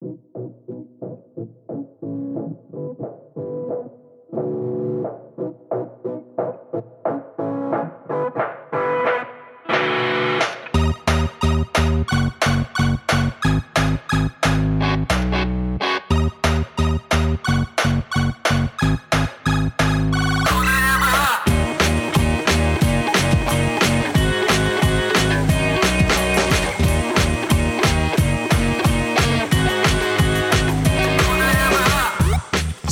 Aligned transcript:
Thank 0.00 0.14
you. 2.72 2.89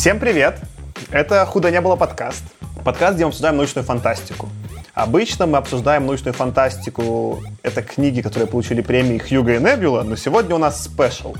Всем 0.08 0.20
привет! 0.20 0.58
Это 1.10 1.44
«Худо 1.44 1.70
не 1.70 1.82
было» 1.82 1.94
подкаст. 1.94 2.42
Подкаст, 2.82 3.16
где 3.16 3.26
мы 3.26 3.28
обсуждаем 3.28 3.58
научную 3.58 3.84
фантастику. 3.84 4.48
Обычно 4.94 5.44
мы 5.44 5.58
обсуждаем 5.58 6.06
научную 6.06 6.32
фантастику. 6.32 7.42
Это 7.62 7.82
книги, 7.82 8.22
которые 8.22 8.46
получили 8.46 8.80
премии 8.80 9.18
Хьюга 9.18 9.56
и 9.56 9.58
Небюла, 9.58 10.04
но 10.04 10.16
сегодня 10.16 10.54
у 10.54 10.58
нас 10.58 10.82
спешл. 10.82 11.34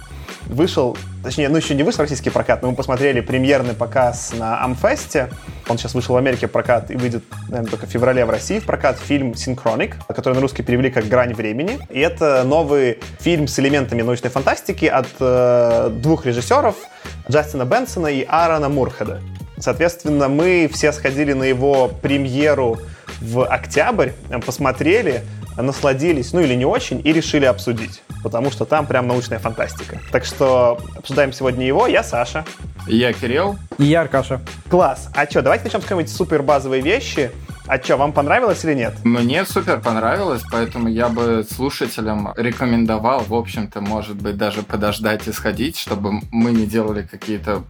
Вышел, 0.49 0.99
точнее, 1.25 1.49
ну 1.49 1.57
еще 1.57 1.75
не 1.75 1.83
вышел 1.83 2.03
российский 2.03 2.29
прокат, 2.29 2.61
но 2.61 2.69
мы 2.69 2.77
посмотрели 2.77 3.23
премьерный 3.23 3.73
показ 3.73 4.35
на 4.37 4.63
Амфесте. 4.63 5.31
Он 5.69 5.79
сейчас 5.79 5.95
вышел 5.95 6.15
в 6.15 6.19
Америке 6.19 6.47
в 6.47 6.51
прокат 6.51 6.91
и 6.91 6.97
выйдет, 6.97 7.25
наверное, 7.49 7.71
только 7.71 7.87
в 7.87 7.91
феврале 7.91 8.25
в 8.25 8.31
России 8.31 8.59
в 8.59 8.65
прокат. 8.65 8.99
Фильм 8.99 9.35
«Синхроник», 9.35 9.97
который 10.09 10.35
на 10.35 10.41
русский 10.41 10.63
перевели 10.63 10.91
как 10.91 11.07
«Грань 11.07 11.35
времени». 11.35 11.79
И 11.91 12.01
это 12.01 12.45
новый 12.45 12.99
фильм 13.21 13.47
с 13.47 13.59
элементами 13.59 14.03
научной 14.03 14.31
фантастики 14.31 14.87
от 14.87 15.09
э, 15.21 15.91
двух 15.93 16.27
режиссеров— 16.27 16.77
Джастина 17.31 17.65
Бенсона 17.65 18.09
и 18.09 18.25
Аарона 18.27 18.69
Мурхеда. 18.69 19.21
Соответственно, 19.59 20.29
мы 20.29 20.71
все 20.73 20.93
сходили 20.93 21.33
на 21.33 21.45
его 21.45 21.89
премьеру 21.89 22.79
в 23.21 23.45
октябрь, 23.45 24.11
посмотрели, 24.47 25.23
насладились, 25.57 26.33
ну 26.33 26.41
или 26.41 26.55
не 26.55 26.65
очень, 26.65 27.01
и 27.05 27.13
решили 27.13 27.45
обсудить, 27.45 28.03
потому 28.23 28.51
что 28.51 28.65
там 28.65 28.87
прям 28.87 29.07
научная 29.07 29.39
фантастика. 29.39 30.01
Так 30.13 30.25
что 30.25 30.81
обсуждаем 30.97 31.33
сегодня 31.33 31.67
его. 31.67 31.87
Я 31.87 32.03
Саша. 32.03 32.45
Я 32.87 33.13
Кирилл. 33.13 33.57
И 33.79 33.85
я 33.85 34.03
Аркаша. 34.03 34.41
Класс. 34.69 35.09
А 35.15 35.27
что, 35.27 35.43
давайте 35.43 35.65
начнем 35.65 35.81
с 35.81 35.85
какой-нибудь 35.85 36.15
супер 36.15 36.43
базовой 36.43 36.81
вещи. 36.81 37.31
А 37.67 37.77
что, 37.77 37.99
вам 37.99 38.13
понравилось 38.13 38.65
или 38.65 38.73
нет? 38.73 38.95
Мне 39.05 39.45
супер 39.45 39.81
понравилось, 39.81 40.43
поэтому 40.51 40.89
я 40.89 41.11
бы 41.11 41.45
слушателям 41.49 42.33
рекомендовал, 42.35 43.21
в 43.21 43.35
общем-то, 43.35 43.83
может 43.83 44.17
быть, 44.17 44.39
даже 44.39 44.63
подождать 44.63 45.29
и 45.29 45.33
сходить, 45.33 45.77
чтобы 45.77 46.23
мы 46.33 46.53
не 46.53 46.65
делали 46.65 47.03
какие-то 47.03 47.65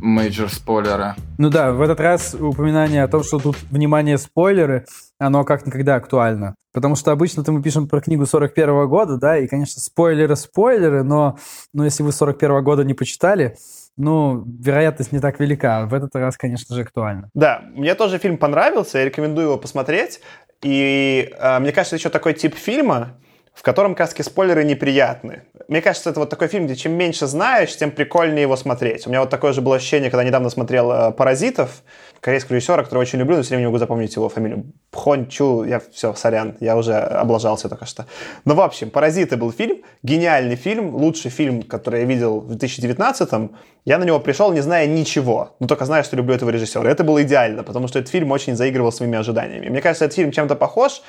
major 0.00 0.50
спойлеры. 0.50 1.14
Ну 1.38 1.50
да, 1.50 1.72
в 1.72 1.80
этот 1.80 2.00
раз 2.00 2.34
упоминание 2.34 3.04
о 3.04 3.08
том, 3.08 3.22
что 3.22 3.38
тут, 3.38 3.56
внимание, 3.70 4.18
спойлеры, 4.18 4.86
оно 5.18 5.44
как 5.44 5.66
никогда 5.66 5.96
актуально. 5.96 6.54
Потому 6.72 6.94
что 6.94 7.10
обычно-то 7.10 7.52
мы 7.52 7.62
пишем 7.62 7.88
про 7.88 8.00
книгу 8.00 8.26
41 8.26 8.70
-го 8.70 8.86
года, 8.86 9.16
да, 9.16 9.38
и, 9.38 9.48
конечно, 9.48 9.80
спойлеры-спойлеры, 9.80 11.02
но, 11.02 11.38
но 11.72 11.84
если 11.84 12.02
вы 12.02 12.12
41 12.12 12.50
-го 12.52 12.62
года 12.62 12.84
не 12.84 12.94
почитали, 12.94 13.56
ну, 13.96 14.44
вероятность 14.46 15.12
не 15.12 15.20
так 15.20 15.40
велика. 15.40 15.86
В 15.86 15.94
этот 15.94 16.14
раз, 16.14 16.36
конечно 16.36 16.74
же, 16.74 16.82
актуально. 16.82 17.28
Да, 17.34 17.62
мне 17.74 17.94
тоже 17.94 18.18
фильм 18.18 18.38
понравился, 18.38 18.98
я 18.98 19.04
рекомендую 19.04 19.48
его 19.48 19.58
посмотреть. 19.58 20.20
И 20.62 21.32
э, 21.38 21.58
мне 21.58 21.72
кажется, 21.72 21.96
еще 21.96 22.08
такой 22.08 22.34
тип 22.34 22.54
фильма, 22.54 23.18
в 23.60 23.62
котором, 23.62 23.94
как 23.94 24.16
раз 24.16 24.26
спойлеры 24.26 24.64
неприятны. 24.64 25.42
Мне 25.68 25.82
кажется, 25.82 26.08
это 26.08 26.20
вот 26.20 26.30
такой 26.30 26.48
фильм, 26.48 26.64
где 26.64 26.74
чем 26.76 26.92
меньше 26.92 27.26
знаешь, 27.26 27.76
тем 27.76 27.90
прикольнее 27.90 28.40
его 28.40 28.56
смотреть. 28.56 29.06
У 29.06 29.10
меня 29.10 29.20
вот 29.20 29.28
такое 29.28 29.52
же 29.52 29.60
было 29.60 29.76
ощущение, 29.76 30.10
когда 30.10 30.24
недавно 30.24 30.48
смотрел 30.48 30.90
э, 30.90 31.12
«Паразитов», 31.12 31.82
корейского 32.20 32.56
режиссера, 32.56 32.82
которого 32.82 33.02
очень 33.02 33.18
люблю, 33.18 33.36
но 33.36 33.42
все 33.42 33.50
время 33.50 33.60
не 33.60 33.66
могу 33.66 33.78
запомнить 33.78 34.16
его 34.16 34.30
фамилию. 34.30 34.64
Пхон 34.90 35.28
Чу, 35.28 35.64
я 35.64 35.80
все, 35.92 36.14
сорян, 36.14 36.56
я 36.60 36.74
уже 36.76 36.94
облажался 36.94 37.68
только 37.68 37.84
что. 37.84 38.06
Но, 38.46 38.54
в 38.54 38.60
общем, 38.62 38.88
«Паразиты» 38.88 39.36
был 39.36 39.52
фильм, 39.52 39.82
гениальный 40.02 40.56
фильм, 40.56 40.94
лучший 40.94 41.30
фильм, 41.30 41.62
который 41.62 42.00
я 42.00 42.06
видел 42.06 42.40
в 42.40 42.52
2019-м. 42.52 43.56
Я 43.84 43.98
на 43.98 44.04
него 44.04 44.20
пришел, 44.20 44.52
не 44.52 44.62
зная 44.62 44.86
ничего, 44.86 45.56
но 45.60 45.66
только 45.66 45.84
зная, 45.84 46.02
что 46.02 46.16
люблю 46.16 46.34
этого 46.34 46.48
режиссера. 46.48 46.90
Это 46.90 47.04
было 47.04 47.22
идеально, 47.22 47.62
потому 47.62 47.88
что 47.88 47.98
этот 47.98 48.10
фильм 48.10 48.30
очень 48.30 48.56
заигрывал 48.56 48.90
своими 48.90 49.18
ожиданиями. 49.18 49.68
Мне 49.68 49.82
кажется, 49.82 50.06
этот 50.06 50.16
фильм 50.16 50.32
чем-то 50.32 50.56
похож. 50.56 51.02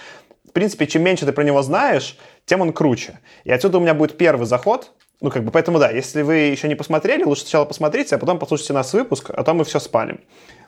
В 0.47 0.53
принципе, 0.53 0.85
чем 0.85 1.03
меньше 1.03 1.25
ты 1.25 1.31
про 1.31 1.43
него 1.43 1.61
знаешь, 1.61 2.17
тем 2.45 2.61
он 2.61 2.73
круче. 2.73 3.19
И 3.43 3.51
отсюда 3.51 3.77
у 3.77 3.81
меня 3.81 3.93
будет 3.93 4.17
первый 4.17 4.45
заход, 4.45 4.91
ну, 5.21 5.29
как 5.29 5.43
бы, 5.43 5.51
поэтому, 5.51 5.77
да, 5.77 5.91
если 5.91 6.23
вы 6.23 6.35
еще 6.35 6.67
не 6.67 6.75
посмотрели, 6.75 7.23
лучше 7.23 7.43
сначала 7.43 7.65
посмотрите, 7.65 8.15
а 8.15 8.17
потом 8.17 8.39
послушайте 8.39 8.73
нас 8.73 8.91
выпуск, 8.91 9.29
а 9.29 9.43
то 9.43 9.53
мы 9.53 9.63
все 9.63 9.79
спалим. 9.79 10.19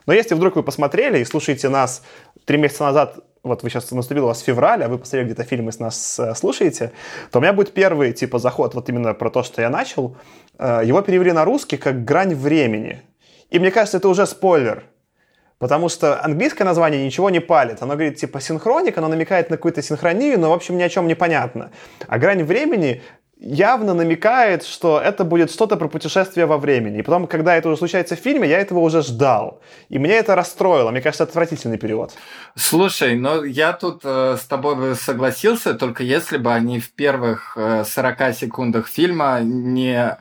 Но 0.06 0.12
если 0.12 0.34
вдруг 0.34 0.54
вы 0.54 0.62
посмотрели 0.62 1.18
и 1.18 1.24
слушаете 1.24 1.68
нас 1.68 2.02
три 2.44 2.56
месяца 2.58 2.84
назад, 2.84 3.18
вот 3.42 3.62
вы 3.62 3.70
сейчас 3.70 3.90
наступил 3.90 4.24
у 4.24 4.28
вас 4.28 4.40
февраль, 4.40 4.84
а 4.84 4.88
вы 4.88 4.98
посмотрели 4.98 5.26
где-то 5.26 5.44
фильм 5.44 5.68
и 5.68 5.72
с 5.72 5.80
нас 5.80 6.18
э, 6.20 6.34
слушаете, 6.34 6.92
то 7.30 7.40
у 7.40 7.42
меня 7.42 7.52
будет 7.52 7.74
первый, 7.74 8.12
типа, 8.12 8.38
заход 8.38 8.74
вот 8.74 8.88
именно 8.88 9.12
про 9.12 9.28
то, 9.30 9.42
что 9.42 9.60
я 9.60 9.70
начал. 9.70 10.16
Э, 10.58 10.82
его 10.84 11.02
перевели 11.02 11.32
на 11.32 11.44
русский 11.44 11.76
как 11.76 12.04
«Грань 12.04 12.34
времени». 12.34 13.02
И 13.50 13.58
мне 13.58 13.70
кажется, 13.70 13.98
это 13.98 14.08
уже 14.08 14.26
спойлер. 14.26 14.84
Потому 15.58 15.88
что 15.88 16.22
английское 16.22 16.64
название 16.64 17.04
ничего 17.04 17.30
не 17.30 17.40
палит. 17.40 17.82
Оно 17.82 17.94
говорит 17.94 18.16
типа 18.16 18.40
синхроник, 18.40 18.98
оно 18.98 19.08
намекает 19.08 19.50
на 19.50 19.56
какую-то 19.56 19.82
синхронию, 19.82 20.38
но 20.38 20.50
в 20.50 20.52
общем 20.52 20.76
ни 20.76 20.82
о 20.82 20.88
чем 20.88 21.06
не 21.06 21.14
понятно. 21.14 21.70
А 22.08 22.18
грань 22.18 22.42
времени 22.42 23.02
явно 23.44 23.94
намекает, 23.94 24.64
что 24.64 25.00
это 25.00 25.24
будет 25.24 25.50
что-то 25.50 25.76
про 25.76 25.88
путешествие 25.88 26.46
во 26.46 26.56
времени. 26.56 26.98
И 26.98 27.02
потом, 27.02 27.26
когда 27.26 27.56
это 27.56 27.68
уже 27.68 27.78
случается 27.78 28.16
в 28.16 28.18
фильме, 28.18 28.48
я 28.48 28.58
этого 28.58 28.78
уже 28.80 29.02
ждал. 29.02 29.60
И 29.88 29.98
меня 29.98 30.14
это 30.14 30.34
расстроило. 30.34 30.90
Мне 30.90 31.00
кажется, 31.00 31.24
отвратительный 31.24 31.78
перевод. 31.78 32.12
Слушай, 32.56 33.16
но 33.16 33.44
я 33.44 33.72
тут 33.72 34.00
э, 34.04 34.36
с 34.40 34.44
тобой 34.44 34.96
согласился, 34.96 35.74
только 35.74 36.02
если 36.02 36.38
бы 36.38 36.52
они 36.52 36.80
в 36.80 36.90
первых 36.92 37.56
э, 37.56 37.84
40 37.84 38.34
секундах 38.34 38.88
фильма 38.88 39.40
не 39.42 40.16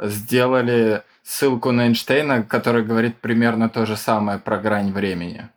сделали 0.00 1.02
ссылку 1.28 1.72
на 1.72 1.86
Эйнштейна, 1.86 2.42
который 2.42 2.82
говорит 2.82 3.16
примерно 3.20 3.68
то 3.68 3.84
же 3.84 3.96
самое 3.96 4.38
про 4.38 4.56
грань 4.56 4.92
времени. 4.92 5.48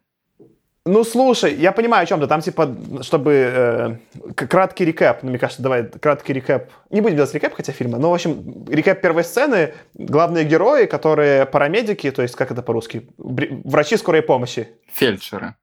Ну, 0.85 1.03
слушай, 1.03 1.53
я 1.53 1.71
понимаю, 1.71 2.03
о 2.03 2.05
чем 2.07 2.19
ты. 2.19 2.27
Там, 2.27 2.41
типа, 2.41 2.75
чтобы 3.01 3.31
э, 3.33 3.95
краткий 4.35 4.83
рекэп. 4.83 5.21
Ну, 5.21 5.29
мне 5.29 5.39
кажется, 5.39 5.61
давай 5.61 5.83
краткий 5.83 6.33
рекэп. 6.33 6.71
Не 6.89 7.01
будем 7.01 7.15
делать 7.15 7.33
рекэп, 7.33 7.53
хотя 7.53 7.71
фильма. 7.71 7.99
Но, 7.99 8.09
в 8.09 8.13
общем, 8.13 8.65
рекэп 8.67 8.99
первой 8.99 9.23
сцены. 9.23 9.75
Главные 9.93 10.43
герои, 10.43 10.87
которые 10.87 11.45
парамедики, 11.45 12.09
то 12.11 12.23
есть, 12.23 12.35
как 12.35 12.51
это 12.51 12.63
по-русски? 12.63 13.07
Врачи 13.17 13.95
скорой 13.95 14.23
помощи. 14.23 14.69
Фельдшеры. 14.91 15.53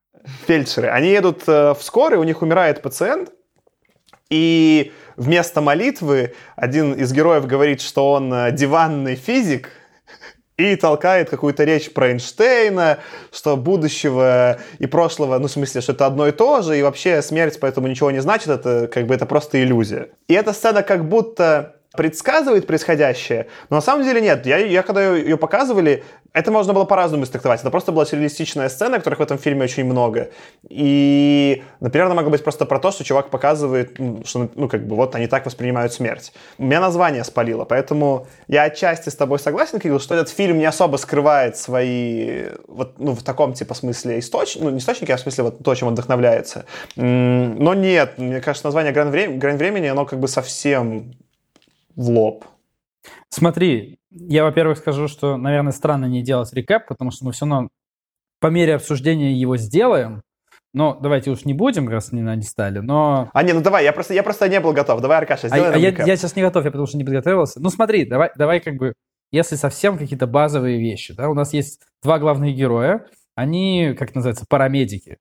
Фельдшеры. 0.47 0.89
Они 0.89 1.09
едут 1.09 1.43
э, 1.49 1.75
в 1.75 1.83
скорой, 1.83 2.19
у 2.19 2.25
них 2.25 2.41
умирает 2.41 2.81
пациент. 2.81 3.33
И 4.31 4.93
вместо 5.17 5.61
молитвы 5.61 6.35
один 6.55 6.93
из 6.93 7.13
героев 7.13 7.47
говорит, 7.47 7.81
что 7.81 8.13
он 8.13 8.33
э, 8.33 8.53
диванный 8.53 9.17
физик, 9.17 9.71
и 10.59 10.75
толкает 10.77 11.31
какую-то 11.31 11.65
речь 11.65 11.91
про 11.93 12.11
Эйнштейна, 12.11 12.99
что 13.33 13.57
будущего 13.57 14.59
и 14.79 14.87
прошлого, 14.87 15.39
ну, 15.39 15.47
в 15.47 15.51
смысле, 15.51 15.81
что 15.81 15.93
это 15.93 16.05
одно 16.07 16.27
и 16.27 16.33
то 16.33 16.63
же, 16.63 16.79
и 16.79 16.83
вообще 16.83 17.23
смерть 17.23 17.59
поэтому 17.61 17.87
ничего 17.87 18.11
не 18.11 18.21
значит, 18.21 18.49
это 18.49 18.91
как 18.93 19.07
бы 19.07 19.15
это 19.15 19.25
просто 19.25 19.63
иллюзия. 19.63 20.09
И 20.27 20.35
эта 20.35 20.53
сцена 20.53 20.83
как 20.83 21.09
будто 21.09 21.77
предсказывает 21.97 22.67
происходящее, 22.67 23.47
но 23.71 23.77
на 23.77 23.83
самом 23.83 24.05
деле 24.05 24.21
нет. 24.21 24.45
Я, 24.47 24.59
я 24.59 24.83
когда 24.83 25.17
ее 25.17 25.39
показывали, 25.39 26.05
это 26.35 26.53
можно 26.53 26.75
было 26.75 26.85
по-разному 26.85 27.25
истрактовать. 27.25 27.61
Это 27.61 27.71
просто 27.71 27.93
была 27.93 28.05
сюрреалистичная 28.05 28.69
сцена, 28.69 28.99
которых 28.99 29.21
в 29.21 29.23
этом 29.23 29.39
фильме 29.39 29.65
очень 29.65 29.85
много. 29.85 30.29
И, 30.69 31.63
например, 31.81 32.07
она 32.07 32.15
могла 32.15 32.31
быть 32.31 32.45
просто 32.45 32.67
про 32.67 32.79
то, 32.79 32.91
что 32.91 33.05
чувак 33.05 33.31
показывает, 33.31 33.99
что, 34.25 34.51
ну, 34.55 34.69
как 34.69 34.87
бы, 34.87 34.97
вот 34.97 35.15
они 35.15 35.27
так 35.27 35.47
воспринимают 35.47 35.93
смерть. 35.93 36.33
У 36.59 36.65
меня 36.65 36.81
название 36.81 37.25
спалило, 37.25 37.65
поэтому 37.65 38.27
я 38.49 38.65
отчасти 38.65 39.09
с 39.09 39.17
тобой 39.17 39.39
согласен, 39.39 39.81
Кирилл, 39.81 39.99
что 39.99 40.15
этот 40.15 40.29
фильм 40.29 40.59
не 40.59 40.67
особо 40.67 40.99
скрывает 40.99 41.57
свои, 41.57 42.49
вот, 42.67 42.99
ну, 42.99 43.15
в 43.15 43.23
таком, 43.23 43.55
типа, 43.55 43.73
смысле 43.73 44.19
источники, 44.19 44.63
ну, 44.63 44.71
не 44.71 44.79
источники, 44.79 45.11
а 45.11 45.17
в 45.17 45.21
смысле 45.21 45.45
вот 45.45 45.65
то, 45.65 45.75
чем 45.75 45.89
он 45.89 45.95
вдохновляется. 45.95 46.67
Но 46.97 47.73
нет, 47.73 48.19
мне 48.19 48.41
кажется, 48.43 48.67
название 48.67 48.93
«Грань, 48.93 49.09
времени», 49.09 49.39
«Грань 49.39 49.57
времени», 49.57 49.87
оно 49.87 50.05
как 50.05 50.21
бы 50.21 50.29
совсем 50.29 51.15
в 51.99 52.09
лоб. 52.09 52.45
Смотри, 53.29 53.99
я, 54.11 54.45
во-первых, 54.45 54.79
скажу, 54.79 55.09
что, 55.09 55.37
наверное, 55.37 55.73
странно 55.73 56.07
не 56.07 56.23
делать 56.23 56.53
рекап, 56.53 56.87
потому 56.87 57.11
что 57.11 57.27
мы 57.27 57.33
все 57.33 57.45
равно 57.45 57.69
по 58.41 58.47
мере 58.47 58.77
обсуждения 58.77 59.33
его 59.33 59.57
сделаем. 59.57 60.23
Но 60.73 60.97
давайте 61.01 61.31
уж 61.31 61.45
не 61.45 61.55
будем, 61.55 61.89
раз 61.89 62.13
не, 62.13 62.21
не 62.21 62.43
стали, 62.43 62.79
но... 62.79 63.31
А, 63.33 63.43
не, 63.43 63.53
ну 63.53 63.63
давай, 63.63 63.85
я 63.85 63.93
просто, 63.93 64.15
я 64.15 64.23
просто 64.23 64.49
не 64.49 64.61
был 64.61 64.73
готов. 64.73 65.01
Давай, 65.01 65.19
Аркаша, 65.19 65.49
сделай 65.49 65.71
а, 65.71 65.75
а 65.75 65.79
я, 65.79 65.89
я 65.89 66.17
сейчас 66.17 66.37
не 66.37 66.43
готов, 66.43 66.65
я 66.65 66.71
потому 66.71 66.87
что 66.87 66.99
не 66.99 67.05
подготовился. 67.05 67.59
Ну 67.61 67.71
смотри, 67.71 68.05
давай, 68.05 68.31
давай 68.37 68.61
как 68.61 68.77
бы, 68.77 68.93
если 69.33 69.57
совсем 69.57 69.99
какие-то 69.99 70.27
базовые 70.27 70.79
вещи, 70.79 71.15
да, 71.15 71.31
у 71.31 71.35
нас 71.35 71.53
есть 71.53 71.81
два 72.03 72.19
главных 72.19 72.55
героя, 72.55 73.07
они, 73.35 73.95
как 73.99 74.15
называется, 74.15 74.45
парамедики. 74.49 75.17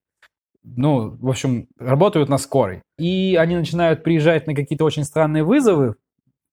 Ну, 0.64 1.18
в 1.18 1.30
общем, 1.30 1.68
работают 1.80 2.30
на 2.30 2.38
скорой. 2.38 2.82
И 3.00 3.36
они 3.40 3.56
начинают 3.56 4.04
приезжать 4.04 4.48
на 4.48 4.54
какие-то 4.54 4.84
очень 4.84 5.06
странные 5.06 5.44
вызовы 5.44 5.96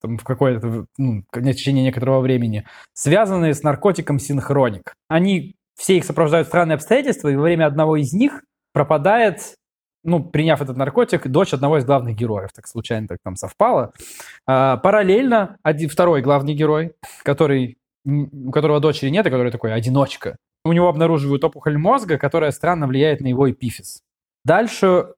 там, 0.05 0.19
в 0.19 0.25
какое-то, 0.25 0.85
ну, 0.99 1.25
течение 1.33 1.83
некоторого 1.83 2.21
времени, 2.21 2.67
связанные 2.93 3.55
с 3.55 3.63
наркотиком 3.63 4.19
синхроник. 4.19 4.93
Они 5.09 5.55
все 5.77 5.97
их 5.97 6.05
сопровождают 6.05 6.47
странные 6.47 6.75
обстоятельства, 6.75 7.29
и 7.29 7.37
во 7.37 7.43
время 7.43 7.67
одного 7.67 7.97
из 7.97 8.13
них 8.13 8.43
пропадает 8.75 9.55
ну, 10.07 10.23
приняв 10.23 10.61
этот 10.61 10.77
наркотик, 10.77 11.27
дочь 11.29 11.55
одного 11.55 11.79
из 11.79 11.87
главных 11.87 12.15
героев. 12.15 12.51
Так 12.55 12.67
случайно 12.67 13.09
так 13.09 13.21
там 13.25 13.37
совпало. 13.37 13.95
А, 14.47 14.77
параллельно 14.77 15.57
один, 15.63 15.89
второй 15.89 16.21
главный 16.21 16.53
герой, 16.53 16.93
который, 17.23 17.79
у 18.05 18.51
которого 18.51 18.81
дочери 18.81 19.09
нет, 19.09 19.27
и 19.27 19.31
который 19.31 19.51
такой 19.51 19.73
одиночка, 19.73 20.37
у 20.63 20.75
него 20.75 20.91
обнаруживают 20.91 21.43
опухоль 21.43 21.79
мозга, 21.79 22.19
которая 22.19 22.51
странно 22.51 22.87
влияет 22.87 23.23
на 23.23 23.29
его 23.29 23.51
эпифиз. 23.51 24.03
Дальше 24.45 25.15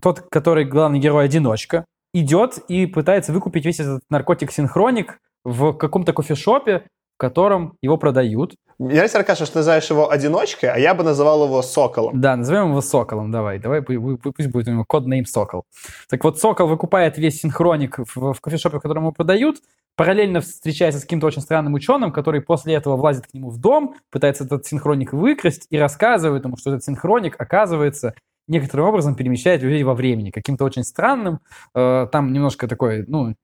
тот, 0.00 0.20
который 0.30 0.64
главный 0.64 0.98
герой-одиночка, 0.98 1.84
идет 2.12 2.58
и 2.68 2.86
пытается 2.86 3.32
выкупить 3.32 3.64
весь 3.64 3.80
этот 3.80 4.02
наркотик-синхроник 4.10 5.18
в 5.44 5.72
каком-то 5.72 6.12
кофешопе, 6.12 6.84
в 7.16 7.18
котором 7.18 7.76
его 7.82 7.96
продают. 7.96 8.54
Мне 8.78 8.94
нравится, 8.94 9.18
Аркаша, 9.18 9.44
что 9.44 9.54
ты 9.54 9.58
называешь 9.60 9.88
его 9.90 10.10
одиночкой, 10.10 10.70
а 10.70 10.78
я 10.78 10.94
бы 10.94 11.04
называл 11.04 11.44
его 11.44 11.62
Соколом. 11.62 12.20
Да, 12.20 12.36
назовем 12.36 12.70
его 12.70 12.80
Соколом, 12.80 13.30
давай. 13.30 13.58
Давай, 13.58 13.82
пусть 13.82 14.48
будет 14.48 14.68
у 14.68 14.72
него 14.72 14.84
код-нейм 14.84 15.26
Сокол. 15.26 15.64
Так 16.08 16.24
вот, 16.24 16.40
Сокол 16.40 16.66
выкупает 16.66 17.18
весь 17.18 17.40
синхроник 17.40 17.98
в, 17.98 18.32
в 18.32 18.40
кофешопе, 18.40 18.78
в 18.78 18.80
котором 18.80 19.04
его 19.04 19.12
продают, 19.12 19.58
параллельно 19.96 20.40
встречается 20.40 21.00
с 21.00 21.02
каким-то 21.02 21.26
очень 21.26 21.42
странным 21.42 21.74
ученым, 21.74 22.12
который 22.12 22.40
после 22.40 22.74
этого 22.74 22.96
влазит 22.96 23.26
к 23.26 23.34
нему 23.34 23.50
в 23.50 23.58
дом, 23.58 23.94
пытается 24.10 24.44
этот 24.44 24.66
синхроник 24.66 25.12
выкрасть 25.12 25.66
и 25.70 25.78
рассказывает 25.78 26.44
ему, 26.44 26.56
что 26.56 26.70
этот 26.70 26.84
синхроник, 26.84 27.36
оказывается, 27.38 28.14
некоторым 28.52 28.86
образом 28.86 29.14
перемещает 29.16 29.62
людей 29.62 29.82
во 29.82 29.94
времени, 29.94 30.30
каким-то 30.30 30.64
очень 30.64 30.84
странным. 30.84 31.40
Э, 31.74 32.06
там 32.12 32.32
немножко 32.32 32.68
такое, 32.68 33.04
ну, 33.08 33.34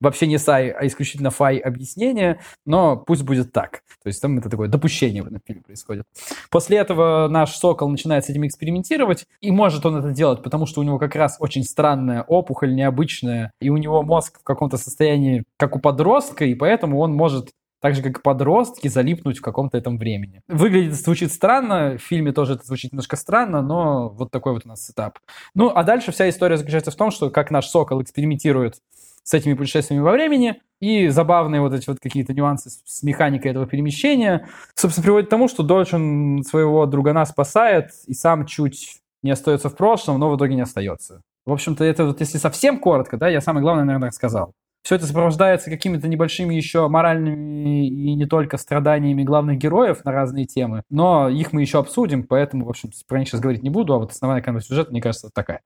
вообще 0.00 0.26
не 0.26 0.38
сай, 0.38 0.70
а 0.70 0.86
исключительно 0.86 1.30
фай 1.30 1.56
объяснение, 1.56 2.40
но 2.64 2.96
пусть 2.96 3.22
будет 3.22 3.52
так. 3.52 3.82
То 4.02 4.08
есть 4.08 4.22
там 4.22 4.38
это 4.38 4.48
такое 4.48 4.68
допущение 4.68 5.22
в 5.22 5.26
этом 5.26 5.40
фильме 5.44 5.62
происходит. 5.62 6.04
После 6.50 6.78
этого 6.78 7.28
наш 7.28 7.56
Сокол 7.56 7.88
начинает 7.88 8.24
с 8.24 8.28
этим 8.28 8.46
экспериментировать, 8.46 9.26
и 9.40 9.50
может 9.50 9.84
он 9.84 9.96
это 9.96 10.12
делать, 10.12 10.42
потому 10.42 10.66
что 10.66 10.80
у 10.80 10.84
него 10.84 10.98
как 10.98 11.16
раз 11.16 11.36
очень 11.40 11.64
странная 11.64 12.22
опухоль, 12.22 12.74
необычная, 12.74 13.52
и 13.60 13.70
у 13.70 13.76
него 13.76 14.02
мозг 14.02 14.38
в 14.40 14.44
каком-то 14.44 14.76
состоянии, 14.76 15.44
как 15.56 15.76
у 15.76 15.80
подростка, 15.80 16.44
и 16.44 16.54
поэтому 16.54 16.98
он 16.98 17.14
может 17.14 17.50
так 17.80 17.94
же, 17.94 18.02
как 18.02 18.22
подростки, 18.22 18.88
залипнуть 18.88 19.38
в 19.38 19.42
каком-то 19.42 19.78
этом 19.78 19.98
времени. 19.98 20.42
Выглядит, 20.48 20.94
звучит 20.94 21.32
странно, 21.32 21.96
в 21.98 22.02
фильме 22.02 22.32
тоже 22.32 22.54
это 22.54 22.66
звучит 22.66 22.92
немножко 22.92 23.16
странно, 23.16 23.62
но 23.62 24.10
вот 24.10 24.30
такой 24.30 24.52
вот 24.52 24.62
у 24.64 24.68
нас 24.68 24.84
сетап. 24.84 25.18
Ну, 25.54 25.70
а 25.74 25.82
дальше 25.82 26.12
вся 26.12 26.28
история 26.28 26.56
заключается 26.56 26.90
в 26.90 26.96
том, 26.96 27.10
что 27.10 27.30
как 27.30 27.50
наш 27.50 27.66
Сокол 27.66 28.02
экспериментирует 28.02 28.76
с 29.22 29.34
этими 29.34 29.54
путешествиями 29.54 30.02
во 30.02 30.12
времени, 30.12 30.60
и 30.80 31.08
забавные 31.08 31.60
вот 31.60 31.74
эти 31.74 31.88
вот 31.88 32.00
какие-то 32.00 32.32
нюансы 32.32 32.70
с 32.70 33.02
механикой 33.02 33.50
этого 33.50 33.66
перемещения, 33.66 34.48
собственно, 34.74 35.04
приводит 35.04 35.26
к 35.26 35.30
тому, 35.30 35.46
что 35.48 35.62
дочь 35.62 35.92
он 35.92 36.42
своего 36.42 36.86
другана 36.86 37.24
спасает, 37.26 37.90
и 38.06 38.14
сам 38.14 38.46
чуть 38.46 39.00
не 39.22 39.30
остается 39.30 39.68
в 39.68 39.76
прошлом, 39.76 40.18
но 40.18 40.30
в 40.30 40.36
итоге 40.36 40.54
не 40.54 40.62
остается. 40.62 41.22
В 41.44 41.52
общем-то, 41.52 41.84
это 41.84 42.06
вот 42.06 42.20
если 42.20 42.38
совсем 42.38 42.78
коротко, 42.78 43.16
да, 43.16 43.28
я 43.28 43.40
самое 43.40 43.62
главное, 43.62 43.84
наверное, 43.84 44.08
рассказал. 44.08 44.52
Все 44.82 44.96
это 44.96 45.06
сопровождается 45.06 45.70
какими-то 45.70 46.08
небольшими 46.08 46.54
еще 46.54 46.88
моральными 46.88 47.86
и 47.86 48.14
не 48.14 48.26
только 48.26 48.56
страданиями 48.56 49.22
главных 49.22 49.58
героев 49.58 50.04
на 50.04 50.12
разные 50.12 50.46
темы, 50.46 50.82
но 50.90 51.28
их 51.28 51.52
мы 51.52 51.60
еще 51.60 51.78
обсудим, 51.78 52.24
поэтому, 52.24 52.64
в 52.64 52.70
общем, 52.70 52.90
про 53.06 53.18
них 53.18 53.28
сейчас 53.28 53.40
говорить 53.40 53.62
не 53.62 53.70
буду, 53.70 53.94
а 53.94 53.98
вот 53.98 54.10
основная 54.10 54.40
канва 54.40 54.60
сюжета, 54.60 54.90
мне 54.90 55.02
кажется, 55.02 55.30
такая. 55.34 55.60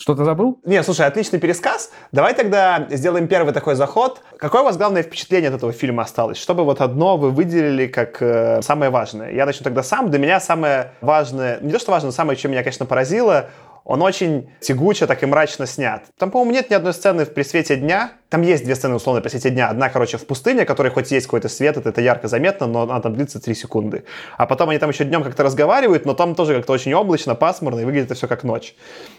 Что-то 0.00 0.24
забыл? 0.24 0.62
Не, 0.64 0.82
слушай, 0.82 1.04
отличный 1.04 1.38
пересказ. 1.38 1.92
Давай 2.10 2.32
тогда 2.32 2.86
сделаем 2.88 3.28
первый 3.28 3.52
такой 3.52 3.74
заход. 3.74 4.22
Какое 4.38 4.62
у 4.62 4.64
вас 4.64 4.78
главное 4.78 5.02
впечатление 5.02 5.50
от 5.50 5.56
этого 5.56 5.72
фильма 5.72 6.04
осталось? 6.04 6.38
Чтобы 6.38 6.64
вот 6.64 6.80
одно 6.80 7.18
вы 7.18 7.30
выделили 7.30 7.86
как 7.86 8.22
э, 8.22 8.62
самое 8.62 8.90
важное. 8.90 9.30
Я 9.30 9.44
начну 9.44 9.62
тогда 9.62 9.82
сам. 9.82 10.10
Для 10.10 10.18
меня 10.18 10.40
самое 10.40 10.92
важное, 11.02 11.60
не 11.60 11.70
то 11.70 11.78
что 11.78 11.90
важное, 11.90 12.08
но 12.08 12.12
самое, 12.12 12.38
что 12.38 12.48
меня, 12.48 12.62
конечно, 12.62 12.86
поразило, 12.86 13.50
он 13.84 14.00
очень 14.00 14.50
тягуче, 14.60 15.06
так 15.06 15.22
и 15.22 15.26
мрачно 15.26 15.66
снят. 15.66 16.04
Там, 16.18 16.30
по-моему, 16.30 16.52
нет 16.52 16.70
ни 16.70 16.74
одной 16.74 16.94
сцены 16.94 17.26
в 17.26 17.34
«При 17.34 17.42
свете 17.42 17.76
дня». 17.76 18.12
Там 18.30 18.42
есть 18.42 18.64
две 18.64 18.76
сцены, 18.76 18.94
условно, 18.94 19.20
«При 19.20 19.28
свете 19.28 19.50
дня». 19.50 19.68
Одна, 19.68 19.88
короче, 19.88 20.16
в 20.16 20.24
пустыне, 20.24 20.64
которой 20.64 20.90
хоть 20.90 21.10
есть 21.10 21.26
какой-то 21.26 21.48
свет, 21.48 21.76
это, 21.76 21.88
это 21.88 22.00
ярко 22.00 22.28
заметно, 22.28 22.68
но 22.68 22.82
она 22.82 23.00
там 23.00 23.12
длится 23.12 23.40
3 23.40 23.54
секунды. 23.54 24.04
А 24.36 24.46
потом 24.46 24.70
они 24.70 24.78
там 24.78 24.90
еще 24.90 25.04
днем 25.04 25.24
как-то 25.24 25.42
разговаривают, 25.42 26.06
но 26.06 26.14
там 26.14 26.36
тоже 26.36 26.54
как-то 26.54 26.72
очень 26.72 26.94
облачно, 26.94 27.34
пасмурно, 27.34 27.80
и 27.80 27.84
выглядит 27.84 28.06
это 28.06 28.14
все 28.14 28.28
как 28.28 28.44
ночь. 28.44 28.76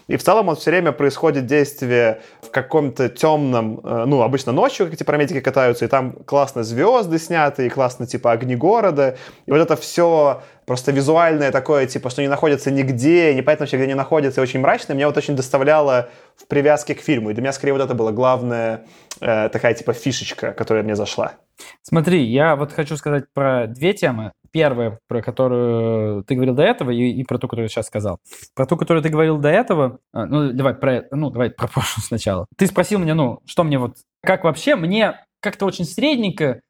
И 0.08 0.16
в 0.16 0.22
целом 0.22 0.48
он 0.48 0.56
все 0.56 0.70
время 0.70 0.92
происходит 0.92 1.44
действие 1.44 2.22
в 2.40 2.50
каком-то 2.50 3.10
темном, 3.10 3.80
э, 3.84 4.04
ну, 4.06 4.22
обычно 4.22 4.52
ночью, 4.52 4.86
как 4.86 4.94
эти 4.94 5.02
параметики 5.02 5.40
катаются, 5.40 5.84
и 5.84 5.88
там 5.88 6.12
классно 6.24 6.62
звезды 6.62 7.18
сняты, 7.18 7.66
и 7.66 7.68
классно, 7.68 8.06
типа, 8.06 8.32
огни 8.32 8.56
города. 8.56 9.18
И 9.44 9.50
вот 9.50 9.58
это 9.60 9.76
все 9.76 10.40
просто 10.64 10.92
визуальное 10.92 11.50
такое, 11.50 11.86
типа, 11.86 12.08
что 12.08 12.22
не 12.22 12.28
находится 12.28 12.70
нигде, 12.70 13.34
непонятно 13.34 13.64
вообще, 13.64 13.76
где 13.76 13.84
они 13.84 13.94
находятся, 13.94 14.40
и 14.40 14.42
очень 14.42 14.60
мрачное, 14.60 14.96
меня 14.96 15.06
вот 15.06 15.16
очень 15.16 15.36
доставляло 15.36 16.08
в 16.36 16.46
привязке 16.46 16.94
к 16.94 17.00
фильму. 17.00 17.30
И 17.30 17.34
для 17.34 17.42
меня, 17.42 17.52
скорее, 17.52 17.72
вот 17.72 17.82
это 17.82 17.94
была 17.94 18.12
главная 18.12 18.86
э, 19.20 19.48
такая, 19.48 19.74
типа, 19.74 19.92
фишечка, 19.92 20.52
которая 20.52 20.82
мне 20.82 20.96
зашла. 20.96 21.34
Смотри, 21.82 22.24
я 22.24 22.56
вот 22.56 22.72
хочу 22.72 22.96
сказать 22.96 23.24
про 23.32 23.66
две 23.66 23.92
темы. 23.92 24.32
Первая, 24.50 24.98
про 25.08 25.22
которую 25.22 26.24
ты 26.24 26.34
говорил 26.34 26.54
до 26.54 26.62
этого, 26.62 26.90
и, 26.90 27.10
и 27.10 27.24
про 27.24 27.38
ту, 27.38 27.48
которую 27.48 27.64
я 27.64 27.68
сейчас 27.68 27.86
сказал. 27.86 28.18
Про 28.54 28.66
ту, 28.66 28.76
которую 28.76 29.02
ты 29.02 29.08
говорил 29.08 29.38
до 29.38 29.48
этого, 29.48 29.98
а, 30.12 30.26
ну, 30.26 30.52
давай 30.52 30.74
про, 30.74 31.04
ну, 31.10 31.30
давай 31.30 31.50
про 31.50 31.68
прошлую 31.68 32.04
сначала. 32.04 32.46
Ты 32.58 32.66
спросил 32.66 32.98
меня, 32.98 33.14
ну, 33.14 33.40
что 33.46 33.64
мне 33.64 33.78
вот, 33.78 33.96
как 34.22 34.44
вообще, 34.44 34.76
мне 34.76 35.24
как-то 35.40 35.64
очень 35.64 35.86
средненько 35.86 36.60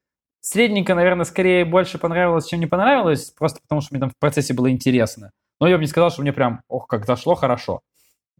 Средненько, 0.44 0.96
наверное, 0.96 1.24
скорее 1.24 1.64
больше 1.64 1.98
понравилось, 1.98 2.48
чем 2.48 2.58
не 2.58 2.66
понравилось, 2.66 3.30
просто 3.30 3.60
потому 3.62 3.80
что 3.80 3.94
мне 3.94 4.00
там 4.00 4.10
в 4.10 4.18
процессе 4.18 4.52
было 4.54 4.70
интересно. 4.72 5.30
Но 5.60 5.68
я 5.68 5.76
бы 5.76 5.82
не 5.82 5.86
сказал, 5.86 6.10
что 6.10 6.22
мне 6.22 6.32
прям, 6.32 6.62
ох, 6.66 6.88
как 6.88 7.06
зашло 7.06 7.36
хорошо. 7.36 7.80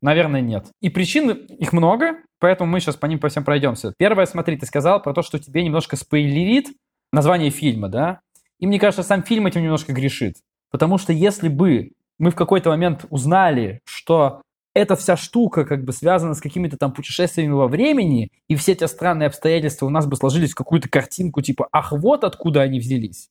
Наверное, 0.03 0.41
нет. 0.41 0.67
И 0.81 0.91
причин 0.91 1.31
их 1.31 1.73
много, 1.73 2.17
поэтому 2.41 2.71
мы 2.71 2.81
сейчас 2.81 2.97
по 2.97 3.07
ним 3.07 3.21
по 3.21 3.29
всем 3.29 3.45
пройдемся. 3.45 3.95
Первое, 3.97 4.27
смотри, 4.27 4.57
ты 4.57 4.67
сказал 4.67 5.01
про 5.01 5.15
то, 5.15 5.23
что 5.23 5.39
тебе 5.39 5.63
немножко 5.65 5.97
спойлерит 5.97 6.67
название 7.13 7.51
фильма, 7.51 7.89
да? 7.89 8.21
И 8.59 8.67
мне 8.67 8.81
кажется, 8.81 9.05
сам 9.05 9.23
фильм 9.23 9.47
этим 9.47 9.63
немножко 9.63 9.93
грешит. 9.93 10.37
Потому 10.71 10.99
что 10.99 11.13
если 11.13 11.49
бы 11.49 11.93
мы 12.19 12.31
в 12.31 12.35
какой-то 12.35 12.71
момент 12.71 13.07
узнали, 13.11 13.81
что 13.85 14.43
эта 14.75 14.97
вся 14.97 15.17
штука 15.17 15.65
как 15.65 15.85
бы 15.85 15.93
связана 15.93 16.35
с 16.35 16.41
какими-то 16.41 16.77
там 16.77 16.93
путешествиями 16.93 17.53
во 17.53 17.69
времени, 17.69 18.31
и 18.49 18.57
все 18.57 18.73
эти 18.73 18.85
странные 18.85 19.29
обстоятельства 19.29 19.87
у 19.87 19.91
нас 19.91 20.07
бы 20.07 20.17
сложились 20.17 20.53
в 20.53 20.57
какую-то 20.57 20.89
картинку 20.89 21.43
типа 21.43 21.69
«Ах, 21.73 21.93
вот 21.93 22.25
откуда 22.25 22.63
они 22.63 22.81
взялись». 22.81 23.29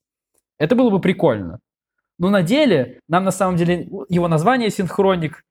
Это 0.57 0.75
было 0.75 0.89
бы 0.89 1.01
прикольно. 1.01 1.59
Но 2.17 2.29
на 2.29 2.43
деле, 2.43 2.99
нам 3.09 3.23
на 3.23 3.31
самом 3.31 3.57
деле 3.57 3.89
его 4.09 4.27
название 4.27 4.69
«Синхроник», 4.69 5.43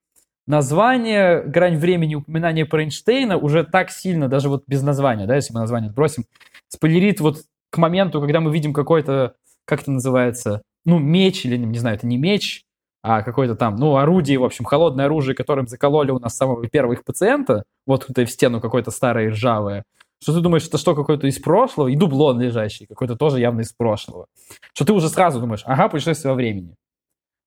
название 0.47 1.43
«Грань 1.43 1.77
времени», 1.77 2.15
упоминание 2.15 2.65
про 2.65 2.83
Эйнштейна 2.83 3.37
уже 3.37 3.63
так 3.63 3.91
сильно, 3.91 4.27
даже 4.27 4.49
вот 4.49 4.63
без 4.67 4.81
названия, 4.81 5.25
да, 5.25 5.35
если 5.35 5.53
мы 5.53 5.59
название 5.61 5.91
бросим, 5.91 6.25
спойлерит 6.67 7.19
вот 7.19 7.43
к 7.69 7.77
моменту, 7.77 8.19
когда 8.19 8.41
мы 8.41 8.51
видим 8.51 8.73
какой-то, 8.73 9.35
как 9.65 9.81
это 9.81 9.91
называется, 9.91 10.61
ну, 10.85 10.99
меч 10.99 11.45
или, 11.45 11.57
не 11.57 11.77
знаю, 11.77 11.97
это 11.97 12.07
не 12.07 12.17
меч, 12.17 12.63
а 13.03 13.23
какое-то 13.23 13.55
там, 13.55 13.75
ну, 13.77 13.97
орудие, 13.97 14.37
в 14.37 14.43
общем, 14.43 14.65
холодное 14.65 15.05
оружие, 15.05 15.35
которым 15.35 15.67
закололи 15.67 16.11
у 16.11 16.19
нас 16.19 16.35
самого 16.35 16.67
первого 16.67 16.93
их 16.93 17.03
пациента, 17.03 17.63
вот 17.87 18.07
в 18.07 18.27
стену 18.27 18.61
какое-то 18.61 18.91
старое 18.91 19.29
ржавое, 19.31 19.83
что 20.21 20.33
ты 20.33 20.41
думаешь, 20.41 20.67
это 20.67 20.77
что, 20.77 20.93
какое-то 20.95 21.25
из 21.27 21.39
прошлого, 21.39 21.87
и 21.87 21.95
дублон 21.95 22.39
лежащий, 22.39 22.85
какой-то 22.85 23.15
тоже 23.15 23.39
явно 23.39 23.61
из 23.61 23.73
прошлого. 23.73 24.27
Что 24.73 24.85
ты 24.85 24.93
уже 24.93 25.09
сразу 25.09 25.39
думаешь, 25.39 25.63
ага, 25.65 25.89
путешествие 25.89 26.31
во 26.31 26.35
времени. 26.35 26.75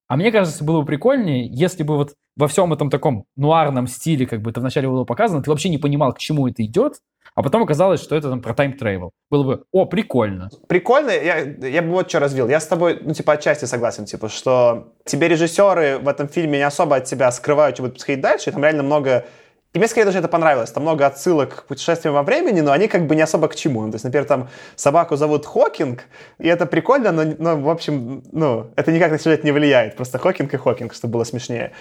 А 0.07 0.17
мне 0.17 0.31
кажется, 0.31 0.63
было 0.63 0.81
бы 0.81 0.85
прикольнее, 0.85 1.47
если 1.47 1.83
бы 1.83 1.95
вот 1.95 2.13
во 2.35 2.47
всем 2.47 2.71
этом 2.73 2.89
таком 2.89 3.25
нуарном 3.35 3.87
стиле, 3.87 4.27
как 4.27 4.41
бы 4.41 4.51
это 4.51 4.59
вначале 4.59 4.87
было 4.87 5.03
показано, 5.03 5.41
ты 5.41 5.49
вообще 5.49 5.69
не 5.69 5.77
понимал, 5.77 6.13
к 6.13 6.19
чему 6.19 6.47
это 6.47 6.63
идет, 6.63 6.99
а 7.33 7.41
потом 7.41 7.63
оказалось, 7.63 8.01
что 8.01 8.15
это 8.15 8.29
там 8.29 8.41
про 8.41 8.53
time 8.53 8.74
travel. 8.74 9.11
Было 9.29 9.43
бы, 9.43 9.63
о, 9.71 9.85
прикольно. 9.85 10.49
Прикольно, 10.67 11.09
я, 11.09 11.39
я 11.39 11.81
бы 11.81 11.89
вот 11.89 12.09
что 12.09 12.19
развил. 12.19 12.47
Я 12.47 12.59
с 12.59 12.67
тобой, 12.67 12.99
ну, 13.01 13.13
типа, 13.13 13.33
отчасти 13.33 13.65
согласен, 13.65 14.05
типа, 14.05 14.29
что 14.29 14.93
тебе 15.05 15.27
режиссеры 15.27 15.97
в 15.97 16.07
этом 16.07 16.29
фильме 16.29 16.59
не 16.59 16.63
особо 16.63 16.97
от 16.97 17.05
тебя 17.05 17.31
скрывают, 17.31 17.75
что 17.75 17.83
будет 17.83 17.93
происходить 17.93 18.21
дальше, 18.21 18.49
и 18.49 18.53
там 18.53 18.63
реально 18.63 18.83
много 18.83 19.25
и 19.75 19.77
мне 19.77 19.89
скорее 19.89 20.05
даже 20.05 20.19
это 20.19 20.29
понравилось. 20.29 20.71
Там 20.71 20.83
много 20.83 21.05
отсылок 21.05 21.55
к 21.55 21.63
путешествиям 21.65 22.13
во 22.13 22.23
времени, 22.23 22.61
но 22.61 22.71
они 22.71 22.87
как 22.87 23.07
бы 23.07 23.15
не 23.15 23.21
особо 23.21 23.49
к 23.49 23.55
чему. 23.55 23.85
То 23.89 23.95
есть, 23.95 24.05
например, 24.05 24.25
там 24.25 24.47
собаку 24.77 25.17
зовут 25.17 25.45
Хокинг, 25.45 26.05
и 26.39 26.47
это 26.47 26.65
прикольно, 26.65 27.11
но, 27.11 27.25
но 27.37 27.57
в 27.57 27.69
общем, 27.69 28.23
ну, 28.31 28.71
это 28.77 28.93
никак 28.93 29.11
на 29.11 29.19
сюжет 29.19 29.43
не 29.43 29.51
влияет. 29.51 29.97
Просто 29.97 30.17
Хокинг 30.17 30.53
и 30.53 30.57
Хокинг, 30.57 30.93
чтобы 30.93 31.11
было 31.11 31.25
смешнее. 31.25 31.73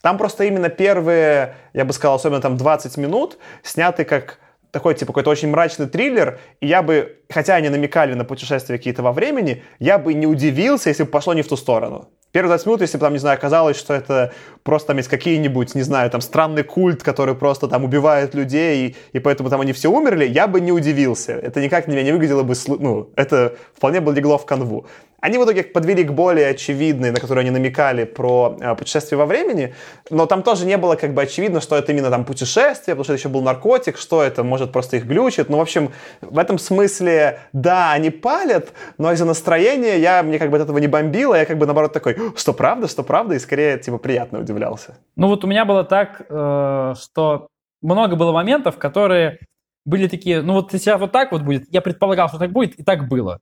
Там 0.00 0.16
просто 0.16 0.44
именно 0.44 0.70
первые, 0.70 1.56
я 1.74 1.84
бы 1.84 1.92
сказал, 1.92 2.14
особенно 2.14 2.40
там 2.40 2.56
20 2.56 2.96
минут, 2.96 3.36
сняты 3.62 4.04
как 4.04 4.38
такой, 4.70 4.94
типа, 4.94 5.12
какой-то 5.12 5.28
очень 5.28 5.50
мрачный 5.50 5.88
триллер, 5.88 6.40
и 6.60 6.66
я 6.66 6.82
бы, 6.82 7.18
хотя 7.28 7.56
они 7.56 7.68
намекали 7.68 8.14
на 8.14 8.24
путешествия 8.24 8.78
какие-то 8.78 9.02
во 9.02 9.12
времени, 9.12 9.62
я 9.78 9.98
бы 9.98 10.14
не 10.14 10.26
удивился, 10.26 10.88
если 10.88 11.02
бы 11.02 11.10
пошло 11.10 11.34
не 11.34 11.42
в 11.42 11.48
ту 11.48 11.58
сторону. 11.58 12.08
Первые 12.32 12.48
20 12.48 12.66
минут, 12.66 12.80
если 12.80 12.96
бы 12.96 13.02
там, 13.02 13.12
не 13.12 13.18
знаю, 13.18 13.36
оказалось, 13.36 13.76
что 13.76 13.92
это 13.92 14.32
просто 14.62 14.88
там 14.88 14.96
есть 14.96 15.10
какие-нибудь, 15.10 15.74
не 15.74 15.82
знаю, 15.82 16.10
там 16.10 16.22
странный 16.22 16.62
культ, 16.62 17.02
который 17.02 17.34
просто 17.34 17.68
там 17.68 17.84
убивает 17.84 18.34
людей, 18.34 18.88
и, 18.88 18.96
и 19.12 19.20
поэтому 19.20 19.50
там 19.50 19.60
они 19.60 19.74
все 19.74 19.90
умерли, 19.90 20.24
я 20.24 20.46
бы 20.46 20.62
не 20.62 20.72
удивился. 20.72 21.32
Это 21.32 21.60
никак 21.60 21.88
меня 21.88 22.02
не 22.02 22.10
выглядело 22.10 22.42
бы, 22.42 22.54
ну, 22.66 23.10
это 23.16 23.54
вполне 23.76 24.00
бы 24.00 24.14
легло 24.14 24.38
в 24.38 24.46
канву. 24.46 24.86
Они 25.22 25.38
в 25.38 25.44
итоге 25.44 25.62
подвели 25.62 26.02
к 26.02 26.10
более 26.10 26.48
очевидной, 26.48 27.12
на 27.12 27.20
которую 27.20 27.42
они 27.42 27.50
намекали, 27.50 28.02
про 28.02 28.56
э, 28.60 28.74
путешествие 28.74 29.16
во 29.16 29.24
времени, 29.24 29.72
но 30.10 30.26
там 30.26 30.42
тоже 30.42 30.66
не 30.66 30.76
было 30.76 30.96
как 30.96 31.14
бы 31.14 31.22
очевидно, 31.22 31.60
что 31.60 31.76
это 31.76 31.92
именно 31.92 32.10
там 32.10 32.24
путешествие, 32.24 32.96
потому 32.96 33.04
что 33.04 33.12
это 33.12 33.20
еще 33.20 33.28
был 33.28 33.40
наркотик, 33.40 33.98
что 33.98 34.20
это, 34.20 34.42
может, 34.42 34.72
просто 34.72 34.96
их 34.96 35.06
глючит. 35.06 35.48
Ну, 35.48 35.58
в 35.58 35.60
общем, 35.60 35.92
в 36.20 36.38
этом 36.38 36.58
смысле, 36.58 37.38
да, 37.52 37.92
они 37.92 38.10
палят, 38.10 38.72
но 38.98 39.12
из-за 39.12 39.24
настроения 39.24 40.00
я, 40.00 40.24
мне 40.24 40.40
как 40.40 40.50
бы 40.50 40.56
от 40.56 40.64
этого 40.64 40.78
не 40.78 40.88
бомбило, 40.88 41.36
я 41.36 41.44
как 41.44 41.56
бы 41.56 41.66
наоборот 41.66 41.92
такой, 41.92 42.16
что 42.36 42.52
правда, 42.52 42.88
что 42.88 43.04
правда, 43.04 43.36
и 43.36 43.38
скорее, 43.38 43.78
типа, 43.78 43.98
приятно 43.98 44.40
удивлялся. 44.40 44.96
Ну, 45.14 45.28
вот 45.28 45.44
у 45.44 45.46
меня 45.46 45.64
было 45.64 45.84
так, 45.84 46.22
э, 46.28 46.94
что 47.00 47.46
много 47.80 48.16
было 48.16 48.32
моментов, 48.32 48.76
которые 48.76 49.38
были 49.84 50.08
такие, 50.08 50.42
ну 50.42 50.54
вот 50.54 50.72
сейчас 50.72 51.00
вот 51.00 51.12
так 51.12 51.30
вот 51.30 51.42
будет, 51.42 51.72
я 51.72 51.80
предполагал, 51.80 52.28
что 52.28 52.38
так 52.38 52.50
будет, 52.50 52.74
и 52.74 52.82
так 52.82 53.08
было. 53.08 53.38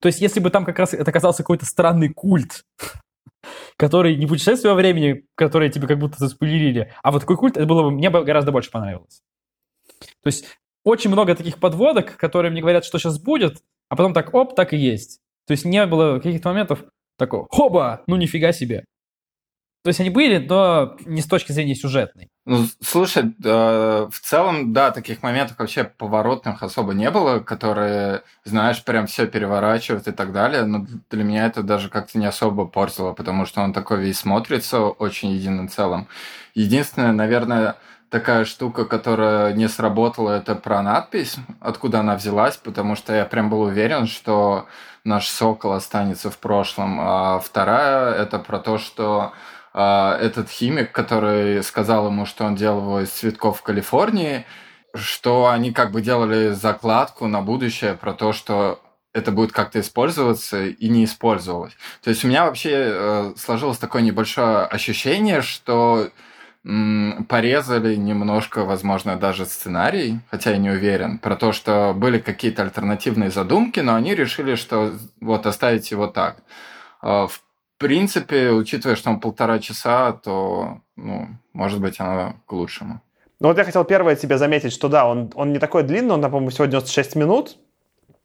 То 0.00 0.06
есть, 0.06 0.20
если 0.20 0.40
бы 0.40 0.50
там 0.50 0.64
как 0.64 0.78
раз 0.78 0.94
это 0.94 1.10
оказался 1.10 1.42
какой-то 1.42 1.66
странный 1.66 2.08
культ, 2.08 2.64
который 3.76 4.16
не 4.16 4.26
путешествие 4.26 4.72
во 4.72 4.76
времени, 4.76 5.24
которое 5.34 5.70
тебе 5.70 5.88
как 5.88 5.98
будто 5.98 6.18
заспойлерили, 6.18 6.92
а 7.02 7.10
вот 7.10 7.20
такой 7.20 7.36
культ, 7.36 7.56
это 7.56 7.66
было 7.66 7.82
бы, 7.82 7.90
мне 7.90 8.10
бы 8.10 8.24
гораздо 8.24 8.52
больше 8.52 8.70
понравилось. 8.70 9.22
То 10.00 10.26
есть, 10.26 10.46
очень 10.84 11.10
много 11.10 11.34
таких 11.34 11.58
подводок, 11.58 12.16
которые 12.16 12.50
мне 12.50 12.60
говорят, 12.60 12.84
что 12.84 12.98
сейчас 12.98 13.20
будет, 13.20 13.62
а 13.88 13.96
потом 13.96 14.14
так, 14.14 14.34
оп, 14.34 14.54
так 14.54 14.72
и 14.72 14.76
есть. 14.76 15.20
То 15.46 15.52
есть, 15.52 15.64
не 15.64 15.84
было 15.86 16.18
каких-то 16.18 16.48
моментов 16.48 16.84
такого, 17.18 17.46
хоба, 17.50 18.02
ну 18.06 18.16
нифига 18.16 18.52
себе. 18.52 18.84
То 19.82 19.88
есть 19.88 19.98
они 19.98 20.10
были, 20.10 20.38
но 20.38 20.96
не 21.06 21.20
с 21.20 21.26
точки 21.26 21.50
зрения 21.50 21.74
сюжетной. 21.74 22.28
Ну, 22.46 22.66
слушай, 22.80 23.34
э, 23.44 24.08
в 24.10 24.20
целом, 24.20 24.72
да, 24.72 24.92
таких 24.92 25.22
моментов 25.22 25.58
вообще 25.58 25.82
поворотных 25.84 26.62
особо 26.62 26.92
не 26.92 27.10
было, 27.10 27.40
которые, 27.40 28.22
знаешь, 28.44 28.84
прям 28.84 29.08
все 29.08 29.26
переворачивают 29.26 30.06
и 30.06 30.12
так 30.12 30.32
далее. 30.32 30.64
Но 30.64 30.86
для 31.10 31.24
меня 31.24 31.46
это 31.46 31.64
даже 31.64 31.88
как-то 31.88 32.18
не 32.18 32.26
особо 32.26 32.66
портило, 32.66 33.12
потому 33.12 33.44
что 33.44 33.60
он 33.60 33.72
такой 33.72 34.00
весь 34.00 34.20
смотрится 34.20 34.80
очень 34.80 35.30
единым 35.30 35.68
целым. 35.68 36.06
Единственное, 36.54 37.12
наверное, 37.12 37.76
такая 38.08 38.44
штука, 38.44 38.84
которая 38.84 39.52
не 39.52 39.68
сработала, 39.68 40.30
это 40.30 40.54
про 40.54 40.82
надпись, 40.82 41.36
откуда 41.60 42.00
она 42.00 42.14
взялась, 42.14 42.56
потому 42.56 42.94
что 42.94 43.12
я 43.14 43.24
прям 43.24 43.50
был 43.50 43.62
уверен, 43.62 44.06
что 44.06 44.66
наш 45.02 45.28
сокол 45.28 45.72
останется 45.72 46.30
в 46.30 46.38
прошлом. 46.38 46.98
А 47.00 47.40
вторая 47.40 48.14
это 48.14 48.38
про 48.38 48.58
то, 48.58 48.78
что 48.78 49.32
этот 49.74 50.50
химик, 50.50 50.92
который 50.92 51.62
сказал 51.62 52.08
ему, 52.08 52.26
что 52.26 52.44
он 52.44 52.56
делал 52.56 52.80
его 52.80 53.00
из 53.00 53.10
цветков 53.10 53.60
в 53.60 53.62
Калифорнии, 53.62 54.44
что 54.94 55.48
они 55.48 55.72
как 55.72 55.92
бы 55.92 56.02
делали 56.02 56.50
закладку 56.50 57.26
на 57.26 57.40
будущее 57.40 57.94
про 57.94 58.12
то, 58.12 58.32
что 58.32 58.82
это 59.14 59.30
будет 59.30 59.52
как-то 59.52 59.80
использоваться 59.80 60.64
и 60.64 60.88
не 60.88 61.04
использовалось. 61.04 61.72
То 62.02 62.10
есть 62.10 62.24
у 62.24 62.28
меня 62.28 62.46
вообще 62.46 62.70
э, 62.72 63.32
сложилось 63.36 63.78
такое 63.78 64.02
небольшое 64.02 64.64
ощущение, 64.64 65.42
что 65.42 66.10
порезали 66.64 67.96
немножко, 67.96 68.64
возможно, 68.64 69.16
даже 69.16 69.46
сценарий, 69.46 70.20
хотя 70.30 70.52
я 70.52 70.58
не 70.58 70.70
уверен, 70.70 71.18
про 71.18 71.34
то, 71.34 71.50
что 71.50 71.92
были 71.92 72.18
какие-то 72.18 72.62
альтернативные 72.62 73.30
задумки, 73.30 73.80
но 73.80 73.96
они 73.96 74.14
решили, 74.14 74.54
что 74.54 74.92
вот 75.20 75.46
оставить 75.46 75.90
его 75.90 76.06
так. 76.06 76.36
Э, 77.02 77.26
в 77.26 77.40
принципе, 77.82 78.50
учитывая, 78.50 78.96
что 78.96 79.10
он 79.10 79.20
полтора 79.20 79.58
часа, 79.58 80.12
то, 80.12 80.80
ну, 80.96 81.28
может 81.52 81.80
быть, 81.80 82.00
оно 82.00 82.36
к 82.46 82.52
лучшему. 82.52 83.00
Ну 83.40 83.48
вот 83.48 83.58
я 83.58 83.64
хотел 83.64 83.84
первое 83.84 84.14
тебе 84.14 84.38
заметить, 84.38 84.72
что 84.72 84.88
да, 84.88 85.06
он, 85.06 85.30
он 85.34 85.52
не 85.52 85.58
такой 85.58 85.82
длинный, 85.82 86.14
он, 86.14 86.22
по-моему, 86.22 86.50
всего 86.50 86.66
96 86.66 87.16
минут, 87.16 87.56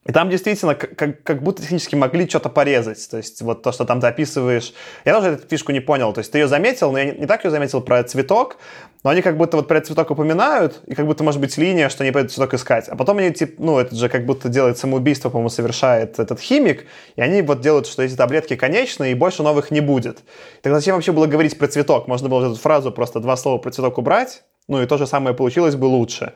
и 0.07 0.11
там 0.13 0.29
действительно 0.29 0.73
как, 0.73 1.21
как 1.21 1.43
будто 1.43 1.61
технически 1.61 1.95
могли 1.95 2.27
что-то 2.29 2.47
порезать. 2.49 3.09
То 3.09 3.17
есть 3.17 3.41
вот 3.41 3.61
то, 3.61 3.73
что 3.73 3.83
там 3.83 3.99
ты. 3.99 4.07
Я 4.07 5.13
тоже 5.13 5.29
эту 5.31 5.47
фишку 5.47 5.73
не 5.73 5.81
понял. 5.81 6.13
То 6.13 6.19
есть 6.19 6.31
ты 6.31 6.39
ее 6.39 6.47
заметил, 6.47 6.93
но 6.93 6.99
я 6.99 7.11
не, 7.11 7.27
так 7.27 7.43
ее 7.43 7.51
заметил 7.51 7.81
про 7.81 8.01
цветок, 8.03 8.57
но 9.03 9.09
они 9.09 9.21
как 9.21 9.37
будто 9.37 9.57
вот 9.57 9.67
про 9.67 9.77
этот 9.77 9.87
цветок 9.87 10.09
упоминают, 10.11 10.81
и 10.87 10.95
как 10.95 11.05
будто 11.05 11.25
может 11.25 11.41
быть 11.41 11.57
линия, 11.57 11.89
что 11.89 12.03
они 12.03 12.11
по 12.11 12.19
этот 12.19 12.31
цветок 12.31 12.53
искать. 12.53 12.87
А 12.87 12.95
потом 12.95 13.17
они, 13.17 13.31
типа, 13.31 13.61
ну, 13.61 13.79
это 13.79 13.95
же 13.95 14.07
как 14.07 14.25
будто 14.25 14.47
делает 14.47 14.77
самоубийство, 14.77 15.29
по-моему, 15.29 15.49
совершает 15.49 16.19
этот 16.19 16.39
химик, 16.39 16.85
и 17.17 17.21
они 17.21 17.41
вот 17.41 17.59
делают, 17.59 17.85
что 17.85 18.01
эти 18.01 18.15
таблетки 18.15 18.55
конечные, 18.55 19.11
и 19.11 19.15
больше 19.15 19.43
новых 19.43 19.71
не 19.71 19.81
будет. 19.81 20.19
Тогда 20.61 20.79
зачем 20.79 20.95
вообще 20.95 21.11
было 21.11 21.27
говорить 21.27 21.57
про 21.57 21.67
цветок? 21.67 22.07
Можно 22.07 22.29
было 22.29 22.45
эту 22.45 22.55
фразу 22.55 22.91
просто 22.91 23.19
два 23.19 23.35
слова 23.35 23.57
про 23.57 23.71
цветок 23.71 23.97
убрать, 23.97 24.43
ну 24.69 24.81
и 24.81 24.85
то 24.85 24.97
же 24.97 25.05
самое 25.05 25.35
получилось 25.35 25.75
бы 25.75 25.85
лучше. 25.85 26.33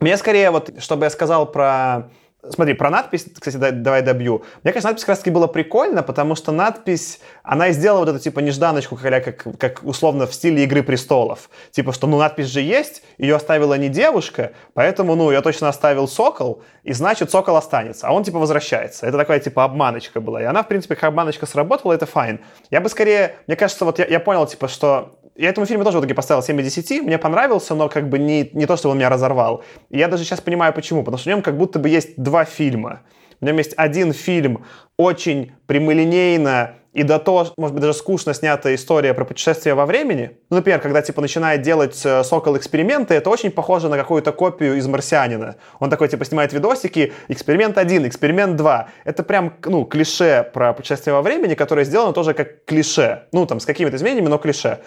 Мне 0.00 0.16
скорее 0.16 0.50
вот, 0.52 0.70
чтобы 0.78 1.04
я 1.04 1.10
сказал 1.10 1.50
про 1.50 2.10
Смотри, 2.50 2.74
про 2.74 2.90
надпись, 2.90 3.26
кстати, 3.38 3.56
давай 3.56 4.02
добью. 4.02 4.44
Мне 4.62 4.72
кажется, 4.72 4.88
надпись 4.88 5.04
как 5.04 5.10
раз 5.10 5.18
таки 5.18 5.30
была 5.30 5.48
прикольно, 5.48 6.02
потому 6.02 6.34
что 6.34 6.52
надпись, 6.52 7.20
она 7.42 7.68
и 7.68 7.72
сделала 7.72 8.00
вот 8.00 8.08
эту, 8.08 8.18
типа, 8.18 8.40
нежданочку, 8.40 8.96
как, 8.96 9.44
как, 9.58 9.80
условно 9.82 10.26
в 10.26 10.34
стиле 10.34 10.64
«Игры 10.64 10.82
престолов». 10.82 11.50
Типа, 11.70 11.92
что, 11.92 12.06
ну, 12.06 12.18
надпись 12.18 12.46
же 12.46 12.60
есть, 12.60 13.02
ее 13.18 13.36
оставила 13.36 13.74
не 13.74 13.88
девушка, 13.88 14.52
поэтому, 14.74 15.14
ну, 15.14 15.30
я 15.30 15.42
точно 15.42 15.68
оставил 15.68 16.08
сокол, 16.08 16.62
и 16.84 16.92
значит, 16.92 17.30
сокол 17.30 17.56
останется, 17.56 18.06
а 18.06 18.12
он, 18.12 18.24
типа, 18.24 18.38
возвращается. 18.38 19.06
Это 19.06 19.18
такая, 19.18 19.40
типа, 19.40 19.64
обманочка 19.64 20.20
была. 20.20 20.42
И 20.42 20.44
она, 20.44 20.62
в 20.62 20.68
принципе, 20.68 20.94
как 20.94 21.04
обманочка 21.04 21.46
сработала, 21.46 21.92
это 21.92 22.06
файн. 22.06 22.40
Я 22.70 22.80
бы 22.80 22.88
скорее, 22.88 23.34
мне 23.46 23.56
кажется, 23.56 23.84
вот 23.84 23.98
я, 23.98 24.06
я 24.06 24.20
понял, 24.20 24.46
типа, 24.46 24.68
что 24.68 25.17
я 25.38 25.50
этому 25.50 25.66
фильму 25.66 25.84
тоже 25.84 25.98
в 25.98 26.00
итоге 26.00 26.14
поставил 26.14 26.42
7 26.42 26.60
из 26.60 26.74
10. 26.74 27.02
Мне 27.02 27.16
понравился, 27.16 27.76
но 27.76 27.88
как 27.88 28.08
бы 28.08 28.18
не, 28.18 28.50
не 28.52 28.66
то, 28.66 28.76
что 28.76 28.90
он 28.90 28.98
меня 28.98 29.08
разорвал. 29.08 29.62
Я 29.88 30.08
даже 30.08 30.24
сейчас 30.24 30.40
понимаю, 30.40 30.72
почему. 30.72 31.04
Потому 31.04 31.18
что 31.18 31.30
в 31.30 31.32
нем 31.32 31.42
как 31.42 31.56
будто 31.56 31.78
бы 31.78 31.88
есть 31.88 32.20
два 32.20 32.44
фильма. 32.44 33.02
В 33.40 33.44
нем 33.44 33.56
есть 33.56 33.72
один 33.76 34.12
фильм, 34.12 34.64
очень 34.96 35.52
прямолинейно 35.66 36.74
и 36.92 37.04
до 37.04 37.20
того, 37.20 37.46
может 37.56 37.74
быть, 37.74 37.82
даже 37.82 37.96
скучно 37.96 38.34
снятая 38.34 38.74
история 38.74 39.14
про 39.14 39.24
путешествие 39.24 39.74
во 39.74 39.86
времени. 39.86 40.32
Ну, 40.50 40.56
например, 40.56 40.80
когда, 40.80 41.00
типа, 41.02 41.20
начинает 41.20 41.62
делать 41.62 42.00
э, 42.04 42.24
Сокол 42.24 42.56
эксперименты, 42.56 43.14
это 43.14 43.30
очень 43.30 43.52
похоже 43.52 43.88
на 43.88 43.96
какую-то 43.96 44.32
копию 44.32 44.76
из 44.76 44.86
«Марсианина». 44.88 45.56
Он 45.78 45.90
такой, 45.90 46.08
типа, 46.08 46.24
снимает 46.24 46.52
видосики, 46.52 47.12
эксперимент 47.28 47.78
один, 47.78 48.08
эксперимент 48.08 48.56
два. 48.56 48.88
Это 49.04 49.22
прям, 49.22 49.54
ну, 49.64 49.84
клише 49.84 50.50
про 50.52 50.72
путешествие 50.72 51.14
во 51.14 51.22
времени, 51.22 51.54
которое 51.54 51.84
сделано 51.84 52.12
тоже 52.12 52.34
как 52.34 52.64
клише. 52.64 53.28
Ну, 53.30 53.46
там, 53.46 53.60
с 53.60 53.66
какими-то 53.66 53.96
изменениями, 53.96 54.28
но 54.28 54.38
клише. 54.38 54.80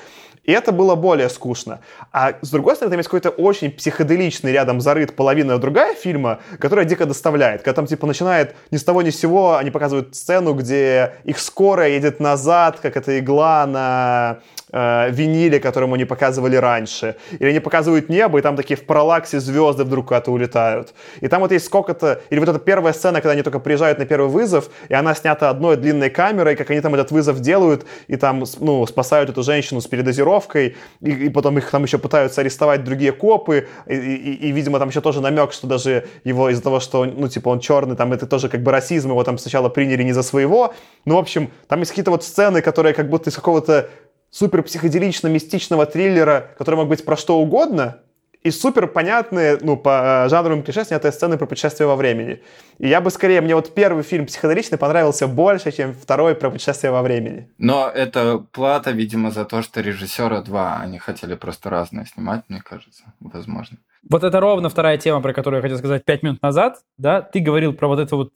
И 0.44 0.52
это 0.52 0.72
было 0.72 0.96
более 0.96 1.30
скучно. 1.30 1.82
А 2.12 2.34
с 2.42 2.50
другой 2.50 2.76
стороны, 2.76 2.92
там 2.92 3.00
есть 3.00 3.10
какой-то 3.10 3.30
очень 3.30 3.72
психоделичный 3.72 4.52
рядом 4.52 4.82
зарыт 4.82 5.16
половина 5.16 5.60
другая 5.60 5.94
фильма, 5.94 6.40
которая 6.60 6.86
дико 6.86 7.06
доставляет. 7.06 7.62
Когда 7.62 7.76
там 7.76 7.86
типа 7.86 8.08
начинает 8.08 8.56
ни 8.72 8.78
с 8.78 8.84
того 8.84 9.04
ни 9.04 9.12
с 9.12 9.20
сего, 9.20 9.58
они 9.58 9.70
показывают 9.70 10.16
сцену, 10.16 10.54
где 10.54 11.14
их 11.26 11.40
скорая 11.40 11.90
едет 11.90 12.20
назад, 12.20 12.80
как 12.82 12.98
эта 12.98 13.20
игла 13.20 13.68
на 13.68 14.40
э, 14.72 15.12
виниле, 15.12 15.60
которому 15.60 15.94
они 15.94 16.06
показывали 16.06 16.56
раньше. 16.56 17.18
Или 17.38 17.50
они 17.50 17.60
показывают 17.60 18.10
небо, 18.10 18.40
и 18.40 18.42
там 18.42 18.56
такие 18.56 18.78
в 18.78 18.86
параллаксе 18.86 19.40
звезды 19.40 19.84
вдруг 19.84 20.08
куда-то 20.08 20.32
улетают. 20.32 20.94
И 21.20 21.28
там 21.28 21.42
вот 21.42 21.52
есть 21.52 21.66
сколько-то... 21.66 22.22
Или 22.32 22.40
вот 22.40 22.50
эта 22.50 22.60
первая 22.60 22.94
сцена, 22.94 23.22
когда 23.22 23.34
они 23.34 23.44
только 23.44 23.60
приезжают 23.60 24.00
на 24.00 24.06
первый 24.06 24.30
вызов, 24.30 24.70
и 24.90 24.94
она 24.96 25.14
снята 25.14 25.52
одной 25.52 25.78
длинной 25.78 26.10
камерой, 26.10 26.56
как 26.56 26.72
они 26.72 26.82
там 26.82 26.96
этот 26.96 27.12
вызов 27.12 27.40
делают, 27.42 27.86
и 28.08 28.16
там, 28.16 28.44
ну, 28.60 28.88
спасают 28.88 29.30
эту 29.30 29.44
женщину 29.44 29.82
с 29.82 29.88
передозировкой, 29.88 30.32
и, 30.56 30.76
и 31.02 31.30
потом 31.30 31.58
их 31.58 31.70
там 31.70 31.84
еще 31.84 31.98
пытаются 31.98 32.42
арестовать 32.42 32.84
другие 32.84 33.12
копы, 33.12 33.68
и, 33.88 33.96
и, 33.96 34.48
и, 34.48 34.52
видимо, 34.52 34.80
там 34.80 34.90
еще 34.90 35.02
тоже 35.02 35.22
намек, 35.22 35.54
что 35.54 35.68
даже 35.68 36.08
его 36.24 36.50
из-за 36.50 36.62
того, 36.62 36.80
что, 36.80 37.06
ну, 37.06 37.28
типа, 37.28 37.50
он 37.50 37.60
черный, 37.60 37.96
там 37.96 38.14
это 38.14 38.28
тоже 38.28 38.50
как 38.50 38.62
бы 38.64 38.72
расизм, 38.72 39.10
его 39.10 39.24
там 39.24 39.38
сначала 39.38 39.70
приняли 39.70 40.04
не 40.04 40.14
за 40.14 40.24
своего. 40.24 40.74
Ну, 41.06 41.16
в 41.16 41.20
общем, 41.20 41.52
там 41.68 41.80
есть 41.80 41.92
какие-то 41.92 42.12
вот 42.12 42.24
сцены, 42.24 42.62
которые 42.62 42.94
как 42.94 43.10
будто 43.10 43.30
из 43.30 43.36
какого-то 43.36 43.90
супер 44.30 44.64
психоделично-мистичного 44.64 45.86
триллера, 45.86 46.52
который 46.58 46.76
мог 46.76 46.88
быть 46.88 47.04
про 47.06 47.18
что 47.18 47.40
угодно, 47.40 48.00
и 48.44 48.50
супер 48.52 48.88
понятные, 48.88 49.58
ну, 49.62 49.78
по 49.78 50.26
жанровым 50.30 50.64
клише 50.64 50.84
снятые 50.84 51.12
сцены 51.12 51.38
про 51.38 51.46
путешествие 51.46 51.88
во 51.88 51.96
времени. 51.96 52.42
И 52.80 52.88
я 52.88 53.00
бы 53.00 53.12
скорее, 53.12 53.42
мне 53.42 53.56
вот 53.56 53.74
первый 53.74 54.04
фильм 54.04 54.26
психоделичный 54.26 54.78
понравился 54.78 55.28
больше, 55.28 55.72
чем 55.72 55.94
второй 55.94 56.34
про 56.34 56.50
путешествие 56.50 56.92
во 56.92 57.04
времени. 57.04 57.52
Но 57.60 57.88
это 57.88 58.40
плата, 58.52 58.92
видимо, 58.92 59.30
за 59.32 59.46
то, 59.46 59.62
что 59.62 59.82
режиссера 59.82 60.42
два, 60.42 60.80
они 60.82 60.98
хотели 60.98 61.36
просто 61.36 61.70
разные 61.70 62.06
снимать, 62.08 62.44
мне 62.48 62.62
кажется, 62.62 63.04
возможно. 63.20 63.78
Вот 64.10 64.24
это 64.24 64.40
ровно 64.40 64.70
вторая 64.70 64.98
тема, 64.98 65.22
про 65.22 65.34
которую 65.34 65.60
я 65.60 65.62
хотел 65.62 65.78
сказать 65.78 66.04
пять 66.04 66.24
минут 66.24 66.42
назад, 66.42 66.80
да, 66.98 67.22
ты 67.22 67.40
говорил 67.40 67.74
про 67.74 67.88
вот 67.88 68.00
эту 68.00 68.18
вот 68.18 68.34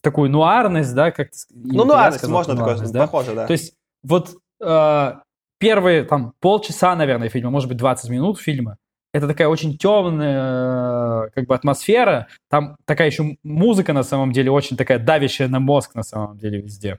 такую 0.00 0.30
нуарность, 0.30 0.94
да, 0.94 1.10
как 1.10 1.30
Ну, 1.50 1.84
нуарность, 1.84 2.26
можно 2.28 2.56
такое, 2.56 2.76
да? 2.76 3.00
похоже, 3.00 3.34
да. 3.34 3.46
То 3.46 3.52
есть 3.52 3.74
вот 4.04 4.30
э, 4.62 5.12
первые 5.58 6.04
там 6.04 6.34
полчаса, 6.40 6.94
наверное, 6.94 7.28
фильма, 7.28 7.50
может 7.50 7.68
быть, 7.68 7.78
20 7.78 8.10
минут 8.10 8.38
фильма, 8.38 8.76
это 9.12 9.26
такая 9.26 9.48
очень 9.48 9.76
темная 9.76 11.30
как 11.30 11.46
бы 11.46 11.54
атмосфера. 11.54 12.28
Там 12.48 12.76
такая 12.84 13.08
еще 13.08 13.36
музыка 13.42 13.92
на 13.92 14.02
самом 14.02 14.32
деле 14.32 14.50
очень 14.50 14.76
такая 14.76 14.98
давящая 14.98 15.48
на 15.48 15.60
мозг 15.60 15.94
на 15.94 16.02
самом 16.02 16.38
деле 16.38 16.60
везде. 16.60 16.98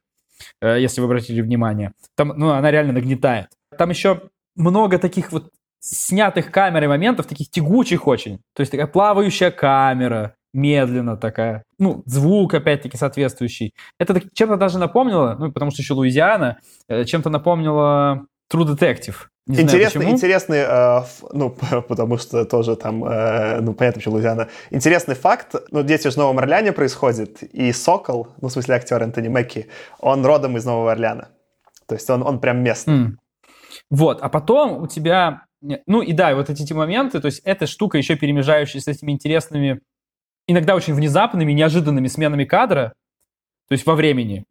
э, 0.62 0.80
если 0.80 1.02
вы 1.02 1.06
обратили 1.06 1.42
внимание. 1.42 1.94
Там, 2.16 2.30
ну, 2.36 2.50
она 2.52 2.72
реально 2.72 2.94
нагнетает. 2.94 3.48
Там 3.78 3.90
еще 3.90 4.24
много 4.56 4.98
таких 4.98 5.32
вот 5.32 5.52
снятых 5.80 6.52
камерой 6.52 6.88
моментов, 6.88 7.26
таких 7.28 7.50
тягучих 7.50 8.08
очень. 8.08 8.40
То 8.56 8.62
есть 8.62 8.72
такая 8.72 8.88
плавающая 8.88 9.52
камера, 9.52 10.36
медленно 10.54 11.18
такая. 11.18 11.64
Ну, 11.80 12.04
звук, 12.06 12.54
опять-таки, 12.54 12.98
соответствующий. 12.98 13.74
Это 14.00 14.22
чем-то 14.34 14.58
даже 14.58 14.78
напомнило, 14.80 15.36
ну, 15.40 15.52
потому 15.52 15.72
что 15.72 15.82
еще 15.82 15.94
Луизиана, 15.94 16.60
э, 16.88 17.06
чем-то 17.06 17.30
напомнило 17.30 18.26
True 18.52 18.76
Detective. 18.76 19.16
Не 19.48 19.62
интересный, 19.62 20.02
знаю, 20.02 20.16
интересный, 20.16 20.60
э, 20.60 21.04
ну, 21.34 21.50
потому 21.88 22.18
что 22.18 22.46
тоже 22.46 22.76
там, 22.76 23.04
э, 23.04 23.60
ну, 23.62 23.74
понятно, 23.74 24.00
почему 24.00 24.16
Луизиана. 24.16 24.50
Интересный 24.70 25.16
факт, 25.16 25.56
ну, 25.72 25.82
действие 25.84 26.12
в 26.12 26.18
Новом 26.18 26.38
Орлеане 26.40 26.72
происходит, 26.74 27.42
и 27.42 27.72
Сокол, 27.72 28.28
ну, 28.40 28.50
в 28.50 28.52
смысле 28.52 28.76
актер 28.76 29.02
Энтони 29.02 29.30
Мэкки, 29.30 29.68
он 30.00 30.26
родом 30.26 30.58
из 30.58 30.66
Нового 30.66 30.92
Орлеана. 30.92 31.30
То 31.88 31.96
есть 31.96 32.10
он, 32.10 32.22
он 32.22 32.40
прям 32.40 32.64
местный. 32.64 32.94
Mm. 32.94 33.12
Вот, 33.90 34.22
а 34.22 34.30
потом 34.30 34.84
у 34.84 34.88
тебя, 34.88 35.46
ну 35.62 36.02
и 36.02 36.14
да, 36.14 36.36
вот 36.36 36.50
эти, 36.50 36.62
эти 36.62 36.74
моменты, 36.74 37.20
то 37.20 37.26
есть 37.26 37.40
эта 37.44 37.66
штука 37.66 37.98
еще 37.98 38.16
перемежающаяся 38.16 38.94
с 38.94 38.96
этими 38.96 39.12
интересными, 39.12 39.82
иногда 40.48 40.76
очень 40.76 40.94
внезапными, 40.94 41.52
неожиданными 41.52 42.08
сменами 42.08 42.46
кадра, 42.46 42.94
то 43.68 43.74
есть 43.74 43.86
во 43.86 43.96
времени. 43.96 44.46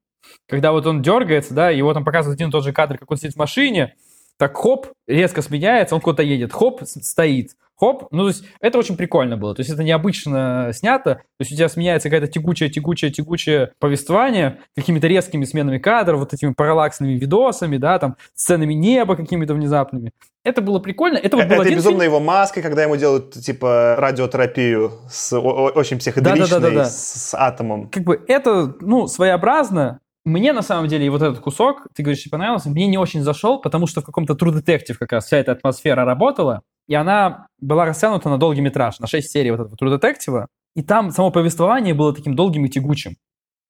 Когда 0.49 0.73
вот 0.73 0.87
он 0.87 1.01
дергается, 1.01 1.55
да, 1.55 1.71
его 1.71 1.95
там 1.95 2.05
показывают 2.05 2.39
один 2.39 2.49
и 2.49 2.53
тот 2.53 2.65
же 2.65 2.73
кадр, 2.73 2.99
как 2.99 3.11
он 3.11 3.17
сидит 3.17 3.35
в 3.35 3.39
машине, 3.39 3.95
так 4.41 4.57
хоп, 4.57 4.87
резко 5.07 5.43
сменяется, 5.43 5.95
он 5.95 6.01
куда-то 6.01 6.23
едет, 6.23 6.51
хоп, 6.51 6.81
стоит, 6.85 7.51
хоп. 7.77 8.09
Ну, 8.11 8.23
то 8.23 8.29
есть 8.29 8.45
это 8.63 8.79
очень 8.79 8.97
прикольно 8.97 9.37
было. 9.37 9.55
То 9.55 9.61
есть 9.61 9.71
это 9.71 9.83
необычно 9.83 10.71
снято. 10.73 11.17
То 11.17 11.41
есть 11.41 11.53
у 11.53 11.57
тебя 11.57 11.69
сменяется 11.69 12.09
какая-то 12.09 12.27
тягучая, 12.27 12.71
тягучая, 12.71 13.11
тягучее 13.11 13.73
повествование 13.79 14.61
какими-то 14.75 15.09
резкими 15.09 15.45
сменами 15.45 15.77
кадров, 15.77 16.21
вот 16.21 16.33
этими 16.33 16.55
параллаксными 16.55 17.19
видосами, 17.19 17.77
да, 17.77 17.99
там, 17.99 18.17
сценами 18.35 18.73
неба 18.73 19.15
какими-то 19.15 19.53
внезапными. 19.53 20.13
Это 20.43 20.63
было 20.63 20.79
прикольно. 20.79 21.19
Это 21.19 21.37
вот 21.37 21.45
был 21.45 21.57
это 21.57 21.63
один 21.65 21.77
безумно 21.77 22.01
фильм. 22.01 22.13
его 22.15 22.21
маска, 22.21 22.63
когда 22.63 22.83
ему 22.83 22.97
делают, 22.97 23.33
типа, 23.33 23.97
радиотерапию 23.99 24.93
с 25.11 25.39
очень 25.39 25.99
психоделичной, 25.99 26.49
да, 26.49 26.61
да, 26.61 26.61
да, 26.61 26.71
да, 26.71 26.77
да. 26.77 26.85
С, 26.87 27.29
с 27.29 27.35
атомом. 27.35 27.91
Как 27.91 28.05
бы 28.05 28.25
это, 28.27 28.75
ну, 28.81 29.07
своеобразно, 29.07 30.01
мне 30.25 30.53
на 30.53 30.63
самом 30.63 30.89
деле 30.89 31.07
и 31.07 31.09
вот 31.09 31.23
этот 31.23 31.41
кусок, 31.41 31.87
ты 31.95 32.03
говоришь, 32.03 32.23
тебе 32.23 32.33
понравился, 32.33 32.69
мне 32.71 32.87
не 32.87 32.99
очень 32.99 33.23
зашел, 33.23 33.61
потому 33.61 33.87
что 33.87 34.01
в 34.01 34.05
каком-то 34.05 34.35
True 34.35 34.53
Detective 34.53 34.97
как 34.99 35.13
раз 35.13 35.27
вся 35.27 35.39
эта 35.39 35.53
атмосфера 35.53 36.05
работала, 36.05 36.63
и 36.87 36.95
она 36.95 37.47
была 37.59 37.85
растянута 37.87 38.29
на 38.29 38.39
долгий 38.39 38.61
метраж, 38.61 38.99
на 39.01 39.07
6 39.07 39.31
серий 39.31 39.51
вот 39.51 39.61
этого 39.61 39.77
True 39.77 39.99
Detective, 39.99 40.47
и 40.77 40.83
там 40.83 41.11
само 41.11 41.31
повествование 41.31 41.95
было 41.95 42.15
таким 42.15 42.37
долгим 42.37 42.67
и 42.67 42.69
тягучим. 42.69 43.17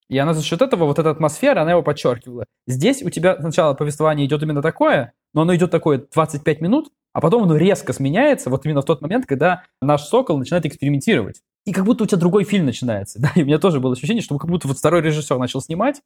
И 0.09 0.17
она 0.17 0.33
за 0.33 0.43
счет 0.43 0.61
этого, 0.61 0.85
вот 0.85 0.99
эта 0.99 1.09
атмосфера, 1.09 1.61
она 1.61 1.71
его 1.71 1.83
подчеркивала. 1.83 2.43
Здесь 2.67 3.01
у 3.01 3.09
тебя 3.09 3.37
сначала 3.39 3.73
повествование 3.73 4.27
идет 4.27 4.43
именно 4.43 4.61
такое, 4.61 5.13
но 5.33 5.43
оно 5.43 5.55
идет 5.55 5.71
такое 5.71 6.03
25 6.13 6.59
минут, 6.59 6.89
а 7.13 7.21
потом 7.21 7.43
оно 7.43 7.55
резко 7.55 7.93
сменяется 7.93 8.49
вот 8.49 8.65
именно 8.65 8.81
в 8.81 8.85
тот 8.85 9.01
момент, 9.01 9.25
когда 9.25 9.63
наш 9.81 10.03
Сокол 10.03 10.37
начинает 10.37 10.65
экспериментировать. 10.65 11.41
И 11.65 11.71
как 11.71 11.85
будто 11.85 12.03
у 12.03 12.07
тебя 12.07 12.17
другой 12.17 12.43
фильм 12.43 12.65
начинается. 12.65 13.19
Да? 13.21 13.31
И 13.35 13.43
у 13.43 13.45
меня 13.45 13.57
тоже 13.57 13.79
было 13.79 13.93
ощущение, 13.93 14.21
что 14.21 14.37
как 14.37 14.49
будто 14.49 14.67
вот 14.67 14.77
второй 14.77 15.01
режиссер 15.01 15.37
начал 15.37 15.61
снимать, 15.61 16.01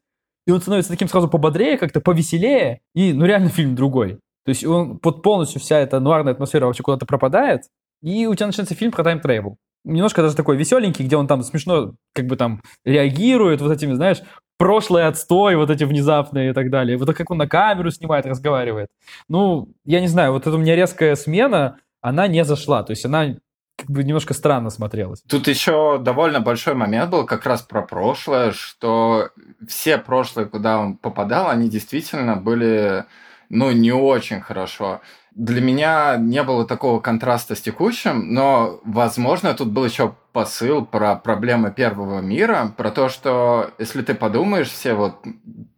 и 0.46 0.52
он 0.52 0.62
становится 0.62 0.92
таким 0.92 1.08
сразу 1.08 1.28
пободрее, 1.28 1.78
как-то 1.78 2.02
повеселее, 2.02 2.82
и, 2.94 3.14
ну, 3.14 3.26
реально 3.26 3.50
фильм 3.50 3.76
другой. 3.76 4.20
То 4.46 4.50
есть 4.50 4.64
он 4.66 5.00
под 5.00 5.24
полностью 5.24 5.60
вся 5.60 5.80
эта 5.80 6.00
нуарная 6.00 6.34
атмосфера 6.34 6.66
вообще 6.66 6.84
куда-то 6.84 7.06
пропадает, 7.06 7.64
и 8.02 8.28
у 8.28 8.36
тебя 8.36 8.48
начинается 8.48 8.76
фильм 8.76 8.92
про 8.92 9.04
тайм-тревел. 9.04 9.58
Немножко 9.84 10.22
даже 10.22 10.36
такой 10.36 10.58
веселенький, 10.58 11.06
где 11.06 11.16
он 11.16 11.28
там 11.28 11.44
смешно 11.44 11.94
как 12.14 12.28
бы 12.28 12.36
там 12.36 12.62
реагирует 12.84 13.62
вот 13.62 13.72
этими, 13.72 13.94
знаешь, 13.94 14.22
прошлый 14.58 15.06
отстой, 15.06 15.56
вот 15.56 15.70
эти 15.70 15.84
внезапные 15.84 16.52
и 16.52 16.54
так 16.54 16.70
далее. 16.70 16.98
Вот 16.98 17.14
как 17.14 17.30
он 17.30 17.38
на 17.38 17.48
камеру 17.48 17.92
снимает, 17.92 18.26
разговаривает. 18.26 18.90
Ну, 19.28 19.70
я 19.84 20.02
не 20.02 20.08
знаю, 20.08 20.32
вот 20.32 20.48
эта 20.48 20.56
у 20.56 20.60
меня 20.60 20.76
резкая 20.76 21.16
смена, 21.16 21.78
она 22.02 22.28
не 22.28 22.44
зашла. 22.46 22.84
То 22.84 22.92
есть 22.92 23.06
она 23.06 23.38
как 23.76 23.90
бы 23.90 24.04
немножко 24.04 24.34
странно 24.34 24.70
смотрелось. 24.70 25.22
Тут 25.28 25.48
еще 25.48 26.00
довольно 26.00 26.40
большой 26.40 26.76
момент 26.76 27.10
был 27.12 27.26
как 27.26 27.46
раз 27.46 27.62
про 27.62 27.82
прошлое, 27.82 28.52
что 28.52 29.30
все 29.68 29.98
прошлые, 29.98 30.48
куда 30.48 30.80
он 30.80 30.98
попадал, 30.98 31.50
они 31.50 31.70
действительно 31.70 32.36
были, 32.36 33.06
ну, 33.50 33.72
не 33.72 33.92
очень 33.92 34.42
хорошо. 34.42 35.02
Для 35.36 35.60
меня 35.60 36.16
не 36.18 36.44
было 36.44 36.66
такого 36.66 37.02
контраста 37.02 37.56
с 37.56 37.62
текущим, 37.62 38.34
но, 38.34 38.80
возможно, 38.86 39.54
тут 39.54 39.68
был 39.68 39.84
еще 39.84 40.16
посыл 40.32 40.86
про 40.86 41.16
проблемы 41.16 41.72
первого 41.72 42.22
мира, 42.22 42.74
про 42.78 42.90
то, 42.90 43.10
что 43.10 43.72
если 43.78 44.02
ты 44.02 44.16
подумаешь, 44.16 44.70
все 44.70 44.94
вот 44.94 45.16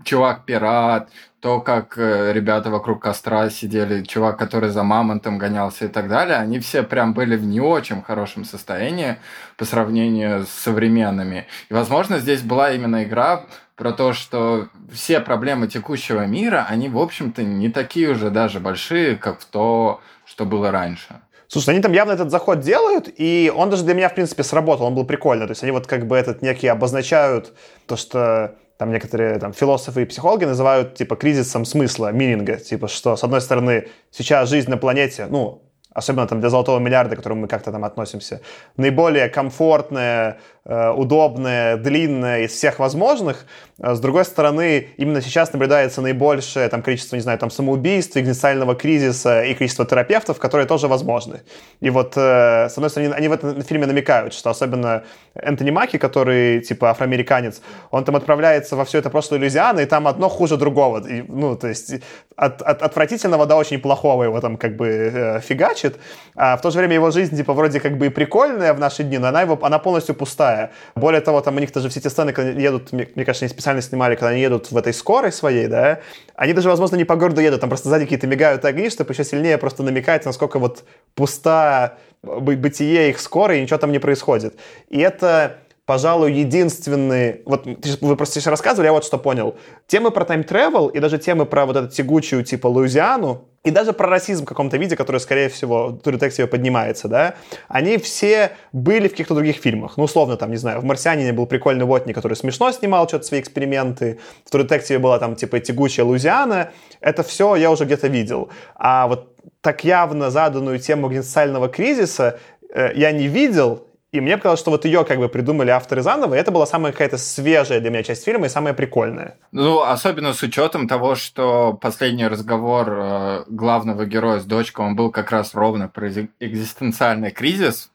чувак-пират, 0.03 1.09
то, 1.39 1.59
как 1.59 1.97
э, 1.97 2.33
ребята 2.33 2.69
вокруг 2.69 3.01
костра 3.01 3.49
сидели, 3.49 4.03
чувак, 4.03 4.37
который 4.37 4.69
за 4.69 4.83
мамонтом 4.83 5.39
гонялся 5.39 5.85
и 5.85 5.87
так 5.87 6.07
далее, 6.07 6.37
они 6.37 6.59
все 6.59 6.83
прям 6.83 7.13
были 7.13 7.35
в 7.35 7.43
не 7.43 7.59
очень 7.59 8.03
хорошем 8.03 8.45
состоянии 8.45 9.17
по 9.57 9.65
сравнению 9.65 10.45
с 10.45 10.49
современными. 10.49 11.47
И, 11.69 11.73
возможно, 11.73 12.19
здесь 12.19 12.41
была 12.41 12.71
именно 12.71 13.03
игра 13.03 13.45
про 13.77 13.93
то, 13.93 14.11
что 14.11 14.67
все 14.91 15.19
проблемы 15.19 15.67
текущего 15.67 16.25
мира, 16.25 16.65
они, 16.67 16.89
в 16.89 16.97
общем-то, 16.97 17.43
не 17.43 17.69
такие 17.69 18.09
уже 18.09 18.31
даже 18.31 18.59
большие, 18.59 19.15
как 19.15 19.45
то, 19.45 20.01
что 20.25 20.45
было 20.45 20.71
раньше. 20.71 21.21
Слушай, 21.47 21.69
они 21.69 21.81
там 21.81 21.93
явно 21.93 22.11
этот 22.11 22.31
заход 22.31 22.59
делают, 22.59 23.07
и 23.15 23.53
он 23.55 23.69
даже 23.69 23.83
для 23.83 23.93
меня, 23.93 24.09
в 24.09 24.15
принципе, 24.15 24.43
сработал, 24.43 24.87
он 24.87 24.95
был 24.95 25.05
прикольный. 25.05 25.45
То 25.45 25.51
есть 25.51 25.63
они 25.63 25.71
вот 25.71 25.87
как 25.87 26.07
бы 26.07 26.17
этот 26.17 26.41
некий 26.41 26.67
обозначают 26.67 27.53
то, 27.85 27.95
что 27.95 28.55
там 28.77 28.91
некоторые 28.91 29.39
там, 29.39 29.53
философы 29.53 30.01
и 30.01 30.05
психологи 30.05 30.45
называют 30.45 30.95
типа 30.95 31.15
кризисом 31.15 31.63
смысла, 31.63 32.11
мининга, 32.11 32.57
типа 32.57 32.87
что 32.87 33.15
с 33.15 33.23
одной 33.23 33.41
стороны 33.41 33.87
сейчас 34.11 34.49
жизнь 34.49 34.69
на 34.69 34.77
планете, 34.77 35.27
ну 35.29 35.63
особенно 35.97 36.27
там 36.27 36.39
для 36.39 36.51
золотого 36.51 36.77
миллиарда, 36.77 37.15
к 37.15 37.17
которому 37.17 37.41
мы 37.41 37.47
как-то 37.47 37.71
там 37.71 37.83
относимся, 37.83 38.41
наиболее 38.75 39.29
комфортная, 39.29 40.39
удобное, 40.67 41.77
длинное 41.77 42.41
из 42.41 42.51
всех 42.51 42.79
возможных. 42.79 43.45
А 43.79 43.93
с 43.93 43.99
другой 43.99 44.25
стороны, 44.25 44.89
именно 44.97 45.21
сейчас 45.21 45.53
наблюдается 45.53 46.01
наибольшее 46.01 46.67
там, 46.67 46.81
количество, 46.81 47.15
не 47.15 47.21
знаю, 47.21 47.37
там, 47.37 47.51
самоубийств, 47.51 48.17
экзистенциального 48.17 48.75
кризиса 48.75 49.43
и 49.43 49.53
количество 49.53 49.85
терапевтов, 49.85 50.39
которые 50.39 50.65
тоже 50.65 50.87
возможны. 50.87 51.41
И 51.79 51.91
вот, 51.91 52.13
э, 52.17 52.69
с 52.69 52.73
одной 52.73 52.89
стороны, 52.89 53.13
они 53.13 53.27
в 53.27 53.33
этом 53.33 53.61
фильме 53.61 53.85
намекают, 53.85 54.33
что 54.33 54.49
особенно 54.49 55.03
Энтони 55.35 55.69
Маки, 55.69 55.97
который, 55.97 56.61
типа, 56.61 56.89
афроамериканец, 56.89 57.61
он 57.91 58.03
там 58.03 58.15
отправляется 58.15 58.75
во 58.75 58.83
все 58.83 58.97
это 58.97 59.11
прошлое 59.11 59.39
Луизиана, 59.39 59.81
и 59.81 59.85
там 59.85 60.07
одно 60.07 60.27
хуже 60.27 60.57
другого. 60.57 61.07
И, 61.07 61.23
ну, 61.27 61.55
то 61.55 61.67
есть 61.67 61.93
от, 62.35 62.63
от 62.63 62.81
отвратительного 62.81 63.45
до 63.45 63.57
очень 63.57 63.79
плохого 63.79 64.23
его 64.23 64.41
там 64.41 64.57
как 64.57 64.75
бы 64.75 64.87
э, 64.87 65.39
фигачит. 65.41 65.97
А 66.35 66.57
в 66.57 66.61
то 66.61 66.71
же 66.71 66.79
время 66.79 66.95
его 66.95 67.11
жизнь, 67.11 67.37
типа, 67.37 67.53
вроде 67.53 67.79
как 67.79 67.97
бы 67.99 68.07
и 68.07 68.09
прикольная 68.09 68.73
в 68.73 68.79
наши 68.79 69.03
дни, 69.03 69.19
но 69.19 69.27
она, 69.27 69.43
его, 69.43 69.57
она 69.61 69.77
полностью 69.77 70.15
пустая 70.15 70.56
крутая. 70.57 70.71
Более 70.95 71.21
того, 71.21 71.41
там 71.41 71.55
у 71.55 71.59
них 71.59 71.71
даже 71.71 71.89
все 71.89 71.99
эти 71.99 72.07
сцены, 72.07 72.33
когда 72.33 72.51
едут, 72.51 72.91
мне, 72.91 73.07
мне 73.15 73.25
кажется, 73.25 73.45
они 73.45 73.49
специально 73.49 73.81
снимали, 73.81 74.15
когда 74.15 74.29
они 74.29 74.41
едут 74.41 74.71
в 74.71 74.77
этой 74.77 74.93
скорой 74.93 75.31
своей, 75.31 75.67
да, 75.67 75.99
они 76.35 76.53
даже, 76.53 76.69
возможно, 76.69 76.95
не 76.95 77.05
по 77.05 77.15
городу 77.15 77.41
едут, 77.41 77.61
там 77.61 77.69
просто 77.69 77.89
сзади 77.89 78.05
какие-то 78.05 78.27
мигают 78.27 78.65
огни, 78.65 78.89
чтобы 78.89 79.13
еще 79.13 79.23
сильнее 79.23 79.57
просто 79.57 79.83
намекать, 79.83 80.25
насколько 80.25 80.59
вот 80.59 80.83
пуста 81.15 81.97
бытие 82.23 83.09
их 83.09 83.19
скорой, 83.19 83.59
и 83.59 83.61
ничего 83.61 83.77
там 83.77 83.91
не 83.91 83.99
происходит. 83.99 84.55
И 84.89 84.99
это 84.99 85.57
пожалуй, 85.87 86.33
единственный... 86.33 87.41
Вот 87.45 87.65
вы 88.01 88.15
просто 88.17 88.35
сейчас 88.35 88.47
рассказывали, 88.47 88.87
я 88.87 88.91
вот 88.91 89.05
что 89.05 89.17
понял. 89.17 89.55
Темы 89.87 90.11
про 90.11 90.25
тайм-тревел 90.25 90.89
и 90.89 90.99
даже 90.99 91.17
темы 91.17 91.45
про 91.45 91.65
вот 91.65 91.77
эту 91.77 91.87
тягучую 91.87 92.43
типа 92.43 92.67
Луизиану, 92.67 93.45
и 93.63 93.71
даже 93.71 93.93
про 93.93 94.09
расизм 94.09 94.43
в 94.43 94.47
каком-то 94.47 94.77
виде, 94.77 94.97
который, 94.97 95.19
скорее 95.21 95.47
всего, 95.47 95.87
в 95.87 96.01
детективе 96.01 96.47
поднимается, 96.47 97.07
да, 97.07 97.35
они 97.69 97.97
все 97.97 98.51
были 98.73 99.07
в 99.07 99.11
каких-то 99.11 99.33
других 99.33 99.57
фильмах. 99.57 99.95
Ну, 99.95 100.03
условно, 100.03 100.35
там, 100.35 100.51
не 100.51 100.57
знаю, 100.57 100.81
в 100.81 100.83
«Марсианине» 100.83 101.31
был 101.31 101.45
прикольный 101.47 101.85
Уотни, 101.85 102.11
который 102.11 102.35
смешно 102.35 102.71
снимал 102.73 103.07
что-то 103.07 103.25
свои 103.25 103.39
эксперименты, 103.39 104.19
в 104.45 104.53
True 104.53 104.99
была 104.99 105.19
там, 105.19 105.35
типа, 105.35 105.59
тягучая 105.61 106.05
Лузиана. 106.05 106.71
Это 106.99 107.23
все 107.23 107.55
я 107.55 107.71
уже 107.71 107.85
где-то 107.85 108.09
видел. 108.09 108.49
А 108.75 109.07
вот 109.07 109.33
так 109.61 109.85
явно 109.85 110.31
заданную 110.31 110.79
тему 110.79 111.07
экзистенциального 111.07 111.69
кризиса 111.69 112.39
э, 112.73 112.91
я 112.95 113.11
не 113.11 113.27
видел, 113.27 113.87
и 114.17 114.21
мне 114.21 114.37
показалось, 114.37 114.59
что 114.59 114.71
вот 114.71 114.85
ее 114.85 115.05
как 115.05 115.19
бы 115.19 115.29
придумали 115.29 115.69
авторы 115.69 116.01
заново, 116.01 116.35
и 116.35 116.37
это 116.37 116.51
была 116.51 116.65
самая 116.65 116.91
какая-то 116.91 117.17
свежая 117.17 117.79
для 117.79 117.89
меня 117.89 118.03
часть 118.03 118.25
фильма 118.25 118.47
и 118.47 118.49
самая 118.49 118.73
прикольная. 118.73 119.37
Ну, 119.51 119.81
особенно 119.81 120.33
с 120.33 120.41
учетом 120.43 120.87
того, 120.87 121.15
что 121.15 121.73
последний 121.73 122.27
разговор 122.27 122.87
э, 122.89 123.43
главного 123.47 124.05
героя 124.05 124.39
с 124.39 124.45
дочкой, 124.45 124.85
он 124.85 124.95
был 124.95 125.11
как 125.11 125.31
раз 125.31 125.53
ровно 125.53 125.87
про 125.87 126.09
экзистенциальный 126.39 127.31
кризис, 127.31 127.91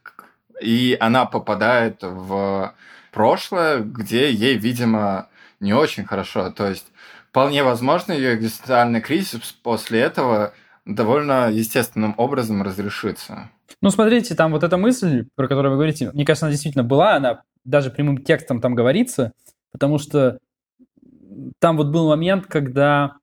и 0.61 0.97
она 1.01 1.25
попадает 1.25 2.03
в 2.03 2.75
прошлое, 3.13 3.79
где 3.81 4.31
ей, 4.31 4.57
видимо, 4.57 5.29
не 5.61 5.75
очень 5.75 6.05
хорошо. 6.05 6.51
То 6.51 6.69
есть 6.69 6.87
вполне 7.31 7.63
возможно, 7.63 8.13
ее 8.13 8.35
экзистенциальный 8.35 9.01
кризис 9.01 9.41
после 9.63 10.01
этого 10.01 10.53
довольно 10.85 11.51
естественным 11.51 12.15
образом 12.17 12.63
разрешится. 12.63 13.51
Ну, 13.81 13.91
смотрите, 13.91 14.35
там 14.35 14.53
вот 14.53 14.63
эта 14.65 14.77
мысль, 14.77 15.27
про 15.35 15.49
которую 15.49 15.73
вы 15.73 15.77
говорите, 15.77 16.11
мне 16.13 16.25
кажется, 16.25 16.47
она 16.47 16.53
действительно 16.53 16.85
была, 16.85 17.15
она 17.17 17.43
даже 17.65 17.91
прямым 17.91 18.19
текстом 18.19 18.61
там 18.61 18.75
говорится, 18.75 19.33
потому 19.71 19.99
что 19.99 20.39
там 21.59 21.77
вот 21.77 21.89
был 21.89 22.09
момент, 22.09 22.47
когда 22.47 23.17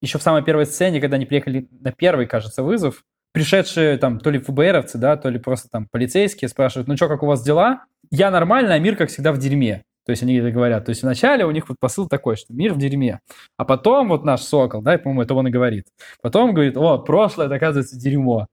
еще 0.00 0.18
в 0.18 0.22
самой 0.22 0.42
первой 0.42 0.66
сцене, 0.66 1.00
когда 1.00 1.16
они 1.16 1.26
приехали 1.26 1.68
на 1.70 1.92
первый, 1.92 2.26
кажется, 2.26 2.62
вызов, 2.62 3.04
пришедшие 3.32 3.98
там 3.98 4.18
то 4.18 4.30
ли 4.30 4.38
ФБРовцы, 4.38 4.98
да, 4.98 5.16
то 5.16 5.28
ли 5.28 5.38
просто 5.38 5.68
там 5.70 5.86
полицейские 5.90 6.48
спрашивают, 6.48 6.88
ну 6.88 6.96
что, 6.96 7.08
как 7.08 7.22
у 7.22 7.26
вас 7.26 7.42
дела? 7.42 7.84
Я 8.10 8.30
нормально, 8.30 8.74
а 8.74 8.78
мир, 8.78 8.96
как 8.96 9.10
всегда, 9.10 9.32
в 9.32 9.38
дерьме. 9.38 9.84
То 10.04 10.10
есть 10.10 10.22
они 10.22 10.34
это 10.36 10.50
говорят. 10.50 10.84
То 10.84 10.90
есть 10.90 11.02
вначале 11.02 11.44
у 11.44 11.50
них 11.50 11.68
вот 11.68 11.78
посыл 11.78 12.08
такой, 12.08 12.36
что 12.36 12.52
мир 12.52 12.74
в 12.74 12.78
дерьме. 12.78 13.20
А 13.56 13.64
потом 13.64 14.08
вот 14.08 14.24
наш 14.24 14.40
Сокол, 14.42 14.82
да, 14.82 14.98
по-моему, 14.98 15.22
это 15.22 15.34
он 15.34 15.48
и 15.48 15.50
говорит. 15.50 15.86
Потом 16.20 16.54
говорит, 16.54 16.76
о, 16.76 16.98
прошлое, 16.98 17.46
это, 17.46 17.54
оказывается, 17.56 17.98
дерьмо. 17.98 18.46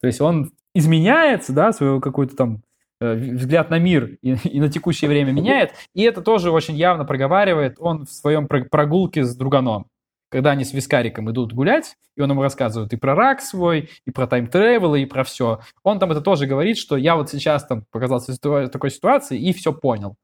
То 0.00 0.06
есть 0.06 0.20
он 0.20 0.52
изменяется, 0.74 1.52
да, 1.52 1.72
свой 1.72 2.00
какой-то 2.00 2.36
там 2.36 2.62
э, 3.00 3.14
взгляд 3.14 3.70
на 3.70 3.78
мир 3.78 4.18
и, 4.22 4.36
и 4.44 4.60
на 4.60 4.68
текущее 4.68 5.08
время 5.08 5.32
меняет. 5.32 5.72
И 5.94 6.02
это 6.02 6.20
тоже 6.20 6.50
очень 6.50 6.76
явно 6.76 7.04
проговаривает 7.04 7.76
он 7.78 8.06
в 8.06 8.10
своем 8.10 8.48
прогулке 8.48 9.24
с 9.24 9.36
друганом 9.36 9.86
когда 10.28 10.50
они 10.50 10.64
с 10.64 10.72
Вискариком 10.72 11.30
идут 11.30 11.52
гулять, 11.52 11.96
и 12.16 12.20
он 12.20 12.30
ему 12.30 12.42
рассказывает 12.42 12.92
и 12.92 12.96
про 12.96 13.14
рак 13.14 13.40
свой, 13.40 13.90
и 14.04 14.10
про 14.10 14.26
тайм-тревел, 14.26 14.94
и 14.94 15.04
про 15.04 15.24
все. 15.24 15.60
Он 15.82 15.98
там 15.98 16.10
это 16.10 16.20
тоже 16.20 16.46
говорит, 16.46 16.76
что 16.78 16.96
я 16.96 17.16
вот 17.16 17.30
сейчас 17.30 17.64
там 17.64 17.84
показался 17.90 18.32
в 18.32 18.68
такой 18.68 18.90
ситуации 18.90 19.38
и 19.38 19.52
все 19.52 19.72
понял. 19.72 20.16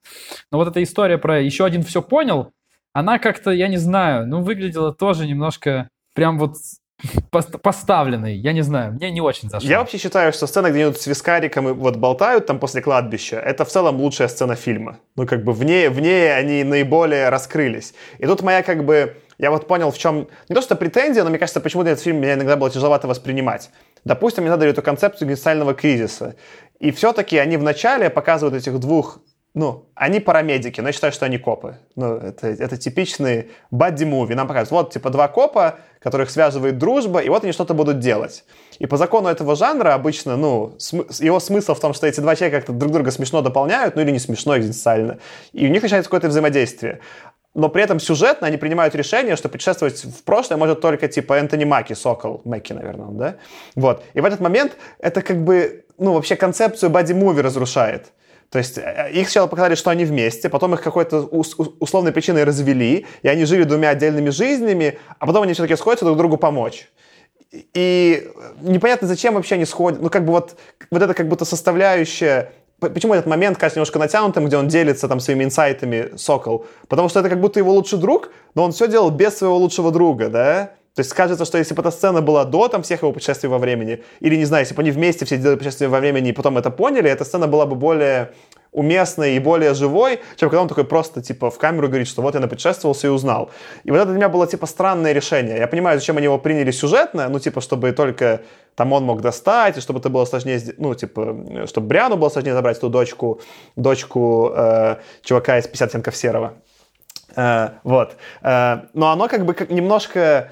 Но 0.51 0.59
вот 0.59 0.69
эта 0.69 0.83
история 0.83 1.19
про 1.19 1.41
еще 1.41 1.65
один 1.65 1.83
все 1.83 2.03
понял, 2.03 2.53
она 2.93 3.19
как-то, 3.19 3.51
я 3.51 3.69
не 3.69 3.77
знаю, 3.77 4.27
ну, 4.27 4.41
выглядела 4.41 4.95
тоже 4.95 5.27
немножко 5.27 5.89
прям 6.15 6.39
вот 6.39 6.57
поставленный, 7.63 8.37
я 8.37 8.53
не 8.53 8.63
знаю, 8.63 8.93
мне 8.93 9.11
не 9.11 9.21
очень 9.21 9.51
зашло. 9.51 9.69
Я 9.69 9.81
вообще 9.81 9.99
считаю, 9.99 10.33
что 10.33 10.47
сцена, 10.47 10.71
где 10.71 10.87
они 10.87 10.95
с 10.95 11.07
вискариком 11.07 11.69
и 11.69 11.73
вот 11.73 11.97
болтают 11.97 12.47
там 12.47 12.59
после 12.59 12.83
кладбища, 12.83 13.37
это 13.37 13.65
в 13.65 13.69
целом 13.69 13.97
лучшая 13.97 14.29
сцена 14.29 14.55
фильма. 14.55 14.99
Ну, 15.17 15.27
как 15.27 15.45
бы 15.45 15.53
в 15.53 15.65
ней, 15.65 15.89
в 15.89 16.01
ней 16.01 16.35
они 16.35 16.65
наиболее 16.65 17.29
раскрылись. 17.29 17.95
И 18.19 18.27
тут 18.27 18.43
моя 18.43 18.63
как 18.63 18.85
бы 18.85 19.17
я 19.39 19.51
вот 19.51 19.67
понял, 19.67 19.91
в 19.91 19.99
чем... 19.99 20.29
Не 20.49 20.55
то, 20.55 20.63
что 20.63 20.77
претензия, 20.77 21.25
но 21.25 21.31
мне 21.31 21.39
кажется, 21.39 21.61
почему-то 21.61 21.91
этот 21.91 22.03
фильм 22.03 22.19
меня 22.21 22.35
иногда 22.35 22.57
было 22.57 22.71
тяжеловато 22.71 23.09
воспринимать. 23.09 23.71
Допустим, 24.05 24.45
мне 24.45 24.51
задали 24.51 24.71
эту 24.71 24.83
концепцию 24.83 25.29
экзистенциального 25.29 25.75
кризиса. 25.75 26.37
И 26.79 26.91
все-таки 26.91 27.39
они 27.39 27.57
вначале 27.57 28.11
показывают 28.11 28.55
этих 28.55 28.79
двух 28.79 29.21
ну, 29.55 29.87
они 29.95 30.19
парамедики, 30.19 30.81
но 30.81 30.89
я 30.89 30.93
считаю, 30.93 31.13
что 31.13 31.27
они 31.27 31.39
копы. 31.39 31.77
Ну, 31.95 32.17
это, 32.17 32.49
это 32.49 32.77
типичный 32.77 33.53
бадди-муви. 33.71 34.35
Нам 34.35 34.49
показывают, 34.49 34.87
вот, 34.87 34.93
типа, 34.93 35.11
два 35.11 35.29
копа, 35.29 35.79
которых 36.01 36.31
связывает 36.31 36.77
дружба, 36.77 37.21
и 37.21 37.29
вот 37.29 37.45
они 37.45 37.53
что-то 37.53 37.73
будут 37.73 38.01
делать. 38.01 38.45
И 38.81 38.87
по 38.87 38.97
закону 38.97 39.29
этого 39.29 39.55
жанра 39.55 39.95
обычно, 39.95 40.37
ну, 40.37 40.75
см- 40.79 41.09
его 41.25 41.39
смысл 41.39 41.75
в 41.75 41.81
том, 41.81 41.95
что 41.95 42.09
эти 42.09 42.19
два 42.19 42.35
человека 42.35 42.59
как-то 42.59 42.73
друг 42.73 42.91
друга 42.91 43.13
смешно 43.13 43.43
дополняют, 43.43 43.95
ну, 43.95 44.03
или 44.03 44.11
не 44.11 44.19
смешно 44.19 44.59
экзистенциально, 44.59 45.19
и 45.53 45.67
у 45.67 45.71
них 45.71 45.83
начинается 45.83 46.11
какое-то 46.11 46.29
взаимодействие 46.29 46.99
но 47.55 47.69
при 47.69 47.83
этом 47.83 48.01
сюжетно 48.01 48.47
они 48.49 48.57
принимают 48.57 48.95
решение, 48.95 49.37
что 49.37 49.49
путешествовать 49.49 50.05
в 50.05 50.25
прошлое 50.25 50.59
может 50.59 50.81
только 50.81 51.09
типа 51.09 51.35
Энтони 51.35 51.65
Маки, 51.65 51.93
Сокол, 51.93 52.43
Мэки, 52.45 52.73
наверное, 52.73 53.09
да? 53.11 53.37
Вот. 53.77 54.03
И 54.15 54.21
в 54.21 54.25
этот 54.25 54.41
момент 54.41 54.77
это 54.99 55.23
как 55.23 55.43
бы, 55.43 55.85
ну, 55.99 56.13
вообще 56.13 56.37
концепцию 56.37 56.91
боди-муви 56.91 57.41
разрушает. 57.41 58.13
То 58.51 58.59
есть 58.59 58.79
э, 58.79 59.11
их 59.13 59.29
сначала 59.29 59.47
показали, 59.47 59.77
что 59.77 59.91
они 59.91 60.05
вместе, 60.05 60.49
потом 60.49 60.75
их 60.75 60.83
какой-то 60.83 61.23
условной 61.23 62.13
причиной 62.13 62.45
развели, 62.45 63.07
и 63.23 63.29
они 63.29 63.45
жили 63.45 63.65
двумя 63.65 63.91
отдельными 63.91 64.31
жизнями, 64.31 64.99
а 65.19 65.27
потом 65.27 65.45
они 65.45 65.55
все-таки 65.55 65.77
сходятся 65.77 66.05
друг 66.05 66.19
другу 66.19 66.37
помочь. 66.37 66.89
И 67.53 68.29
непонятно, 68.63 69.07
зачем 69.07 69.35
вообще 69.35 69.55
они 69.55 69.65
сходят. 69.65 70.03
Ну, 70.03 70.11
как 70.11 70.25
бы 70.25 70.33
вот, 70.33 70.57
вот 70.91 71.03
это 71.03 71.15
как 71.15 71.29
будто 71.29 71.45
составляющая 71.45 72.51
Почему 72.81 73.15
этот 73.15 73.27
момент 73.27 73.57
кажется 73.57 73.79
немножко 73.79 73.99
натянутым, 73.99 74.47
где 74.47 74.57
он 74.57 74.69
делится 74.69 75.09
там 75.09 75.21
своими 75.21 75.45
инсайтами 75.45 76.17
Сокол? 76.17 76.67
Потому 76.89 77.09
что 77.09 77.21
это 77.21 77.29
как 77.29 77.41
будто 77.41 77.59
его 77.61 77.73
лучший 77.73 77.99
друг, 77.99 78.31
но 78.55 78.65
он 78.65 78.73
все 78.73 78.89
делал 78.89 79.11
без 79.11 79.39
своего 79.39 79.57
лучшего 79.57 79.91
друга, 79.91 80.29
да? 80.29 80.73
То 80.95 81.01
есть 81.01 81.13
кажется, 81.13 81.45
что 81.45 81.59
если 81.59 81.75
бы 81.75 81.83
эта 81.83 81.91
сцена 81.91 82.23
была 82.23 82.45
до 82.45 82.69
там, 82.69 82.83
всех 82.83 83.03
его 83.03 83.13
путешествий 83.13 83.49
во 83.49 83.59
времени, 83.59 84.03
или, 84.21 84.37
не 84.37 84.45
знаю, 84.45 84.63
если 84.63 84.75
бы 84.75 84.83
они 84.83 84.93
вместе 84.93 85.25
все 85.25 85.37
делали 85.37 85.57
путешествия 85.57 85.89
во 85.89 85.99
времени 85.99 86.29
и 86.29 86.33
потом 86.33 86.57
это 86.57 86.71
поняли, 86.71 87.11
эта 87.11 87.25
сцена 87.25 87.49
была 87.49 87.67
бы 87.67 87.75
более 87.75 88.33
уместный 88.75 89.37
и 89.37 89.39
более 89.39 89.73
живой, 89.73 90.21
чем 90.37 90.51
когда 90.51 90.61
он 90.63 90.69
такой 90.69 90.85
просто, 90.85 91.23
типа, 91.23 91.51
в 91.51 91.59
камеру 91.59 91.87
говорит, 91.87 92.09
что 92.09 92.23
вот 92.23 92.35
я 92.35 92.41
напутешествовался 92.41 93.07
и 93.07 93.11
узнал. 93.11 93.51
И 93.85 93.91
вот 93.91 93.99
это 93.99 94.07
для 94.07 94.17
меня 94.17 94.29
было, 94.29 94.47
типа, 94.47 94.67
странное 94.67 95.13
решение. 95.13 95.57
Я 95.59 95.69
понимаю, 95.69 95.99
зачем 95.99 96.17
они 96.17 96.25
его 96.25 96.39
приняли 96.39 96.73
сюжетно, 96.73 97.29
ну, 97.29 97.39
типа, 97.39 97.61
чтобы 97.61 97.93
только 97.93 98.43
там 98.75 98.93
он 98.93 99.05
мог 99.05 99.21
достать, 99.21 99.79
и 99.79 99.81
чтобы 99.81 100.01
это 100.01 100.11
было 100.11 100.25
сложнее, 100.25 100.61
ну, 100.77 100.95
типа, 100.95 101.67
чтобы 101.67 101.87
Бриану 101.87 102.17
было 102.17 102.29
сложнее 102.29 102.53
забрать 102.53 102.81
ту 102.81 102.89
дочку, 102.89 103.41
дочку 103.77 104.53
э, 104.55 104.97
чувака 105.23 105.59
из 105.59 105.69
50 105.69 105.89
оттенков 105.89 106.17
серого. 106.17 106.55
Э, 107.37 107.69
вот. 107.85 108.17
Э, 108.43 108.87
но 108.93 109.13
оно 109.13 109.29
как 109.29 109.47
бы 109.47 109.55
как 109.55 109.71
немножко 109.71 110.51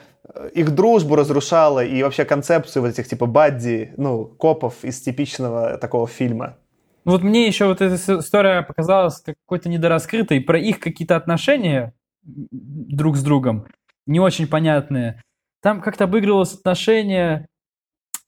их 0.55 0.71
дружбу 0.71 1.17
разрушало 1.17 1.85
и 1.85 2.03
вообще 2.05 2.25
концепцию 2.25 2.83
вот 2.83 2.91
этих 2.91 3.09
типа 3.09 3.27
бадди, 3.27 3.93
ну, 3.97 4.25
копов 4.25 4.85
из 4.85 5.01
типичного 5.01 5.77
такого 5.79 6.07
фильма. 6.07 6.57
Вот 7.05 7.23
мне 7.23 7.47
еще 7.47 7.67
вот 7.67 7.81
эта 7.81 7.97
история 7.97 8.63
показалась 8.63 9.21
какой-то 9.21 9.69
недораскрытой, 9.69 10.41
про 10.41 10.59
их 10.59 10.79
какие-то 10.79 11.17
отношения 11.17 11.95
друг 12.23 13.17
с 13.17 13.25
другом 13.25 13.67
не 14.07 14.21
очень 14.21 14.47
понятные. 14.47 15.23
Там 15.63 15.81
как-то 15.81 16.05
обыгрывалось 16.05 16.55
отношение 16.55 17.47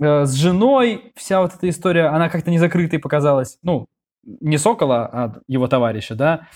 э, 0.00 0.24
с 0.24 0.32
женой, 0.34 1.12
вся 1.16 1.40
вот 1.40 1.54
эта 1.54 1.68
история, 1.68 2.06
она 2.06 2.28
как-то 2.28 2.50
не 2.50 2.58
закрытой 2.58 2.98
показалась. 2.98 3.58
Ну, 3.62 3.87
не 4.22 4.56
Сокола, 4.56 5.06
а 5.06 5.40
его 5.48 5.66
товарища, 5.66 6.14
да. 6.14 6.48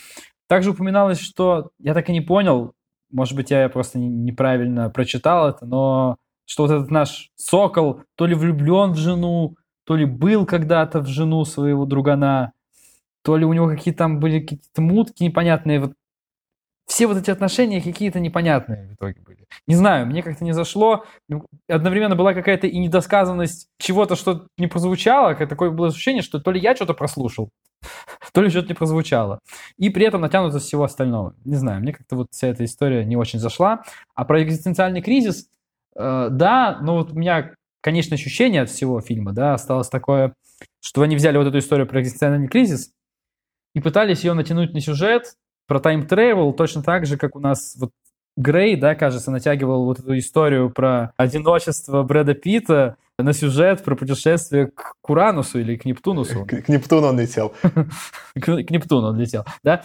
Также 0.48 0.70
упоминалось, 0.70 1.20
что 1.20 1.70
я 1.78 1.94
так 1.94 2.09
и 2.09 2.12
не 2.12 2.20
понял, 2.20 2.72
может 3.11 3.35
быть, 3.35 3.50
я 3.50 3.68
просто 3.68 3.98
неправильно 3.98 4.90
прочитал 4.90 5.48
это, 5.48 5.66
но 5.66 6.16
что 6.44 6.64
вот 6.64 6.72
этот 6.72 6.90
наш 6.90 7.31
Сокол 7.37 8.02
то 8.16 8.26
ли 8.26 8.35
влюблен 8.35 8.92
в 8.92 8.96
жену, 8.96 9.57
то 9.88 9.96
ли 9.96 10.05
был 10.05 10.44
когда-то 10.44 11.01
в 11.01 11.07
жену 11.07 11.46
своего 11.46 11.87
другана, 11.87 12.53
то 13.22 13.38
ли 13.38 13.46
у 13.46 13.55
него 13.55 13.68
какие-то 13.68 14.01
там 14.01 14.20
были 14.20 14.40
какие-то 14.40 14.83
мутки 14.83 15.22
непонятные. 15.22 15.81
Вот 15.81 15.94
все 16.87 17.07
вот 17.07 17.16
эти 17.16 17.31
отношения 17.31 17.81
какие-то 17.81 18.20
непонятные 18.20 18.87
в 18.90 18.92
итоге 18.92 19.22
были. 19.22 19.46
Не 19.66 19.77
знаю, 19.77 20.05
мне 20.05 20.22
как-то 20.22 20.44
не 20.44 20.53
зашло. 20.53 21.07
Одновременно 21.70 22.16
была 22.16 22.35
какая-то 22.35 22.66
и 22.66 22.79
недосказанность 22.79 23.70
чего-то, 23.79 24.14
что 24.14 24.48
не 24.59 24.66
прозвучало. 24.66 25.35
Такое 25.35 25.70
было 25.70 25.88
ощущение, 25.88 26.20
что 26.20 26.38
то 26.38 26.51
ли 26.51 26.61
я 26.61 26.77
что-то 26.77 26.92
прослушал, 26.92 27.48
то 28.35 28.42
ли 28.42 28.51
что-то 28.51 28.68
не 28.68 28.74
прозвучало. 28.74 29.38
И 29.79 29.88
при 29.88 30.05
этом 30.05 30.20
натянуто 30.20 30.59
всего 30.59 30.85
остального. 30.85 31.35
Не 31.46 31.57
знаю, 31.57 31.81
мне 31.81 31.94
как-то 31.94 32.14
вот 32.14 32.27
вся 32.33 32.48
эта 32.48 32.62
история 32.62 33.07
не 33.07 33.16
очень 33.16 33.38
зашла. 33.38 33.85
А 34.14 34.27
про 34.27 34.42
экзистенциальный 34.42 35.01
кризис, 35.01 35.48
э, 35.96 36.29
да, 36.31 36.79
но 36.83 36.96
вот 36.98 37.12
у 37.12 37.14
меня 37.14 37.55
конечное 37.80 38.16
ощущение 38.16 38.62
от 38.62 38.70
всего 38.70 39.00
фильма, 39.00 39.32
да, 39.32 39.54
осталось 39.54 39.88
такое, 39.88 40.34
что 40.80 41.02
они 41.02 41.16
взяли 41.16 41.36
вот 41.36 41.46
эту 41.46 41.58
историю 41.58 41.86
про 41.86 42.00
экзистенциальный 42.00 42.48
кризис 42.48 42.92
и 43.74 43.80
пытались 43.80 44.24
ее 44.24 44.34
натянуть 44.34 44.72
на 44.72 44.80
сюжет 44.80 45.34
про 45.66 45.80
тайм-тревел 45.80 46.52
точно 46.52 46.82
так 46.82 47.06
же, 47.06 47.16
как 47.16 47.36
у 47.36 47.40
нас 47.40 47.76
вот 47.78 47.90
Грей, 48.38 48.76
да, 48.76 48.94
кажется, 48.94 49.32
натягивал 49.32 49.84
вот 49.84 49.98
эту 49.98 50.16
историю 50.16 50.70
про 50.70 51.12
одиночество 51.16 52.04
Брэда 52.04 52.34
Питта 52.34 52.96
на 53.18 53.32
сюжет 53.32 53.82
про 53.82 53.96
путешествие 53.96 54.68
к 54.68 54.94
Куранусу 55.00 55.58
или 55.58 55.74
к 55.74 55.84
Нептунусу. 55.84 56.46
К, 56.46 56.62
к 56.62 56.68
Нептуну 56.68 57.08
он 57.08 57.18
летел. 57.18 57.52
к, 57.62 58.40
к 58.40 58.70
Нептуну 58.70 59.08
он 59.08 59.18
летел, 59.18 59.44
да. 59.64 59.82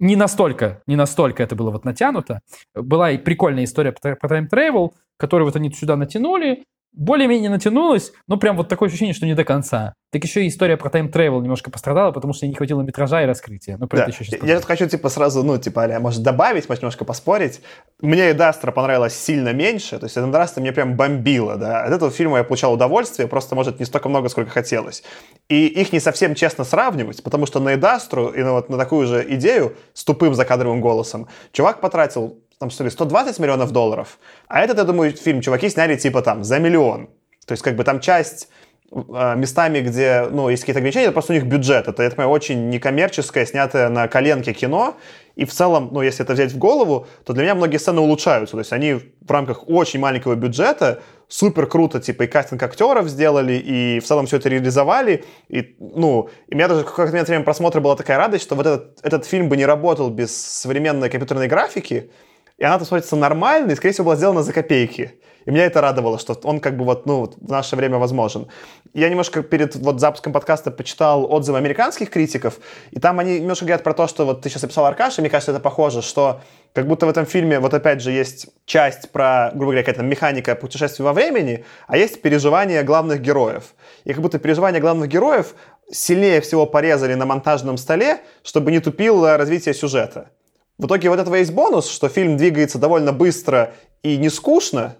Не 0.00 0.16
настолько, 0.16 0.82
не 0.88 0.96
настолько 0.96 1.44
это 1.44 1.54
было 1.54 1.70
вот 1.70 1.84
натянуто. 1.84 2.40
Была 2.74 3.12
и 3.12 3.18
прикольная 3.18 3.64
история 3.64 3.92
про 3.92 4.28
time 4.28 4.52
travel, 4.52 4.94
которую 5.16 5.46
вот 5.46 5.54
они 5.54 5.70
сюда 5.70 5.94
натянули, 5.94 6.64
более-менее 6.96 7.50
натянулось, 7.50 8.12
но 8.26 8.38
прям 8.38 8.56
вот 8.56 8.68
такое 8.68 8.88
ощущение, 8.88 9.14
что 9.14 9.26
не 9.26 9.34
до 9.34 9.44
конца. 9.44 9.92
Так 10.12 10.24
еще 10.24 10.44
и 10.44 10.48
история 10.48 10.78
про 10.78 10.88
time 10.88 11.09
travel 11.09 11.40
немножко 11.42 11.70
пострадала, 11.70 12.10
потому 12.10 12.32
что 12.32 12.46
не 12.46 12.54
хватило 12.54 12.80
метража 12.80 13.22
и 13.22 13.26
раскрытия. 13.26 13.76
Но 13.76 13.86
про 13.86 13.98
да. 13.98 14.02
это 14.04 14.12
еще 14.12 14.24
сейчас 14.24 14.42
Я 14.42 14.56
тут 14.56 14.64
хочу, 14.64 14.88
типа, 14.88 15.10
сразу, 15.10 15.42
ну, 15.42 15.58
типа, 15.58 15.84
а 15.84 16.00
может, 16.00 16.22
добавить, 16.22 16.68
может, 16.68 16.82
немножко 16.82 17.04
поспорить. 17.04 17.60
Мне 18.00 18.30
Ad 18.30 18.32
Astra 18.32 18.72
понравилась 18.72 19.14
сильно 19.14 19.52
меньше, 19.52 19.98
то 19.98 20.06
есть 20.06 20.16
Ad 20.16 20.26
Astra 20.28 20.62
мне 20.62 20.72
прям 20.72 20.96
бомбило, 20.96 21.56
да. 21.56 21.82
От 21.82 21.92
этого 21.92 22.10
фильма 22.10 22.38
я 22.38 22.44
получал 22.44 22.72
удовольствие, 22.72 23.28
просто, 23.28 23.54
может, 23.54 23.78
не 23.78 23.84
столько 23.84 24.08
много, 24.08 24.30
сколько 24.30 24.50
хотелось. 24.50 25.02
И 25.48 25.66
их 25.66 25.92
не 25.92 26.00
совсем 26.00 26.34
честно 26.34 26.64
сравнивать, 26.64 27.22
потому 27.22 27.44
что 27.44 27.60
на 27.60 27.74
Ad 27.74 27.89
Astr 27.89 28.20
у 28.20 28.28
и 28.28 28.42
на, 28.42 28.52
вот, 28.52 28.70
на 28.70 28.78
такую 28.78 29.06
же 29.06 29.26
идею 29.34 29.76
с 29.92 30.02
тупым 30.02 30.34
закадровым 30.34 30.80
голосом 30.80 31.28
чувак 31.52 31.80
потратил 31.80 32.38
там 32.58 32.70
что 32.70 32.84
ли, 32.84 32.90
120 32.90 33.38
миллионов 33.38 33.72
долларов. 33.72 34.18
А 34.48 34.60
этот, 34.60 34.78
я 34.78 34.84
думаю, 34.84 35.12
фильм 35.12 35.40
чуваки 35.40 35.68
сняли 35.68 35.96
типа 35.96 36.22
там 36.22 36.44
за 36.44 36.58
миллион. 36.58 37.08
То 37.46 37.52
есть 37.52 37.62
как 37.62 37.76
бы 37.76 37.84
там 37.84 38.00
часть 38.00 38.48
а, 38.92 39.34
местами, 39.34 39.80
где, 39.80 40.26
ну, 40.30 40.48
есть 40.48 40.62
какие-то 40.62 40.78
ограничения, 40.78 41.06
это 41.06 41.12
просто 41.12 41.32
у 41.32 41.36
них 41.36 41.44
бюджет. 41.44 41.88
Это, 41.88 42.02
я 42.02 42.10
понимаю, 42.10 42.30
очень 42.30 42.68
некоммерческое, 42.70 43.44
снятое 43.44 43.88
на 43.88 44.08
коленке 44.08 44.52
кино. 44.52 44.96
И 45.34 45.44
в 45.44 45.52
целом, 45.52 45.90
ну, 45.92 46.02
если 46.02 46.24
это 46.24 46.34
взять 46.34 46.52
в 46.52 46.58
голову, 46.58 47.06
то 47.24 47.32
для 47.32 47.42
меня 47.42 47.54
многие 47.54 47.78
сцены 47.78 48.00
улучшаются. 48.00 48.52
То 48.52 48.60
есть 48.60 48.72
они 48.72 48.94
в 48.94 49.30
рамках 49.30 49.68
очень 49.68 50.00
маленького 50.00 50.34
бюджета 50.34 51.02
супер 51.28 51.66
круто, 51.66 52.00
типа, 52.00 52.22
и 52.22 52.26
кастинг 52.26 52.62
актеров 52.62 53.08
сделали, 53.08 53.54
и 53.54 53.98
в 53.98 54.04
целом 54.04 54.26
все 54.26 54.36
это 54.36 54.48
реализовали. 54.48 55.24
И, 55.48 55.76
ну, 55.80 56.30
и 56.46 56.54
у 56.54 56.56
меня 56.56 56.68
даже 56.68 56.82
в 56.82 56.84
какое-то 56.86 57.24
время 57.24 57.44
просмотра 57.44 57.80
была 57.80 57.96
такая 57.96 58.18
радость, 58.18 58.44
что 58.44 58.54
вот 58.54 58.66
этот, 58.66 58.98
этот 59.02 59.26
фильм 59.26 59.48
бы 59.48 59.56
не 59.56 59.66
работал 59.66 60.10
без 60.10 60.36
современной 60.36 61.10
компьютерной 61.10 61.48
графики, 61.48 62.10
и 62.58 62.64
она 62.64 62.78
там 62.78 62.86
смотрится 62.86 63.16
нормально, 63.16 63.72
и, 63.72 63.74
скорее 63.76 63.92
всего, 63.92 64.06
была 64.06 64.16
сделана 64.16 64.42
за 64.42 64.52
копейки. 64.52 65.20
И 65.44 65.50
меня 65.50 65.66
это 65.66 65.80
радовало, 65.80 66.18
что 66.18 66.36
он 66.42 66.58
как 66.58 66.76
бы 66.76 66.84
вот, 66.84 67.06
ну, 67.06 67.32
в 67.40 67.50
наше 67.50 67.76
время 67.76 67.98
возможен. 67.98 68.48
Я 68.94 69.08
немножко 69.08 69.42
перед 69.42 69.76
вот 69.76 70.00
запуском 70.00 70.32
подкаста 70.32 70.72
почитал 70.72 71.32
отзывы 71.32 71.58
американских 71.58 72.10
критиков, 72.10 72.58
и 72.90 72.98
там 72.98 73.20
они 73.20 73.38
немножко 73.38 73.64
говорят 73.64 73.84
про 73.84 73.94
то, 73.94 74.08
что 74.08 74.24
вот 74.24 74.42
ты 74.42 74.48
сейчас 74.48 74.64
описал 74.64 74.86
Аркаша, 74.86 75.20
мне 75.20 75.30
кажется, 75.30 75.52
это 75.52 75.60
похоже, 75.60 76.02
что 76.02 76.40
как 76.72 76.88
будто 76.88 77.06
в 77.06 77.10
этом 77.10 77.26
фильме 77.26 77.60
вот 77.60 77.74
опять 77.74 78.00
же 78.00 78.10
есть 78.10 78.48
часть 78.64 79.12
про, 79.12 79.50
грубо 79.50 79.66
говоря, 79.66 79.82
какая-то 79.82 80.02
механика 80.02 80.56
путешествия 80.56 81.04
во 81.04 81.12
времени, 81.12 81.64
а 81.86 81.96
есть 81.96 82.20
переживания 82.22 82.82
главных 82.82 83.20
героев. 83.20 83.74
И 84.04 84.12
как 84.12 84.22
будто 84.22 84.38
переживания 84.40 84.80
главных 84.80 85.08
героев 85.08 85.54
сильнее 85.92 86.40
всего 86.40 86.66
порезали 86.66 87.14
на 87.14 87.24
монтажном 87.24 87.76
столе, 87.76 88.18
чтобы 88.42 88.72
не 88.72 88.80
тупило 88.80 89.36
развитие 89.36 89.74
сюжета. 89.74 90.30
В 90.78 90.86
итоге 90.86 91.08
вот 91.08 91.18
этого 91.18 91.36
есть 91.36 91.52
бонус, 91.52 91.88
что 91.88 92.08
фильм 92.08 92.36
двигается 92.36 92.78
довольно 92.78 93.12
быстро 93.12 93.72
и 94.02 94.18
не 94.18 94.28
скучно, 94.28 94.96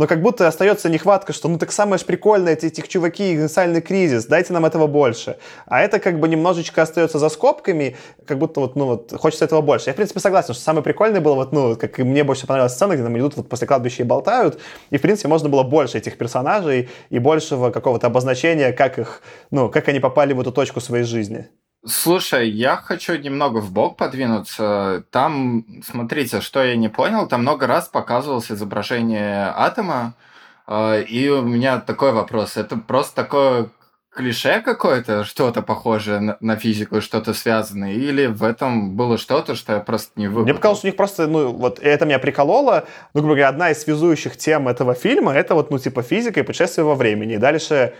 но 0.00 0.06
как 0.06 0.22
будто 0.22 0.48
остается 0.48 0.88
нехватка, 0.88 1.34
что 1.34 1.48
ну 1.48 1.58
так 1.58 1.72
самое 1.72 1.98
же 1.98 2.06
прикольное, 2.06 2.54
эти, 2.54 2.66
этих 2.66 2.88
чуваки, 2.88 3.34
экзистенциальный 3.34 3.82
кризис, 3.82 4.24
дайте 4.24 4.52
нам 4.54 4.64
этого 4.64 4.86
больше. 4.86 5.36
А 5.66 5.82
это 5.82 5.98
как 5.98 6.18
бы 6.20 6.26
немножечко 6.26 6.80
остается 6.80 7.18
за 7.18 7.28
скобками, 7.28 7.96
как 8.24 8.38
будто 8.38 8.60
вот, 8.60 8.76
ну 8.76 8.86
вот, 8.86 9.12
хочется 9.12 9.44
этого 9.44 9.60
больше. 9.60 9.90
Я, 9.90 9.92
в 9.92 9.96
принципе, 9.96 10.20
согласен, 10.20 10.54
что 10.54 10.62
самое 10.62 10.82
прикольное 10.82 11.20
было, 11.20 11.34
вот, 11.34 11.52
ну, 11.52 11.76
как 11.76 11.98
и 11.98 12.02
мне 12.02 12.24
больше 12.24 12.46
понравилась 12.46 12.72
сцена, 12.72 12.94
где 12.94 13.02
там 13.02 13.18
идут 13.18 13.36
вот 13.36 13.48
после 13.48 13.66
кладбища 13.66 14.02
и 14.02 14.06
болтают, 14.06 14.58
и, 14.88 14.96
в 14.96 15.02
принципе, 15.02 15.28
можно 15.28 15.50
было 15.50 15.64
больше 15.64 15.98
этих 15.98 16.16
персонажей 16.16 16.88
и 17.10 17.18
большего 17.18 17.70
какого-то 17.70 18.06
обозначения, 18.06 18.72
как 18.72 18.98
их, 18.98 19.20
ну, 19.50 19.68
как 19.68 19.88
они 19.88 20.00
попали 20.00 20.32
в 20.32 20.40
эту 20.40 20.50
точку 20.50 20.80
своей 20.80 21.04
жизни. 21.04 21.48
Слушай, 21.86 22.50
я 22.50 22.76
хочу 22.76 23.16
немного 23.16 23.58
в 23.58 23.72
бок 23.72 23.96
подвинуться. 23.96 25.04
Там, 25.10 25.64
смотрите, 25.82 26.42
что 26.42 26.62
я 26.62 26.76
не 26.76 26.88
понял, 26.88 27.26
там 27.26 27.40
много 27.40 27.66
раз 27.66 27.88
показывалось 27.88 28.50
изображение 28.50 29.46
атома, 29.56 30.14
э, 30.66 31.02
и 31.04 31.30
у 31.30 31.42
меня 31.42 31.80
такой 31.80 32.12
вопрос. 32.12 32.58
Это 32.58 32.76
просто 32.76 33.14
такое 33.14 33.70
клише 34.10 34.60
какое-то, 34.60 35.24
что-то 35.24 35.62
похожее 35.62 36.36
на, 36.40 36.56
физику, 36.56 37.00
что-то 37.00 37.32
связанное, 37.32 37.92
или 37.92 38.26
в 38.26 38.42
этом 38.42 38.96
было 38.96 39.16
что-то, 39.16 39.54
что 39.54 39.74
я 39.74 39.80
просто 39.80 40.10
не 40.16 40.26
выбрал? 40.26 40.44
Мне 40.44 40.54
показалось, 40.54 40.84
у 40.84 40.86
них 40.88 40.96
просто, 40.96 41.28
ну, 41.28 41.52
вот 41.52 41.78
это 41.78 42.04
меня 42.04 42.18
прикололо, 42.18 42.86
ну, 43.14 43.20
грубо 43.20 43.36
говоря, 43.36 43.48
одна 43.48 43.70
из 43.70 43.80
связующих 43.82 44.36
тем 44.36 44.68
этого 44.68 44.94
фильма, 44.94 45.32
это 45.32 45.54
вот, 45.54 45.70
ну, 45.70 45.78
типа 45.78 46.02
физика 46.02 46.40
и 46.40 46.42
путешествие 46.42 46.84
во 46.84 46.94
времени. 46.94 47.34
И 47.34 47.38
дальше 47.38 47.94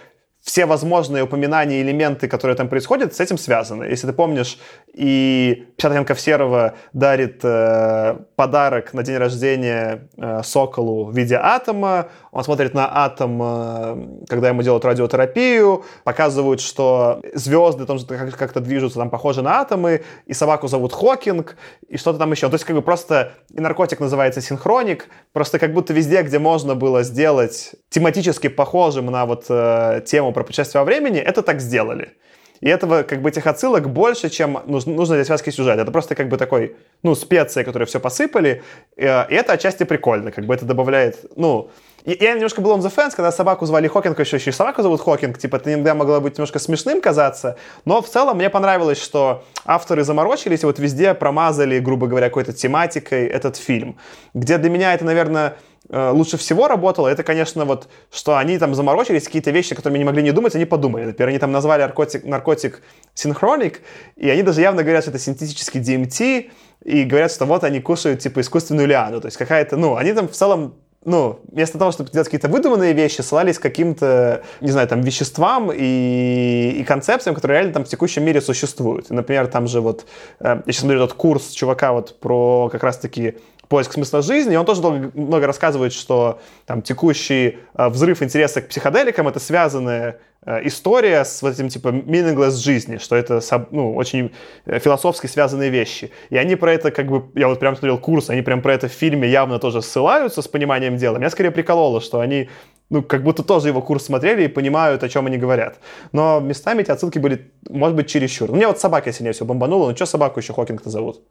все 0.51 0.67
возможные 0.67 1.23
упоминания, 1.23 1.81
элементы, 1.81 2.27
которые 2.27 2.57
там 2.57 2.69
происходят, 2.69 3.15
с 3.15 3.21
этим 3.21 3.39
связаны. 3.39 3.85
Если 3.85 4.09
ты 4.09 4.13
помнишь, 4.13 4.59
и 4.93 5.69
50 5.77 5.93
оттенков 5.93 6.21
серого 6.21 6.75
дарит 6.93 7.39
э, 7.45 8.17
подарок 8.35 8.93
на 8.93 9.05
день 9.05 9.17
рождения 9.17 10.09
э, 10.17 10.43
Соколу 10.43 11.05
в 11.05 11.17
виде 11.17 11.37
атома, 11.37 12.09
он 12.33 12.43
смотрит 12.43 12.75
на 12.75 13.05
атом, 13.05 13.41
э, 13.41 14.25
когда 14.29 14.49
ему 14.49 14.63
делают 14.65 14.85
радиотерапию, 14.85 15.85
показывают, 16.03 16.61
что 16.61 17.23
звезды 17.33 17.87
там 17.87 17.99
как-то 18.37 18.59
движутся, 18.59 18.99
там 18.99 19.09
похожи 19.09 19.43
на 19.43 19.61
атомы, 19.61 20.03
и 20.27 20.35
собаку 20.35 20.67
зовут 20.67 20.93
Хокинг, 20.93 21.57
и 21.89 21.97
что-то 21.97 22.19
там 22.19 22.33
еще. 22.33 22.49
То 22.49 22.55
есть 22.55 22.65
как 22.65 22.75
бы 22.75 22.83
просто 22.83 23.35
и 23.55 23.61
наркотик 23.61 24.01
называется 24.01 24.41
синхроник, 24.41 25.07
просто 25.33 25.61
как 25.61 25.73
будто 25.73 25.93
везде, 25.93 26.23
где 26.23 26.41
можно 26.41 26.75
было 26.75 27.05
сделать 27.05 27.77
тематически 27.89 28.49
похожим 28.49 29.07
на 29.07 29.27
вот 29.27 29.45
э, 29.49 30.03
тему 30.05 30.33
про 30.41 30.45
путешествие 30.45 30.81
во 30.81 30.85
времени, 30.85 31.19
это 31.19 31.43
так 31.43 31.61
сделали. 31.61 32.15
И 32.61 32.69
этого, 32.69 33.03
как 33.03 33.23
бы, 33.23 33.29
этих 33.29 33.47
отсылок 33.47 33.89
больше, 33.91 34.29
чем 34.29 34.59
нужно 34.67 35.15
для 35.15 35.25
связки 35.25 35.51
сюжета. 35.51 35.83
Это 35.83 35.93
просто, 35.93 36.15
как 36.15 36.29
бы, 36.29 36.37
такой, 36.37 36.77
ну, 37.03 37.15
специи, 37.15 37.63
которые 37.63 37.87
все 37.87 38.01
посыпали. 38.01 38.63
Э, 38.97 39.27
и 39.31 39.35
это 39.35 39.55
отчасти 39.55 39.85
прикольно, 39.85 40.31
как 40.31 40.47
бы, 40.47 40.55
это 40.55 40.65
добавляет, 40.65 41.25
ну... 41.37 41.71
Я 42.07 42.33
немножко 42.33 42.63
был 42.63 42.71
on 42.71 42.81
the 42.81 42.91
fence, 42.91 43.15
когда 43.15 43.31
собаку 43.31 43.67
звали 43.67 43.87
Хокинг, 43.87 44.19
еще, 44.19 44.37
еще 44.37 44.51
и 44.51 44.53
собаку 44.55 44.81
зовут 44.81 45.03
Хокинг, 45.03 45.37
типа, 45.37 45.57
это 45.57 45.75
иногда 45.75 45.95
могло 45.95 46.19
быть 46.21 46.39
немножко 46.39 46.59
смешным 46.59 47.03
казаться, 47.03 47.57
но 47.85 48.01
в 48.01 48.09
целом 48.09 48.39
мне 48.39 48.49
понравилось, 48.49 49.03
что 49.03 49.45
авторы 49.67 50.03
заморочились 50.03 50.63
и 50.63 50.67
вот 50.67 50.79
везде 50.79 51.13
промазали, 51.13 51.79
грубо 51.79 52.07
говоря, 52.07 52.29
какой-то 52.29 52.55
тематикой 52.55 53.27
этот 53.27 53.59
фильм. 53.59 53.99
Где 54.33 54.57
для 54.57 54.71
меня 54.71 54.95
это, 54.95 55.05
наверное, 55.05 55.57
лучше 55.93 56.37
всего 56.37 56.69
работало, 56.69 57.09
это, 57.09 57.23
конечно, 57.23 57.65
вот, 57.65 57.89
что 58.13 58.37
они 58.37 58.59
там 58.59 58.75
заморочились, 58.75 59.25
какие-то 59.25 59.51
вещи, 59.51 59.75
которыми 59.75 59.99
не 59.99 60.05
могли 60.05 60.23
не 60.23 60.33
думать, 60.33 60.55
они 60.55 60.65
подумали. 60.65 61.07
Например, 61.07 61.29
они 61.31 61.39
там 61.39 61.53
назвали 61.53 61.83
наркотик, 61.83 62.25
наркотик 62.25 62.83
синхроник, 63.15 63.81
и 64.17 64.29
они 64.29 64.43
даже 64.43 64.61
явно 64.61 64.83
говорят, 64.83 65.05
что 65.05 65.11
это 65.11 65.19
синтетический 65.19 65.81
DMT, 65.81 66.51
и 66.85 67.05
говорят, 67.05 67.33
что 67.33 67.45
вот 67.45 67.65
они 67.65 67.81
кушают, 67.81 68.21
типа, 68.21 68.41
искусственную 68.41 68.89
лиану. 68.89 69.21
То 69.21 69.27
есть 69.27 69.37
какая-то, 69.37 69.77
ну, 69.77 69.97
они 69.97 70.13
там 70.13 70.29
в 70.29 70.33
целом 70.33 70.75
ну, 71.05 71.41
вместо 71.51 71.79
того, 71.79 71.93
чтобы 71.93 72.11
делать 72.11 72.29
какие-то 72.29 72.49
выдуманные 72.49 72.93
вещи, 72.93 73.23
ссылались 73.23 73.59
к 73.59 73.63
каким-то, 73.63 74.43
не 74.61 74.71
знаю, 74.71 74.87
там, 74.87 75.01
веществам 75.01 75.73
и, 75.73 76.77
и 76.79 76.85
концепциям, 76.85 77.35
которые 77.35 77.59
реально 77.59 77.73
там 77.73 77.85
в 77.85 77.89
текущем 77.89 78.23
мире 78.25 78.43
существуют. 78.43 79.09
Например, 79.09 79.47
там 79.47 79.67
же 79.67 79.81
вот, 79.81 80.05
э, 80.41 80.61
я 80.67 80.73
сейчас 80.73 80.83
смотрю 80.83 81.03
этот 81.03 81.17
курс 81.17 81.51
чувака 81.53 81.93
вот 81.93 82.21
про 82.21 82.69
как 82.71 82.83
раз-таки 82.83 83.39
поиск 83.71 83.93
смысла 83.93 84.21
жизни, 84.21 84.55
и 84.55 84.57
он 84.57 84.67
тоже 84.67 84.83
долго, 84.83 85.13
много 85.15 85.47
рассказывает, 85.47 85.93
что 85.93 86.41
там 86.67 86.83
текущий 86.83 87.59
э, 87.75 87.89
взрыв 87.89 88.21
интереса 88.21 88.63
к 88.63 88.69
психоделикам— 88.69 89.29
это 89.29 89.39
связанная 89.39 90.19
э, 90.45 90.67
история 90.67 91.25
с 91.25 91.41
вот 91.41 91.55
этим 91.55 91.69
типа 91.69 91.89
meaningless 91.89 92.57
жизни, 92.57 92.99
что 92.99 93.15
это 93.15 93.41
ну, 93.71 93.95
очень 93.95 94.33
э, 94.67 94.81
философски 94.81 95.29
связанные 95.29 95.71
вещи. 95.71 96.11
И 96.31 96.37
они 96.37 96.57
про 96.57 96.73
это 96.73 96.91
как 96.91 97.07
бы, 97.07 97.31
я 97.37 97.47
вот 97.47 97.61
прям 97.61 97.77
смотрел 97.77 97.97
курс, 97.99 98.29
они 98.29 98.43
прям 98.43 98.61
про 98.61 98.75
это 98.75 98.89
в 98.89 98.93
фильме 98.93 99.29
явно 99.29 99.61
тоже 99.61 99.83
ссылаются 99.83 100.43
с 100.43 100.49
пониманием 100.49 100.97
дела. 100.97 101.19
Меня 101.19 101.31
скорее 101.31 101.53
прикололо, 101.53 102.01
что 102.01 102.19
они 102.19 102.49
ну, 102.91 103.05
как 103.05 103.23
будто 103.23 103.45
тоже 103.45 103.69
его 103.69 103.83
курс 103.83 104.07
смотрели 104.07 104.47
и 104.47 104.49
понимают, 104.49 105.05
о 105.05 105.09
чем 105.09 105.27
они 105.27 105.39
говорят. 105.39 105.79
Но 106.11 106.41
местами 106.41 106.83
эти 106.83 106.91
отсылки 106.91 107.21
были, 107.21 107.53
может 107.69 107.95
быть, 107.95 108.09
чересчур. 108.09 108.51
Мне 108.51 108.67
вот 108.67 108.81
собака 108.81 109.13
сильнее 109.13 109.33
все 109.33 109.45
бомбанула, 109.45 109.91
ну 109.91 109.95
что 109.95 110.07
собаку 110.07 110.41
еще 110.41 110.53
Хокинг-то 110.53 110.91
зовут? 110.91 111.23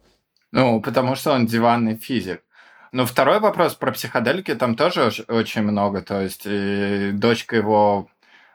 Ну, 0.52 0.82
потому 0.82 1.16
что 1.16 1.34
он 1.34 1.46
диванный 1.46 1.96
физик. 1.96 2.42
Но 2.92 3.06
второй 3.06 3.40
вопрос 3.40 3.76
про 3.76 3.92
психоделики 3.92 4.56
там 4.56 4.76
тоже 4.76 5.12
очень 5.28 5.62
много. 5.62 6.02
То 6.02 6.22
есть 6.22 6.44
и 6.46 7.12
дочка 7.14 7.56
его 7.56 8.08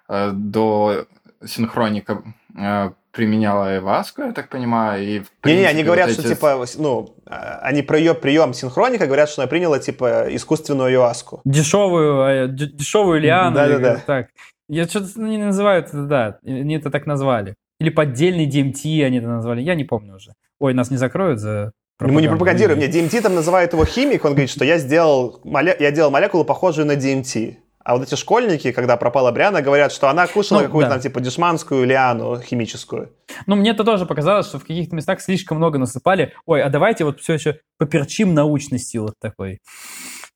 э, 0.08 0.30
до 0.32 1.06
синхроника 1.44 2.22
э, 2.58 2.90
применяла 3.12 3.78
Эваску, 3.78 4.22
я 4.22 4.32
так 4.32 4.48
понимаю, 4.48 5.02
и 5.02 5.22
Не-не, 5.44 5.66
они 5.66 5.84
говорят, 5.84 6.08
вот 6.08 6.18
эти... 6.18 6.26
что 6.26 6.34
типа, 6.34 6.66
ну, 6.78 7.14
а, 7.26 7.60
они 7.62 7.82
про 7.82 7.96
ее 7.96 8.12
прием 8.14 8.52
синхроника 8.52 9.06
говорят, 9.06 9.28
что 9.28 9.42
она 9.42 9.48
приняла 9.48 9.78
типа 9.78 10.26
искусственную 10.34 10.92
Эваску. 10.94 11.40
Дешевую, 11.44 12.46
э, 12.46 12.48
дешевую 12.48 13.20
лиану. 13.20 13.54
Да-да-да. 13.54 14.02
Так. 14.04 14.30
Я 14.68 14.86
что-то 14.86 15.10
ну, 15.16 15.28
не 15.28 15.38
называю 15.38 15.82
это, 15.82 16.04
да, 16.04 16.38
они 16.44 16.74
это 16.74 16.90
так 16.90 17.06
назвали. 17.06 17.54
Или 17.78 17.90
поддельный 17.90 18.48
DMT 18.48 19.04
они 19.04 19.18
это 19.18 19.28
назвали, 19.28 19.62
я 19.62 19.74
не 19.74 19.84
помню 19.84 20.16
уже. 20.16 20.32
Ой, 20.58 20.74
нас 20.74 20.90
не 20.90 20.96
закроют 20.96 21.38
за 21.38 21.66
ну, 21.66 21.83
мы 22.00 22.22
не 22.22 22.28
пропагандируем. 22.28 22.78
Мне 22.78 22.88
DMT 22.88 23.20
там 23.22 23.34
называет 23.34 23.72
его 23.72 23.84
химик, 23.84 24.24
он 24.24 24.32
говорит, 24.32 24.50
что 24.50 24.64
я 24.64 24.78
сделал, 24.78 25.40
я 25.44 25.90
делал 25.90 26.10
молекулу, 26.10 26.44
похожую 26.44 26.86
на 26.86 26.96
DMT. 26.96 27.56
А 27.84 27.96
вот 27.96 28.08
эти 28.08 28.14
школьники, 28.14 28.72
когда 28.72 28.96
пропала 28.96 29.30
Бриана, 29.30 29.60
говорят, 29.60 29.92
что 29.92 30.08
она 30.08 30.26
кушала 30.26 30.60
ну, 30.60 30.64
какую-то 30.64 30.88
да. 30.88 30.94
там 30.94 31.02
типа 31.02 31.20
дешманскую 31.20 31.84
лиану 31.84 32.40
химическую. 32.40 33.12
Ну, 33.46 33.56
мне 33.56 33.72
это 33.72 33.84
тоже 33.84 34.06
показалось, 34.06 34.46
что 34.46 34.58
в 34.58 34.62
каких-то 34.62 34.96
местах 34.96 35.20
слишком 35.20 35.58
много 35.58 35.78
насыпали. 35.78 36.32
Ой, 36.46 36.62
а 36.62 36.70
давайте 36.70 37.04
вот 37.04 37.20
все 37.20 37.34
еще 37.34 37.60
поперчим 37.76 38.32
научностью 38.32 39.02
вот 39.02 39.14
такой. 39.20 39.60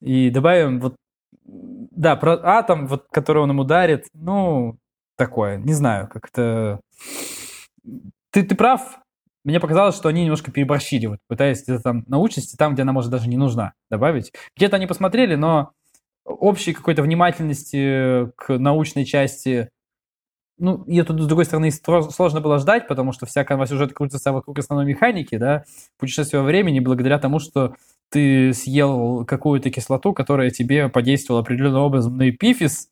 И 0.03 0.29
добавим 0.29 0.79
вот, 0.79 0.97
да, 1.45 2.17
про 2.17 2.39
атом, 2.43 2.87
вот, 2.87 3.07
который 3.11 3.43
он 3.43 3.49
ему 3.49 3.65
дарит, 3.65 4.09
ну, 4.13 4.77
такое, 5.17 5.57
не 5.57 5.73
знаю, 5.73 6.07
как-то... 6.09 6.81
Ты, 8.31 8.43
ты 8.43 8.55
прав, 8.55 8.99
мне 9.49 9.61
показалось, 9.61 9.97
что 9.97 10.11
они 10.11 10.25
немножко 10.25 10.53
переборщили, 10.53 11.07
вот, 11.07 11.21
пытаясь 11.27 11.63
где-то 11.63 11.83
там 11.83 12.05
научности, 12.07 12.55
там, 12.55 12.75
где 12.75 12.83
она, 12.83 12.93
может, 12.93 13.11
даже 13.11 13.29
не 13.31 13.39
нужна, 13.39 13.73
добавить. 13.91 14.31
Где-то 14.57 14.77
они 14.77 14.87
посмотрели, 14.87 15.37
но 15.37 15.71
общей 16.27 16.75
какой-то 16.75 17.03
внимательности 17.03 18.31
к 18.37 18.59
научной 18.59 19.07
части, 19.07 19.71
ну, 20.59 20.85
ее 20.87 21.03
тут, 21.03 21.23
с 21.23 21.27
другой 21.27 21.47
стороны, 21.47 21.71
сложно 21.71 22.43
было 22.43 22.59
ждать, 22.59 22.89
потому 22.89 23.13
что 23.13 23.25
вся 23.25 23.43
канва 23.43 23.67
сюжета 23.67 23.95
крутится 23.95 24.33
вокруг 24.33 24.59
основной 24.59 24.85
механики, 24.85 25.39
да, 25.39 25.65
путешествие 25.99 26.43
во 26.43 26.47
времени, 26.47 26.81
благодаря 26.81 27.19
тому, 27.19 27.39
что 27.39 27.75
ты 28.11 28.53
съел 28.53 29.25
какую-то 29.25 29.71
кислоту, 29.71 30.13
которая 30.13 30.51
тебе 30.51 30.91
подействовала 30.91 31.43
определенным 31.43 31.81
образом 31.81 32.19
на 32.19 32.29
эпифиз, 32.29 32.89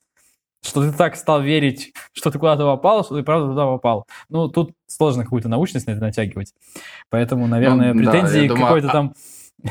что 0.66 0.82
ты 0.82 0.96
так 0.96 1.16
стал 1.16 1.42
верить, 1.42 1.92
что 2.12 2.30
ты 2.30 2.38
куда-то 2.38 2.64
попал, 2.64 3.04
что 3.04 3.16
ты 3.16 3.22
правда 3.22 3.48
туда 3.48 3.66
попал. 3.66 4.06
Ну, 4.28 4.48
тут 4.48 4.72
сложно 4.86 5.24
какую-то 5.24 5.48
научность 5.48 5.86
на 5.86 5.92
это 5.92 6.00
натягивать. 6.00 6.52
Поэтому, 7.10 7.46
наверное, 7.46 7.94
ну, 7.94 8.00
претензии 8.00 8.48
да, 8.48 8.54
к 8.54 8.58
какой-то 8.58 8.88
а 8.88 8.92
там 8.92 9.14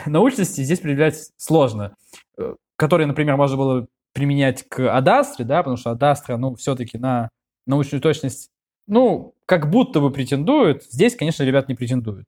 научности 0.06 0.62
здесь 0.62 0.80
предъявлять 0.80 1.32
сложно. 1.38 1.96
Э, 2.38 2.56
которые, 2.78 3.08
например, 3.08 3.38
можно 3.38 3.58
было 3.58 3.88
применять 4.14 4.68
к 4.68 4.90
Адастре, 4.90 5.46
да, 5.46 5.58
потому 5.58 5.78
что 5.78 5.92
Адастра, 5.92 6.38
ну, 6.38 6.56
все-таки 6.56 6.98
на 6.98 7.30
научную 7.68 8.02
точность, 8.02 8.50
ну, 8.88 9.36
как 9.46 9.70
будто 9.70 10.00
бы 10.00 10.12
претендует. 10.12 10.84
Здесь, 10.86 11.16
конечно, 11.16 11.44
ребят 11.44 11.68
не 11.68 11.76
претендуют. 11.76 12.26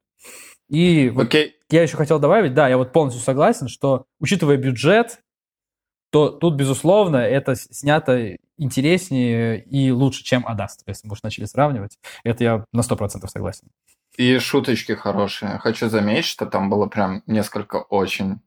И 0.69 1.09
вот... 1.09 1.27
Окей, 1.27 1.55
я 1.69 1.83
еще 1.83 1.95
хотел 1.95 2.19
добавить, 2.19 2.53
да, 2.53 2.67
я 2.67 2.77
вот 2.77 2.91
полностью 2.91 3.23
согласен, 3.23 3.67
что, 3.67 4.05
учитывая 4.19 4.57
бюджет, 4.57 5.19
то 6.09 6.29
тут, 6.29 6.55
безусловно, 6.55 7.17
это 7.17 7.55
снято 7.55 8.37
интереснее 8.57 9.63
и 9.63 9.91
лучше, 9.91 10.23
чем 10.23 10.47
Адаст, 10.47 10.83
если 10.87 11.07
мы 11.07 11.13
уж 11.13 11.23
начали 11.23 11.45
сравнивать. 11.45 11.99
Это 12.23 12.43
я 12.43 12.65
на 12.73 12.81
100% 12.81 13.27
согласен. 13.27 13.67
И 14.17 14.39
шуточки 14.39 14.93
хорошие. 14.93 15.59
Хочу 15.59 15.89
заметить, 15.89 16.25
что 16.25 16.45
там 16.45 16.69
было 16.69 16.87
прям 16.87 17.21
несколько 17.27 17.77
очень 17.77 18.39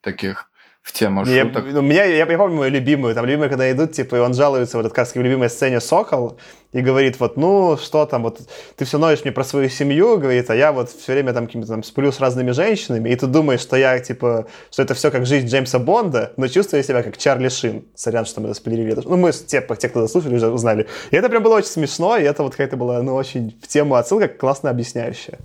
таких 0.00 0.50
в 0.82 0.92
тему 0.92 1.24
шуток. 1.24 1.66
Я, 1.66 1.78
у 1.78 1.82
меня, 1.82 2.04
я, 2.04 2.24
я 2.24 2.38
помню 2.38 2.56
мою 2.56 2.70
любимую, 2.70 3.14
там 3.14 3.26
любимые, 3.26 3.48
когда 3.48 3.70
идут, 3.70 3.92
типа, 3.92 4.16
и 4.16 4.18
он 4.20 4.34
жалуется, 4.34 4.76
вот 4.78 4.86
этот, 4.86 4.96
как 4.96 5.08
в 5.08 5.16
любимой 5.16 5.50
сцене 5.50 5.80
Сокол, 5.80 6.38
и 6.72 6.80
говорит, 6.80 7.20
вот, 7.20 7.36
ну, 7.36 7.76
что 7.76 8.06
там, 8.06 8.22
вот, 8.22 8.40
ты 8.76 8.84
все 8.84 8.98
ноешь 8.98 9.22
мне 9.22 9.32
про 9.32 9.44
свою 9.44 9.68
семью, 9.68 10.18
говорит, 10.18 10.50
а 10.50 10.54
я 10.54 10.72
вот 10.72 10.90
все 10.90 11.12
время 11.12 11.32
там 11.32 11.46
там 11.46 11.82
сплю 11.82 12.10
с 12.12 12.20
разными 12.20 12.52
женщинами, 12.52 13.10
и 13.10 13.16
ты 13.16 13.26
думаешь, 13.26 13.60
что 13.60 13.76
я, 13.76 13.98
типа, 13.98 14.46
что 14.70 14.82
это 14.82 14.94
все 14.94 15.10
как 15.10 15.26
жизнь 15.26 15.46
Джеймса 15.46 15.78
Бонда, 15.78 16.32
но 16.36 16.48
чувствую 16.48 16.82
себя 16.82 17.02
как 17.02 17.16
Чарли 17.16 17.48
Шин. 17.48 17.84
Сорян, 17.94 18.24
что 18.26 18.40
мы 18.40 18.54
спойлерили. 18.54 19.00
Ну, 19.04 19.16
мы, 19.16 19.32
те, 19.32 19.66
те, 19.78 19.88
кто 19.88 20.08
слушали, 20.08 20.36
уже 20.36 20.48
узнали. 20.48 20.86
И 21.10 21.16
это 21.16 21.28
прям 21.28 21.42
было 21.42 21.56
очень 21.56 21.68
смешно, 21.68 22.16
и 22.16 22.22
это 22.22 22.42
вот 22.42 22.52
какая-то 22.52 22.76
была, 22.76 23.02
ну, 23.02 23.14
очень 23.14 23.58
в 23.62 23.68
тему 23.68 23.94
отсылка, 23.94 24.28
классно 24.28 24.70
объясняющая. 24.70 25.38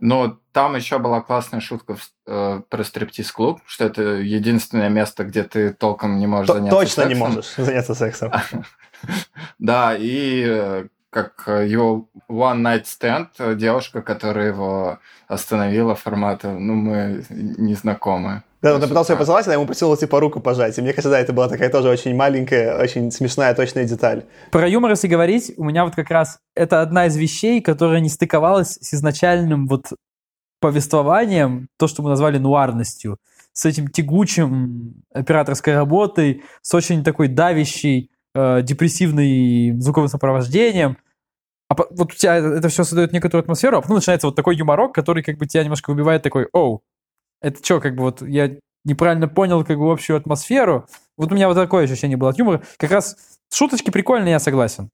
Но 0.00 0.38
там 0.52 0.76
еще 0.76 0.98
была 0.98 1.20
классная 1.20 1.60
шутка 1.60 1.96
э, 2.26 2.60
про 2.68 2.84
стриптиз-клуб, 2.84 3.60
что 3.66 3.84
это 3.84 4.02
единственное 4.02 4.88
место, 4.88 5.24
где 5.24 5.42
ты 5.44 5.72
толком 5.72 6.18
не 6.18 6.26
можешь 6.26 6.48
Т- 6.48 6.54
заняться 6.54 6.78
точно 6.78 7.02
сексом. 7.04 7.08
не 7.08 7.14
можешь 7.14 7.54
заняться 7.56 7.94
сексом. 7.94 8.32
Да, 9.58 9.94
и 9.96 10.44
э, 10.46 10.88
как 11.10 11.44
его 11.46 12.08
one 12.28 12.60
night 12.62 12.84
stand, 12.84 13.28
э, 13.38 13.54
девушка, 13.54 14.02
которая 14.02 14.48
его 14.48 14.98
остановила 15.28 15.94
формата, 15.94 16.50
ну, 16.50 16.74
мы 16.74 17.24
не 17.30 17.74
знакомы. 17.74 18.42
Да, 18.60 18.74
он 18.74 18.80
пытался 18.80 19.12
ее 19.12 19.18
поцеловать, 19.18 19.46
она 19.46 19.54
ему 19.54 19.66
просила, 19.66 19.96
типа, 19.96 20.18
руку 20.18 20.40
пожать. 20.40 20.76
И 20.78 20.82
мне 20.82 20.92
кажется, 20.92 21.10
да, 21.10 21.20
это 21.20 21.32
была 21.32 21.48
такая 21.48 21.70
тоже 21.70 21.88
очень 21.88 22.14
маленькая, 22.16 22.82
очень 22.82 23.12
смешная, 23.12 23.54
точная 23.54 23.84
деталь. 23.84 24.24
Про 24.50 24.66
юмор, 24.66 24.90
если 24.90 25.06
говорить, 25.06 25.52
у 25.56 25.64
меня 25.64 25.84
вот 25.84 25.94
как 25.94 26.10
раз 26.10 26.40
это 26.56 26.82
одна 26.82 27.06
из 27.06 27.16
вещей, 27.16 27.60
которая 27.60 28.00
не 28.00 28.08
стыковалась 28.08 28.78
с 28.80 28.94
изначальным 28.94 29.68
вот 29.68 29.92
повествованием, 30.60 31.68
то, 31.78 31.86
что 31.86 32.02
мы 32.02 32.10
назвали 32.10 32.38
нуарностью, 32.38 33.18
с 33.52 33.64
этим 33.64 33.88
тягучим 33.88 35.02
операторской 35.12 35.74
работой, 35.74 36.42
с 36.62 36.74
очень 36.74 37.04
такой 37.04 37.28
давящей, 37.28 38.10
э, 38.34 38.62
депрессивной 38.62 39.78
звуковым 39.80 40.08
сопровождением. 40.08 40.96
А 41.68 41.74
по- 41.74 41.86
вот 41.90 42.12
у 42.12 42.16
тебя 42.16 42.36
это 42.36 42.68
все 42.68 42.82
создает 42.82 43.12
некоторую 43.12 43.42
атмосферу, 43.42 43.78
а 43.78 43.82
потом 43.82 43.96
начинается 43.96 44.26
вот 44.26 44.36
такой 44.36 44.56
юморок, 44.56 44.94
который 44.94 45.22
как 45.22 45.38
бы 45.38 45.46
тебя 45.46 45.62
немножко 45.62 45.90
выбивает 45.90 46.22
такой, 46.22 46.48
оу, 46.52 46.82
это 47.40 47.64
что, 47.64 47.80
как 47.80 47.94
бы 47.94 48.02
вот 48.02 48.22
я 48.22 48.56
неправильно 48.84 49.28
понял 49.28 49.64
как 49.64 49.78
бы 49.78 49.90
общую 49.90 50.16
атмосферу. 50.16 50.86
Вот 51.16 51.32
у 51.32 51.34
меня 51.34 51.48
вот 51.48 51.54
такое 51.54 51.84
ощущение 51.84 52.16
было 52.16 52.30
от 52.30 52.38
юмора. 52.38 52.62
Как 52.78 52.90
раз 52.90 53.16
шуточки 53.52 53.90
прикольные, 53.90 54.32
я 54.32 54.38
согласен. 54.38 54.90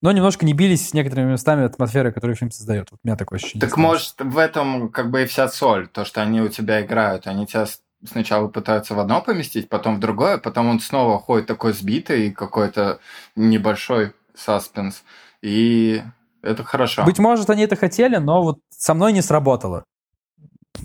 Но 0.00 0.10
немножко 0.10 0.44
не 0.44 0.52
бились 0.52 0.88
с 0.88 0.94
некоторыми 0.94 1.30
местами 1.30 1.64
атмосферы, 1.64 2.12
которую 2.12 2.36
фильм 2.36 2.50
создает. 2.50 2.90
Вот 2.90 2.98
у 3.02 3.06
меня 3.06 3.16
такое 3.16 3.38
ощущение. 3.38 3.60
Так 3.60 3.76
может 3.76 4.16
в 4.18 4.36
этом 4.36 4.88
как 4.88 5.10
бы 5.10 5.22
и 5.22 5.26
вся 5.26 5.48
соль, 5.48 5.86
то, 5.86 6.04
что 6.04 6.22
они 6.22 6.40
у 6.40 6.48
тебя 6.48 6.82
играют. 6.82 7.28
Они 7.28 7.46
тебя 7.46 7.66
сначала 8.04 8.48
пытаются 8.48 8.94
в 8.94 8.98
одно 8.98 9.22
поместить, 9.22 9.68
потом 9.68 9.96
в 9.96 10.00
другое, 10.00 10.38
потом 10.38 10.68
он 10.68 10.80
снова 10.80 11.20
ходит 11.20 11.46
такой 11.46 11.72
сбитый, 11.72 12.32
какой-то 12.32 12.98
небольшой 13.36 14.12
саспенс. 14.34 15.04
И 15.40 16.02
это 16.42 16.64
хорошо. 16.64 17.04
Быть 17.04 17.20
может, 17.20 17.48
они 17.50 17.62
это 17.62 17.76
хотели, 17.76 18.16
но 18.16 18.42
вот 18.42 18.58
со 18.70 18.94
мной 18.94 19.12
не 19.12 19.22
сработало. 19.22 19.84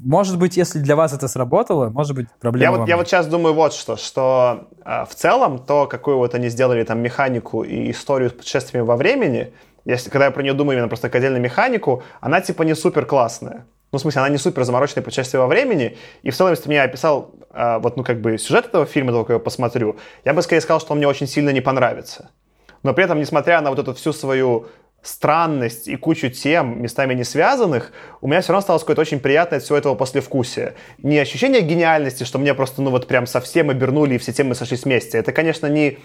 Может 0.04 0.38
быть, 0.38 0.58
если 0.58 0.80
для 0.80 0.95
вас 0.95 1.13
это 1.13 1.28
сработало, 1.28 1.89
может 1.89 2.15
быть, 2.15 2.28
проблема 2.39 2.63
Я 2.63 2.71
во 2.71 2.78
вот, 2.78 2.88
я 2.88 2.97
вот 2.97 3.08
сейчас 3.08 3.28
думаю 3.28 3.54
вот 3.54 3.73
что, 3.73 3.97
что 3.97 4.67
а, 4.84 5.06
в 5.06 5.15
целом 5.15 5.60
то, 5.60 5.88
какую 5.88 6.17
вот 6.17 6.36
они 6.36 6.50
сделали 6.50 6.84
там 6.84 7.00
механику 7.00 7.63
и 7.63 7.91
историю 7.91 8.30
с 8.30 8.34
путешествиями 8.34 8.86
во 8.86 8.95
времени, 8.95 9.54
если, 9.86 10.10
когда 10.10 10.26
я 10.26 10.32
про 10.32 10.43
нее 10.43 10.54
думаю 10.54 10.78
именно 10.78 10.88
просто 10.88 11.10
как 11.10 11.15
отдельную 11.15 11.41
механику, 11.41 12.04
она 12.21 12.41
типа 12.41 12.63
не 12.63 12.76
супер 12.76 13.06
классная. 13.06 13.65
Ну, 13.91 14.00
в 14.00 14.02
смысле, 14.02 14.19
она 14.19 14.30
не 14.30 14.38
супер 14.38 14.65
замороченная 14.65 15.04
путешествие 15.04 15.39
во 15.39 15.47
времени. 15.47 15.97
И 16.21 16.30
в 16.30 16.36
целом, 16.36 16.52
если 16.52 16.63
ты 16.63 16.69
мне 16.69 16.82
описал 16.82 17.32
а, 17.52 17.80
вот, 17.80 17.95
ну, 17.95 18.04
как 18.04 18.19
бы 18.19 18.38
сюжет 18.38 18.65
этого 18.65 18.86
фильма, 18.86 19.13
только 19.13 19.34
я 19.34 19.39
посмотрю, 19.39 19.97
я 20.26 20.34
бы 20.34 20.41
скорее 20.41 20.62
сказал, 20.62 20.82
что 20.82 20.91
он 20.91 20.97
мне 20.97 21.08
очень 21.08 21.28
сильно 21.28 21.52
не 21.52 21.62
понравится. 21.62 22.32
Но 22.84 22.93
при 22.93 23.06
этом, 23.06 23.19
несмотря 23.19 23.62
на 23.62 23.69
вот 23.69 23.80
эту 23.80 23.93
всю 23.93 24.13
свою 24.13 24.67
странность 25.02 25.88
и 25.88 25.96
кучу 25.96 26.30
тем, 26.30 26.82
местами 26.82 27.14
не 27.14 27.24
связанных, 27.24 27.92
у 28.22 28.28
меня 28.28 28.42
все 28.42 28.52
равно 28.52 28.60
осталось 28.60 28.84
какое-то 28.84 29.02
очень 29.02 29.20
приятное 29.20 29.58
от 29.58 29.64
всего 29.64 29.78
этого 29.78 29.96
послевкусие. 29.96 30.74
Не 30.98 31.20
ощущение 31.20 31.62
гениальности, 31.62 32.24
что 32.24 32.40
мне 32.40 32.54
просто, 32.54 32.82
ну 32.82 32.92
вот 32.92 33.08
прям 33.08 33.26
совсем 33.26 33.70
обернули 33.70 34.16
и 34.16 34.18
все 34.18 34.34
темы 34.34 34.56
сошлись 34.56 34.84
вместе. 34.84 35.18
Это, 35.18 35.32
конечно, 35.32 35.68
не, 35.68 36.00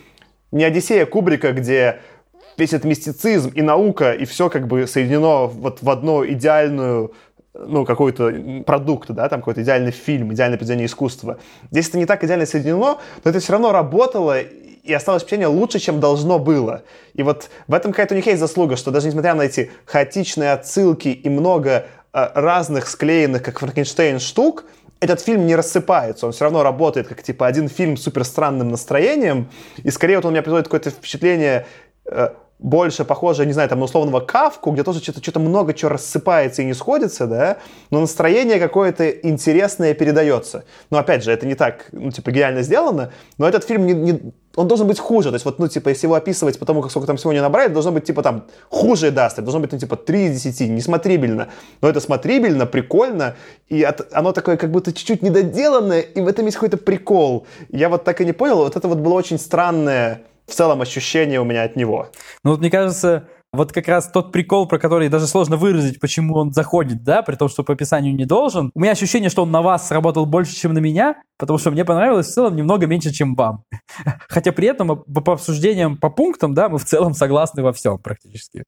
не 0.51 0.65
Одиссея 0.65 1.07
Кубрика, 1.07 1.53
где 1.53 2.01
весь 2.57 2.73
этот 2.73 2.85
мистицизм 2.85 3.51
и 3.55 3.63
наука, 3.63 4.13
и 4.13 4.25
все 4.25 4.49
как 4.49 4.67
бы 4.67 4.87
соединено 4.87 5.47
вот 5.47 5.83
в 5.83 5.91
одну 5.91 6.25
идеальную 6.27 7.13
ну, 7.55 7.85
какой-то 7.85 8.62
продукт, 8.67 9.11
да, 9.11 9.29
там 9.29 9.41
какой-то 9.41 9.62
идеальный 9.62 9.91
фильм, 9.93 10.33
идеальное 10.33 10.59
произведение 10.59 10.87
искусства. 10.87 11.38
Здесь 11.71 11.88
это 11.88 11.99
не 11.99 12.07
так 12.07 12.25
идеально 12.25 12.47
соединено, 12.47 12.99
но 13.25 13.31
это 13.31 13.41
все 13.41 13.53
равно 13.53 13.73
работало 13.73 14.41
и 14.41 14.93
осталось 14.93 15.23
впечатление 15.23 15.49
лучше, 15.49 15.79
чем 15.79 16.01
должно 16.01 16.38
было. 16.38 16.83
И 17.15 17.23
вот 17.23 17.51
в 17.69 17.75
этом 17.75 17.93
какая-то 17.93 18.15
у 18.15 18.17
них 18.17 18.27
есть 18.27 18.41
заслуга, 18.41 18.77
что 18.77 18.91
даже 18.91 19.07
несмотря 19.09 19.35
на 19.35 19.43
эти 19.43 19.71
хаотичные 19.85 20.53
отсылки 20.53 21.09
и 21.09 21.29
много 21.29 21.87
э, 22.12 22.29
разных 22.35 22.88
склеенных, 22.88 23.43
как 23.43 23.61
Франкенштейн, 23.61 24.19
штук, 24.19 24.65
этот 25.01 25.21
фильм 25.21 25.47
не 25.47 25.57
рассыпается, 25.57 26.27
он 26.27 26.33
все 26.33 26.45
равно 26.45 26.62
работает 26.62 27.09
как 27.09 27.23
типа 27.23 27.47
один 27.47 27.69
фильм 27.69 27.97
с 27.97 28.03
супер 28.03 28.25
странным 28.25 28.69
настроением, 28.71 29.51
и 29.83 29.91
скорее 29.91 30.17
вот 30.17 30.25
он 30.25 30.31
у 30.31 30.33
меня 30.33 30.43
производит 30.43 30.67
какое-то 30.67 30.91
впечатление 30.91 31.67
э, 32.07 32.31
больше 32.62 33.05
похоже, 33.05 33.44
не 33.44 33.53
знаю, 33.53 33.68
там 33.68 33.79
на 33.81 33.85
условного 33.85 34.20
Кавку, 34.20 34.70
где 34.70 34.85
тоже 34.85 35.01
что-то 35.03 35.22
что 35.22 35.40
много 35.40 35.75
чего 35.75 35.90
рассыпается 35.90 36.62
и 36.62 36.64
не 36.64 36.75
сходится, 36.75 37.27
да, 37.27 37.57
но 37.90 38.01
настроение 38.01 38.59
какое-то 38.61 39.11
интересное 39.11 39.94
передается. 39.94 40.64
Но 40.90 40.98
опять 40.98 41.25
же, 41.25 41.33
это 41.33 41.46
не 41.46 41.55
так, 41.55 41.88
ну, 41.92 42.11
типа, 42.11 42.31
гениально 42.31 42.62
сделано, 42.62 43.12
но 43.38 43.48
этот 43.48 43.64
фильм 43.64 43.87
не, 43.87 43.92
не- 43.94 44.33
он 44.55 44.68
должен 44.68 44.87
быть 44.87 44.98
хуже. 44.98 45.31
То 45.31 45.35
есть, 45.35 45.44
вот, 45.44 45.59
ну, 45.59 45.66
типа, 45.66 45.88
если 45.88 46.07
его 46.07 46.14
описывать 46.14 46.59
по 46.59 46.64
тому, 46.66 46.83
как 46.83 46.90
сколько 46.90 47.07
там 47.07 47.16
всего 47.16 47.33
не 47.33 47.40
набрали, 47.40 47.72
должно 47.72 47.90
быть, 47.90 48.05
типа, 48.05 48.22
там, 48.22 48.44
хуже 48.68 49.11
даст, 49.11 49.40
должно 49.40 49.61
быть, 49.61 49.72
ну, 49.72 49.79
типа, 49.79 49.96
3 49.96 50.27
из 50.27 50.42
10, 50.42 50.68
несмотрибельно. 50.68 51.48
Но 51.81 51.88
это 51.88 52.01
смотрибельно, 52.01 52.66
прикольно, 52.66 53.35
и 53.68 53.83
от- 53.83 54.12
оно 54.12 54.33
такое, 54.33 54.57
как 54.57 54.70
будто 54.70 54.92
чуть-чуть 54.92 55.22
недоделанное, 55.22 56.01
и 56.01 56.20
в 56.20 56.29
этом 56.29 56.44
есть 56.46 56.57
какой-то 56.57 56.77
прикол. 56.77 57.46
Я 57.70 57.88
вот 57.88 58.05
так 58.05 58.20
и 58.20 58.25
не 58.25 58.33
понял, 58.33 58.57
вот 58.59 58.77
это 58.77 58.87
вот 58.88 58.98
было 58.98 59.14
очень 59.14 59.38
странное 59.38 60.22
в 60.53 60.55
целом 60.55 60.83
ощущение 60.83 61.41
у 61.41 61.45
меня 61.45 61.62
от 61.62 61.77
него. 61.77 62.09
Ну 62.45 62.51
вот 62.51 62.61
мне 62.61 62.71
кажется, 62.71 63.29
вот 63.55 63.73
как 63.73 63.88
раз 63.88 64.11
тот 64.11 64.33
прикол, 64.33 64.69
про 64.69 64.79
который 64.79 65.09
даже 65.09 65.27
сложно 65.27 65.57
выразить, 65.57 65.99
почему 65.99 66.35
он 66.35 66.53
заходит, 66.53 67.03
да, 67.03 67.23
при 67.23 67.37
том, 67.37 67.49
что 67.49 67.65
по 67.65 67.73
описанию 67.73 68.15
не 68.15 68.27
должен. 68.27 68.71
У 68.75 68.81
меня 68.81 68.93
ощущение, 68.93 69.31
что 69.31 69.45
он 69.45 69.51
на 69.51 69.62
вас 69.62 69.88
сработал 69.88 70.27
больше, 70.27 70.55
чем 70.55 70.75
на 70.75 70.79
меня, 70.79 71.17
потому 71.38 71.59
что 71.59 71.71
мне 71.71 71.87
понравилось 71.87 72.27
в 72.27 72.35
целом 72.35 72.55
немного 72.55 72.87
меньше, 72.87 73.12
чем 73.12 73.35
вам. 73.35 73.65
Хотя 74.29 74.53
при 74.53 74.69
этом 74.69 74.88
по, 74.88 75.21
по 75.21 75.33
обсуждениям, 75.33 75.97
по 75.97 76.11
пунктам, 76.11 76.53
да, 76.53 76.69
мы 76.69 76.79
в 76.79 76.85
целом 76.85 77.15
согласны 77.15 77.62
во 77.62 77.73
всем 77.73 77.99
практически. 77.99 78.65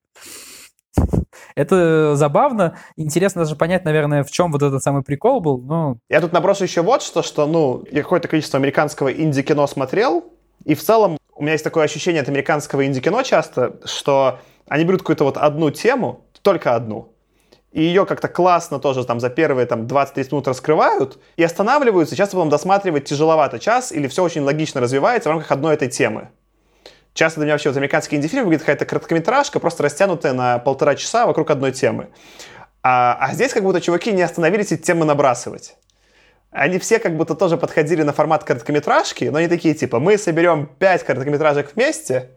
Это 1.55 2.17
забавно. 2.17 2.79
Интересно 2.97 3.43
даже 3.43 3.57
понять, 3.57 3.85
наверное, 3.85 4.25
в 4.25 4.31
чем 4.31 4.53
вот 4.53 4.63
этот 4.63 4.83
самый 4.83 5.03
прикол 5.03 5.41
был. 5.41 5.59
Ну, 5.59 5.99
Я 6.09 6.23
тут 6.23 6.33
наброшу 6.33 6.65
еще 6.65 6.81
вот 6.81 7.03
что, 7.03 7.23
что, 7.23 7.47
ну, 7.47 7.85
я 7.91 8.03
какое-то 8.03 8.29
количество 8.29 8.59
американского 8.59 9.13
инди-кино 9.13 9.67
смотрел, 9.67 10.25
и 10.65 10.75
в 10.75 10.83
целом 10.83 11.19
у 11.35 11.43
меня 11.43 11.53
есть 11.53 11.65
такое 11.65 11.85
ощущение 11.85 12.23
от 12.23 12.29
американского 12.29 12.87
инди-кино 12.87 13.23
часто, 13.23 13.77
что 13.85 14.39
они 14.69 14.85
берут 14.85 15.01
какую-то 15.01 15.25
вот 15.25 15.37
одну 15.37 15.71
тему, 15.71 16.25
только 16.43 16.75
одну, 16.75 17.15
и 17.75 17.83
ее 17.83 18.07
как-то 18.07 18.29
классно 18.29 18.79
тоже 18.79 19.05
там 19.05 19.19
за 19.19 19.31
первые 19.31 19.67
там 19.67 19.87
20-30 19.87 20.29
минут 20.31 20.47
раскрывают 20.47 21.19
и 21.37 21.43
останавливаются. 21.43 22.15
Часто 22.15 22.37
потом 22.37 22.49
досматривать 22.49 23.07
тяжеловато 23.07 23.59
час 23.59 23.91
или 23.91 24.07
все 24.07 24.23
очень 24.23 24.43
логично 24.43 24.81
развивается 24.81 25.29
в 25.29 25.33
рамках 25.33 25.51
одной 25.51 25.75
этой 25.75 25.89
темы. 25.89 26.29
Часто 27.15 27.41
для 27.41 27.47
меня 27.47 27.55
вообще 27.55 27.71
вот 27.71 27.77
американский 27.77 28.15
инди-фильм 28.15 28.45
выглядит 28.45 28.63
какая-то 28.63 28.87
короткометражка, 28.87 29.59
просто 29.59 29.83
растянутая 29.83 30.35
на 30.35 30.59
полтора 30.59 30.95
часа 30.95 31.27
вокруг 31.27 31.51
одной 31.51 31.73
темы. 31.73 32.11
А, 32.85 33.17
а 33.19 33.35
здесь 33.35 33.53
как 33.53 33.65
будто 33.65 33.81
чуваки 33.81 34.13
не 34.13 34.23
остановились 34.23 34.71
эти 34.71 34.83
темы 34.83 35.05
набрасывать. 35.05 35.77
Они 36.55 36.79
все 36.79 37.01
как 37.01 37.17
будто 37.17 37.35
тоже 37.35 37.57
подходили 37.57 38.05
на 38.05 38.13
формат 38.13 38.45
короткометражки, 38.45 39.25
но 39.25 39.39
они 39.39 39.49
такие 39.49 39.75
типа, 39.75 39.99
мы 39.99 40.17
соберем 40.17 40.71
5 40.79 41.03
короткометражек 41.03 41.75
вместе, 41.75 42.31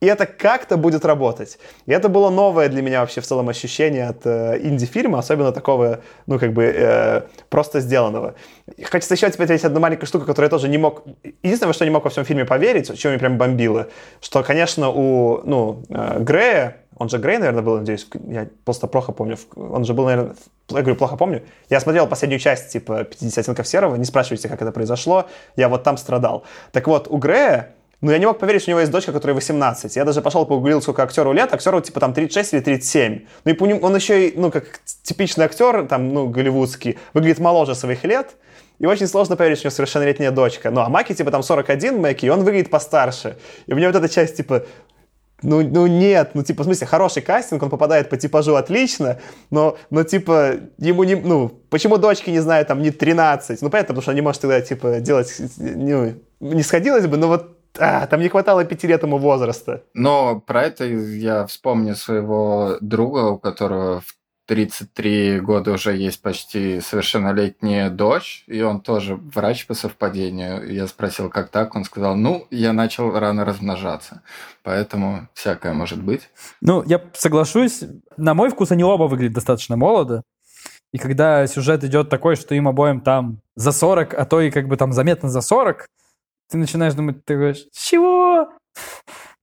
и 0.00 0.06
это 0.06 0.24
как-то 0.24 0.78
будет 0.78 1.04
работать. 1.04 1.58
И 1.84 1.92
это 1.92 2.08
было 2.08 2.30
новое 2.30 2.70
для 2.70 2.80
меня 2.80 3.00
вообще 3.00 3.20
в 3.20 3.26
целом 3.26 3.50
ощущение 3.50 4.08
от 4.08 4.24
э, 4.24 4.58
инди-фильма, 4.62 5.18
особенно 5.18 5.52
такого, 5.52 6.00
ну, 6.26 6.38
как 6.38 6.54
бы, 6.54 6.64
э, 6.74 7.22
просто 7.50 7.80
сделанного. 7.80 8.34
Хочется 8.82 9.12
еще 9.12 9.30
теперь 9.30 9.44
ответить 9.44 9.66
одну 9.66 9.80
маленькую 9.80 10.06
штуку, 10.06 10.24
которую 10.24 10.46
я 10.46 10.50
тоже 10.50 10.68
не 10.68 10.78
мог... 10.78 11.04
Единственное, 11.42 11.74
что 11.74 11.84
не 11.84 11.90
мог 11.90 12.04
во 12.04 12.08
всем 12.08 12.24
фильме 12.24 12.46
поверить, 12.46 12.98
что 12.98 13.08
меня 13.10 13.18
прям 13.18 13.36
бомбило, 13.36 13.88
что, 14.22 14.42
конечно, 14.42 14.88
у, 14.88 15.42
ну, 15.44 15.82
э, 15.90 16.16
Грея, 16.20 16.79
Он 17.00 17.08
же 17.08 17.16
Грей, 17.16 17.38
наверное, 17.38 17.62
был, 17.62 17.78
надеюсь. 17.78 18.06
Я 18.28 18.46
просто 18.66 18.86
плохо 18.86 19.12
помню. 19.12 19.38
Он 19.56 19.86
же 19.86 19.94
был, 19.94 20.04
наверное... 20.04 20.34
Я 20.68 20.82
говорю, 20.82 20.96
плохо 20.96 21.16
помню. 21.16 21.42
Я 21.70 21.80
смотрел 21.80 22.06
последнюю 22.06 22.38
часть, 22.38 22.72
типа, 22.72 23.04
50 23.04 23.38
оттенков 23.38 23.66
серого. 23.66 23.96
Не 23.96 24.04
спрашивайте, 24.04 24.50
как 24.50 24.60
это 24.60 24.70
произошло. 24.70 25.24
Я 25.56 25.70
вот 25.70 25.82
там 25.82 25.96
страдал. 25.96 26.44
Так 26.72 26.86
вот, 26.86 27.08
у 27.08 27.16
Грея 27.16 27.74
ну, 28.02 28.12
я 28.12 28.18
не 28.18 28.26
мог 28.26 28.38
поверить, 28.38 28.60
что 28.60 28.70
у 28.70 28.72
него 28.72 28.80
есть 28.80 28.92
дочка, 28.92 29.12
которой 29.12 29.32
18. 29.32 29.96
Я 29.96 30.04
даже 30.04 30.20
пошел 30.20 30.44
погуглил, 30.44 30.82
сколько 30.82 31.02
актеру 31.02 31.32
лет. 31.32 31.54
Актеру, 31.54 31.80
типа, 31.80 32.00
там 32.00 32.12
36 32.12 32.52
или 32.52 32.60
37. 32.60 33.26
Ну, 33.46 33.52
и 33.52 33.72
он 33.80 33.96
еще 33.96 34.28
и, 34.28 34.38
ну, 34.38 34.50
как 34.50 34.80
типичный 35.02 35.46
актер, 35.46 35.86
там, 35.86 36.12
ну, 36.12 36.28
голливудский, 36.28 36.98
выглядит 37.14 37.38
моложе 37.38 37.74
своих 37.74 38.04
лет. 38.04 38.36
И 38.78 38.84
очень 38.84 39.06
сложно 39.06 39.36
поверить, 39.36 39.56
что 39.56 39.66
у 39.66 39.68
него 39.68 39.76
совершеннолетняя 39.76 40.32
дочка. 40.32 40.70
Ну, 40.70 40.82
а 40.82 40.90
Маки, 40.90 41.14
типа, 41.14 41.30
там 41.30 41.42
41 41.42 41.98
Маки, 41.98 42.26
и 42.26 42.28
он 42.28 42.44
выглядит 42.44 42.68
постарше. 42.68 43.38
И 43.66 43.72
у 43.72 43.76
меня 43.76 43.86
вот 43.86 43.96
эта 43.96 44.08
часть, 44.10 44.36
типа, 44.36 44.64
ну, 45.42 45.62
ну 45.62 45.86
нет, 45.86 46.30
ну 46.34 46.42
типа, 46.42 46.62
в 46.62 46.66
смысле, 46.66 46.86
хороший 46.86 47.22
кастинг, 47.22 47.62
он 47.62 47.70
попадает 47.70 48.10
по 48.10 48.16
типажу 48.16 48.54
отлично, 48.54 49.18
но, 49.50 49.76
но 49.90 50.04
типа, 50.04 50.54
ему 50.78 51.04
не, 51.04 51.14
ну, 51.14 51.48
почему 51.70 51.96
дочки, 51.96 52.30
не 52.30 52.40
знаю, 52.40 52.66
там, 52.66 52.82
не 52.82 52.90
13? 52.90 53.62
Ну, 53.62 53.70
понятно, 53.70 53.94
потому 53.94 54.02
что 54.02 54.12
не 54.12 54.20
может 54.20 54.42
тогда, 54.42 54.60
типа, 54.60 55.00
делать, 55.00 55.34
ну, 55.58 56.14
не 56.40 56.62
сходилось 56.62 57.06
бы, 57.06 57.16
но 57.16 57.28
вот 57.28 57.56
а, 57.78 58.06
там 58.06 58.20
не 58.20 58.28
хватало 58.28 58.64
пятилетнему 58.64 59.18
возраста. 59.18 59.84
Но 59.94 60.40
про 60.40 60.64
это 60.64 60.84
я 60.84 61.46
вспомню 61.46 61.94
своего 61.94 62.76
друга, 62.80 63.30
у 63.30 63.38
которого 63.38 64.00
в 64.00 64.16
33 64.50 65.38
года 65.42 65.70
уже 65.70 65.96
есть 65.96 66.20
почти 66.22 66.80
совершеннолетняя 66.80 67.88
дочь, 67.88 68.42
и 68.48 68.60
он 68.62 68.80
тоже 68.80 69.14
врач 69.14 69.64
по 69.68 69.74
совпадению. 69.74 70.74
Я 70.74 70.88
спросил, 70.88 71.30
как 71.30 71.50
так? 71.50 71.76
Он 71.76 71.84
сказал, 71.84 72.16
ну, 72.16 72.48
я 72.50 72.72
начал 72.72 73.16
рано 73.16 73.44
размножаться, 73.44 74.22
поэтому 74.64 75.28
всякое 75.34 75.72
может 75.72 76.02
быть. 76.02 76.30
Ну, 76.60 76.82
я 76.82 77.00
соглашусь. 77.12 77.84
На 78.16 78.34
мой 78.34 78.50
вкус 78.50 78.72
они 78.72 78.82
оба 78.82 79.04
выглядят 79.04 79.34
достаточно 79.34 79.76
молодо. 79.76 80.24
И 80.92 80.98
когда 80.98 81.46
сюжет 81.46 81.84
идет 81.84 82.08
такой, 82.08 82.34
что 82.34 82.56
им 82.56 82.66
обоим 82.66 83.02
там 83.02 83.38
за 83.54 83.70
40, 83.70 84.14
а 84.14 84.24
то 84.24 84.40
и 84.40 84.50
как 84.50 84.66
бы 84.66 84.76
там 84.76 84.92
заметно 84.92 85.28
за 85.28 85.42
40, 85.42 85.86
ты 86.50 86.58
начинаешь 86.58 86.94
думать, 86.94 87.24
ты 87.24 87.36
говоришь, 87.36 87.68
чего? 87.70 88.48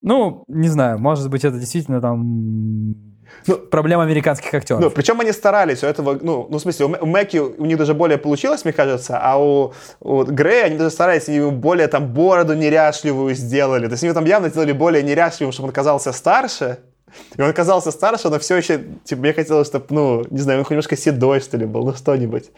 Ну, 0.01 0.43
не 0.49 0.67
знаю, 0.67 0.99
может 0.99 1.29
быть, 1.29 1.45
это 1.45 1.57
действительно 1.57 2.01
там 2.01 3.16
ну, 3.45 3.57
проблема 3.57 4.03
американских 4.03 4.53
актеров. 4.53 4.81
Ну, 4.81 4.89
причем 4.89 5.19
они 5.21 5.31
старались 5.31 5.83
у 5.83 5.87
этого, 5.87 6.17
ну, 6.21 6.47
ну 6.49 6.57
в 6.57 6.61
смысле, 6.61 6.85
у 6.85 7.05
Мэки 7.05 7.37
у 7.37 7.65
них 7.65 7.77
даже 7.77 7.93
более 7.93 8.17
получилось, 8.17 8.63
мне 8.65 8.73
кажется, 8.73 9.19
а 9.21 9.37
у, 9.41 9.73
у 9.99 10.23
Грея 10.23 10.65
они 10.65 10.77
даже 10.77 10.91
старались, 10.91 11.27
ему 11.27 11.51
более 11.51 11.87
там 11.87 12.07
бороду 12.07 12.53
неряшливую 12.53 13.35
сделали. 13.35 13.87
То 13.87 13.93
есть 13.93 14.03
они 14.03 14.13
там 14.13 14.25
явно 14.25 14.49
сделали 14.49 14.71
более 14.71 15.03
неряшливым, 15.03 15.51
чтобы 15.51 15.69
он 15.69 15.73
казался 15.73 16.11
старше. 16.11 16.79
И 17.37 17.41
он 17.41 17.49
оказался 17.49 17.91
старше, 17.91 18.29
но 18.29 18.37
все 18.37 18.57
еще, 18.57 18.83
типа, 19.03 19.21
мне 19.21 19.33
хотелось, 19.33 19.67
чтобы, 19.67 19.85
ну, 19.89 20.25
не 20.29 20.39
знаю, 20.39 20.59
он 20.59 20.65
немножко 20.69 20.97
седой, 20.97 21.39
что 21.39 21.57
ли, 21.57 21.65
был, 21.65 21.85
ну, 21.85 21.93
что-нибудь. 21.93 22.51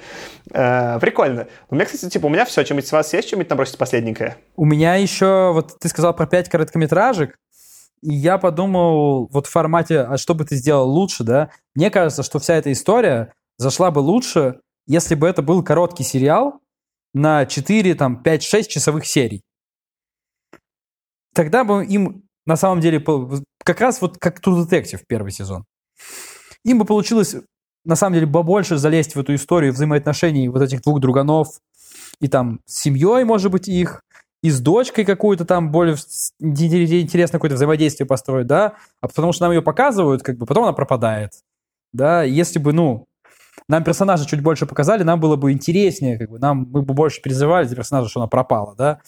Э, 0.52 1.00
прикольно. 1.00 1.48
У 1.70 1.76
меня, 1.76 1.86
кстати, 1.86 2.10
типа, 2.10 2.26
у 2.26 2.30
меня 2.30 2.46
все, 2.46 2.64
чем-нибудь 2.64 2.92
у 2.92 2.96
вас 2.96 3.14
есть 3.14 3.30
чем-нибудь 3.30 3.50
набросить 3.50 3.78
последненькое? 3.78 4.38
У 4.56 4.66
меня 4.66 4.96
еще, 4.96 5.52
вот 5.54 5.78
ты 5.80 5.88
сказал 5.88 6.16
про 6.16 6.26
пять 6.26 6.50
короткометражек, 6.50 7.36
и 8.02 8.14
я 8.14 8.38
подумал, 8.38 9.28
вот 9.32 9.48
в 9.48 9.50
формате, 9.50 10.02
а 10.02 10.18
что 10.18 10.36
бы 10.36 10.46
ты 10.46 10.56
сделал 10.56 10.90
лучше, 10.90 11.24
да? 11.24 11.52
Мне 11.76 11.90
кажется, 11.90 12.24
что 12.24 12.40
вся 12.40 12.56
эта 12.56 12.72
история 12.72 13.34
зашла 13.58 13.92
бы 13.92 14.00
лучше, 14.00 14.62
если 14.88 15.16
бы 15.16 15.28
это 15.28 15.42
был 15.42 15.64
короткий 15.64 16.04
сериал 16.04 16.62
на 17.14 17.46
4, 17.46 17.96
там, 17.96 18.22
5-6 18.24 18.68
часовых 18.68 19.06
серий. 19.06 19.44
Тогда 21.34 21.64
бы 21.64 21.86
им 21.86 22.24
на 22.46 22.56
самом 22.56 22.82
деле 22.82 23.04
как 23.64 23.82
раз 23.82 24.02
вот 24.02 24.18
как 24.18 24.40
True 24.40 24.66
Detective 24.66 25.02
первый 25.08 25.32
сезон. 25.32 25.66
Им 26.64 26.80
бы 26.80 26.86
получилось 26.86 27.36
на 27.86 27.96
самом 27.96 28.16
деле 28.16 28.28
побольше 28.28 28.78
залезть 28.78 29.16
в 29.16 29.20
эту 29.20 29.36
историю 29.36 29.74
взаимоотношений 29.74 30.50
вот 30.50 30.62
этих 30.62 30.82
двух 30.82 31.00
друганов 31.00 31.48
и 32.20 32.28
там 32.28 32.60
с 32.66 32.82
семьей, 32.82 33.24
может 33.24 33.52
быть, 33.52 33.68
их, 33.68 34.02
и 34.42 34.50
с 34.50 34.60
дочкой 34.62 35.06
какую-то 35.06 35.46
там 35.46 35.72
более 35.72 35.96
интересное 36.40 37.38
какое-то 37.38 37.56
взаимодействие 37.56 38.08
построить, 38.08 38.48
да, 38.48 38.76
а 39.02 39.08
потому 39.08 39.34
что 39.34 39.46
нам 39.46 39.52
ее 39.52 39.62
показывают, 39.62 40.24
как 40.24 40.38
бы, 40.38 40.46
потом 40.46 40.64
она 40.64 40.74
пропадает, 40.74 41.32
да, 41.94 42.24
если 42.24 42.60
бы, 42.60 42.74
ну, 42.74 43.06
нам 43.68 43.84
персонажа 43.84 44.26
чуть 44.26 44.42
больше 44.42 44.66
показали, 44.66 45.04
нам 45.04 45.20
было 45.20 45.36
бы 45.36 45.52
интереснее, 45.52 46.18
как 46.18 46.30
бы, 46.30 46.40
нам, 46.40 46.68
мы 46.72 46.82
бы 46.82 46.94
больше 46.94 47.22
переживали 47.22 47.68
за 47.68 47.76
персонажа, 47.76 48.10
что 48.10 48.22
она 48.22 48.28
пропала, 48.28 48.76
да, 48.76 49.02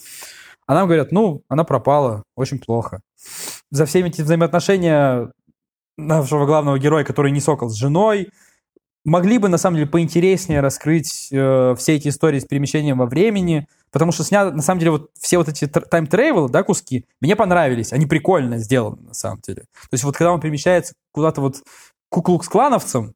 а 0.66 0.74
нам 0.74 0.86
говорят, 0.86 1.12
ну, 1.12 1.42
она 1.48 1.64
пропала, 1.64 2.22
очень 2.36 2.58
плохо. 2.58 3.00
За 3.70 3.86
всеми 3.86 4.08
эти 4.08 4.22
взаимоотношения 4.22 5.30
нашего 5.96 6.46
главного 6.46 6.78
героя, 6.78 7.04
который 7.04 7.32
не 7.32 7.40
сокол 7.40 7.68
с 7.68 7.74
женой, 7.74 8.30
могли 9.04 9.38
бы, 9.38 9.48
на 9.48 9.58
самом 9.58 9.76
деле, 9.76 9.88
поинтереснее 9.88 10.60
раскрыть 10.60 11.28
э, 11.32 11.74
все 11.76 11.96
эти 11.96 12.08
истории 12.08 12.38
с 12.38 12.44
перемещением 12.44 12.98
во 12.98 13.06
времени, 13.06 13.66
потому 13.92 14.10
что 14.10 14.24
снят, 14.24 14.54
на 14.54 14.62
самом 14.62 14.80
деле, 14.80 14.92
вот 14.92 15.10
все 15.20 15.38
вот 15.38 15.48
эти 15.48 15.66
тайм 15.66 16.06
трейвелы 16.06 16.48
да, 16.48 16.62
куски, 16.62 17.06
мне 17.20 17.36
понравились, 17.36 17.92
они 17.92 18.06
прикольно 18.06 18.58
сделаны, 18.58 19.02
на 19.02 19.14
самом 19.14 19.40
деле. 19.40 19.62
То 19.62 19.92
есть 19.92 20.04
вот 20.04 20.16
когда 20.16 20.32
он 20.32 20.40
перемещается 20.40 20.94
куда-то 21.12 21.40
вот 21.40 21.62
куклукс-клановцам, 22.10 23.14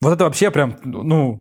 вот 0.00 0.12
это 0.12 0.24
вообще 0.24 0.50
прям, 0.50 0.78
ну, 0.84 1.40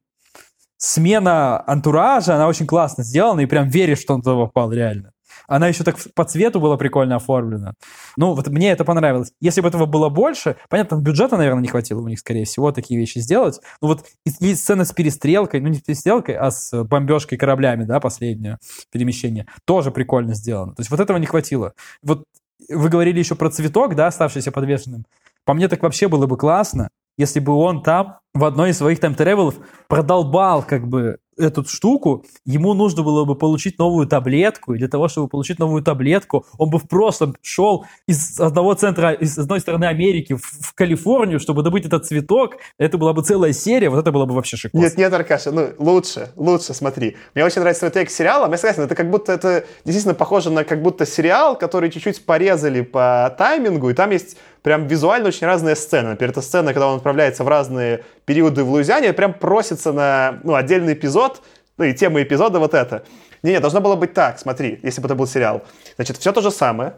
смена 0.77 1.63
антуража, 1.67 2.35
она 2.35 2.47
очень 2.47 2.67
классно 2.67 3.03
сделана, 3.03 3.41
и 3.41 3.45
прям 3.45 3.69
веришь, 3.69 3.99
что 3.99 4.15
он 4.15 4.21
туда 4.21 4.35
попал 4.35 4.71
реально. 4.71 5.11
Она 5.47 5.67
еще 5.67 5.83
так 5.83 5.97
по 6.15 6.25
цвету 6.25 6.59
была 6.59 6.77
прикольно 6.77 7.17
оформлена. 7.17 7.73
Ну, 8.17 8.33
вот 8.33 8.47
мне 8.47 8.71
это 8.71 8.85
понравилось. 8.85 9.31
Если 9.39 9.61
бы 9.61 9.67
этого 9.67 9.85
было 9.85 10.09
больше, 10.09 10.55
понятно, 10.69 10.95
бюджета, 10.95 11.37
наверное, 11.37 11.61
не 11.61 11.67
хватило 11.67 12.01
у 12.01 12.07
них, 12.07 12.19
скорее 12.19 12.45
всего, 12.45 12.71
такие 12.71 12.99
вещи 12.99 13.19
сделать. 13.19 13.59
Ну, 13.81 13.89
вот 13.89 14.05
и, 14.25 14.31
и 14.51 14.55
сцена 14.55 14.85
с 14.85 14.91
перестрелкой, 14.91 15.61
ну, 15.61 15.69
не 15.69 15.77
с 15.77 15.81
перестрелкой, 15.81 16.35
а 16.35 16.51
с 16.51 16.83
бомбежкой 16.83 17.37
кораблями, 17.37 17.83
да, 17.83 17.99
последнее 17.99 18.57
перемещение, 18.91 19.47
тоже 19.65 19.91
прикольно 19.91 20.33
сделано. 20.33 20.73
То 20.73 20.81
есть 20.81 20.91
вот 20.91 20.99
этого 20.99 21.17
не 21.17 21.25
хватило. 21.25 21.73
Вот 22.01 22.25
вы 22.69 22.89
говорили 22.89 23.19
еще 23.19 23.35
про 23.35 23.49
цветок, 23.49 23.95
да, 23.95 24.07
оставшийся 24.07 24.51
подвешенным. 24.51 25.05
По 25.45 25.53
мне 25.53 25.67
так 25.67 25.81
вообще 25.81 26.07
было 26.07 26.27
бы 26.27 26.37
классно, 26.37 26.89
если 27.17 27.39
бы 27.39 27.53
он 27.53 27.81
там 27.83 28.19
в 28.33 28.45
одной 28.45 28.71
из 28.71 28.77
своих 28.77 28.99
тайм-тревелов 28.99 29.55
продолбал 29.87 30.63
как 30.63 30.87
бы 30.87 31.17
эту 31.37 31.63
штуку, 31.65 32.25
ему 32.45 32.73
нужно 32.73 33.03
было 33.03 33.25
бы 33.25 33.35
получить 33.35 33.79
новую 33.79 34.07
таблетку, 34.07 34.73
и 34.73 34.77
для 34.77 34.87
того, 34.87 35.07
чтобы 35.07 35.27
получить 35.27 35.59
новую 35.59 35.83
таблетку, 35.83 36.45
он 36.57 36.69
бы 36.69 36.77
в 36.77 36.87
прошлом 36.87 37.35
шел 37.41 37.85
из 38.07 38.39
одного 38.39 38.73
центра, 38.73 39.11
из 39.13 39.37
одной 39.37 39.59
стороны 39.59 39.85
Америки 39.85 40.33
в, 40.33 40.41
в 40.41 40.73
Калифорнию, 40.73 41.39
чтобы 41.39 41.63
добыть 41.63 41.85
этот 41.85 42.05
цветок, 42.05 42.57
это 42.77 42.97
была 42.97 43.13
бы 43.13 43.23
целая 43.23 43.53
серия, 43.53 43.89
вот 43.89 43.99
это 43.99 44.11
было 44.11 44.25
бы 44.25 44.35
вообще 44.35 44.57
шикарно. 44.57 44.83
Нет, 44.83 44.97
нет, 44.97 45.13
Аркаша, 45.13 45.51
ну, 45.51 45.69
лучше, 45.77 46.31
лучше, 46.35 46.73
смотри. 46.73 47.17
Мне 47.33 47.45
очень 47.45 47.61
нравится 47.61 47.89
твой 47.89 47.91
тейк 47.91 48.11
сериала, 48.11 48.49
я 48.49 48.57
согласен, 48.57 48.83
это 48.83 48.95
как 48.95 49.09
будто, 49.09 49.31
это 49.31 49.65
действительно 49.85 50.13
похоже 50.13 50.49
на 50.49 50.63
как 50.63 50.81
будто 50.81 51.05
сериал, 51.05 51.57
который 51.57 51.89
чуть-чуть 51.89 52.25
порезали 52.25 52.81
по 52.81 53.33
таймингу, 53.37 53.89
и 53.89 53.93
там 53.93 54.11
есть 54.11 54.37
прям 54.63 54.87
визуально 54.87 55.29
очень 55.29 55.47
разные 55.47 55.75
сцены. 55.75 56.09
Например, 56.09 56.31
это 56.31 56.41
сцена, 56.41 56.73
когда 56.73 56.87
он 56.87 56.97
отправляется 56.97 57.43
в 57.43 57.47
разные 57.47 58.03
периоды 58.25 58.63
в 58.63 58.69
Луизиане, 58.69 59.13
прям 59.13 59.33
просится 59.33 59.91
на 59.91 60.39
ну, 60.43 60.55
отдельный 60.55 60.93
эпизод, 60.93 61.41
ну 61.77 61.85
и 61.85 61.93
тема 61.93 62.21
эпизода 62.21 62.59
вот 62.59 62.73
это. 62.73 63.03
Не-не, 63.43 63.59
должно 63.59 63.81
было 63.81 63.95
быть 63.95 64.13
так, 64.13 64.39
смотри, 64.39 64.79
если 64.83 65.01
бы 65.01 65.07
это 65.07 65.15
был 65.15 65.27
сериал. 65.27 65.63
Значит, 65.95 66.17
все 66.17 66.31
то 66.31 66.41
же 66.41 66.51
самое. 66.51 66.93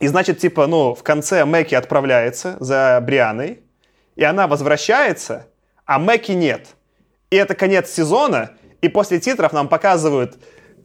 И 0.00 0.08
значит, 0.08 0.38
типа, 0.38 0.66
ну, 0.66 0.94
в 0.94 1.02
конце 1.02 1.44
Мэки 1.44 1.74
отправляется 1.74 2.56
за 2.60 3.00
Брианой, 3.02 3.60
и 4.16 4.24
она 4.24 4.46
возвращается, 4.46 5.46
а 5.86 5.98
Мэки 5.98 6.32
нет. 6.32 6.68
И 7.30 7.36
это 7.36 7.54
конец 7.54 7.90
сезона, 7.90 8.50
и 8.82 8.88
после 8.88 9.20
титров 9.20 9.52
нам 9.52 9.68
показывают, 9.68 10.38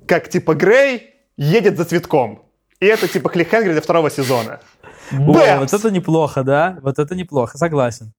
как, 0.08 0.30
типа, 0.30 0.54
Грей 0.54 1.16
едет 1.36 1.78
за 1.78 1.86
цветком. 1.86 2.46
И 2.80 2.86
это, 2.86 3.08
типа, 3.08 3.30
кликхенгер 3.30 3.72
для 3.72 3.82
второго 3.82 4.10
сезона. 4.10 4.62
О, 5.12 5.60
вот 5.60 5.74
это 5.74 5.92
неплохо, 5.92 6.44
да? 6.44 6.78
Вот 6.82 7.00
это 7.00 7.16
неплохо, 7.16 7.58
согласен. 7.58 8.14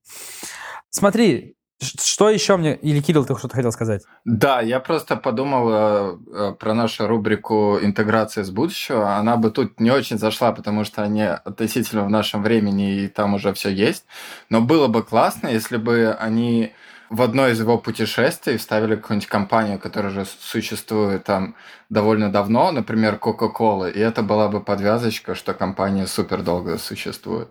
Смотри, 0.90 1.56
что 1.80 2.28
еще 2.28 2.56
мне... 2.56 2.74
Или, 2.74 3.00
Кирилл, 3.00 3.24
ты 3.24 3.36
что-то 3.36 3.54
хотел 3.54 3.70
сказать? 3.70 4.02
Да, 4.24 4.60
я 4.60 4.80
просто 4.80 5.16
подумал 5.16 5.68
э, 5.70 6.18
э, 6.32 6.52
про 6.58 6.74
нашу 6.74 7.06
рубрику 7.06 7.78
«Интеграция 7.80 8.42
с 8.42 8.50
будущего». 8.50 9.16
Она 9.16 9.36
бы 9.36 9.50
тут 9.50 9.78
не 9.78 9.92
очень 9.92 10.18
зашла, 10.18 10.52
потому 10.52 10.84
что 10.84 11.02
они 11.02 11.22
относительно 11.22 12.04
в 12.04 12.10
нашем 12.10 12.42
времени, 12.42 13.02
и 13.02 13.08
там 13.08 13.34
уже 13.34 13.52
все 13.52 13.68
есть. 13.68 14.06
Но 14.50 14.60
было 14.60 14.88
бы 14.88 15.04
классно, 15.04 15.48
если 15.48 15.76
бы 15.76 16.16
они 16.18 16.72
в 17.10 17.22
одно 17.22 17.48
из 17.48 17.60
его 17.60 17.78
путешествий 17.78 18.56
вставили 18.56 18.96
какую-нибудь 18.96 19.28
компанию, 19.28 19.78
которая 19.78 20.12
уже 20.12 20.24
существует 20.24 21.24
там 21.24 21.54
довольно 21.90 22.30
давно, 22.30 22.70
например, 22.72 23.18
Coca-Cola, 23.20 23.90
и 23.90 23.98
это 23.98 24.22
была 24.22 24.48
бы 24.48 24.60
подвязочка, 24.60 25.34
что 25.34 25.54
компания 25.54 26.06
супер 26.06 26.42
долго 26.42 26.78
существует. 26.78 27.48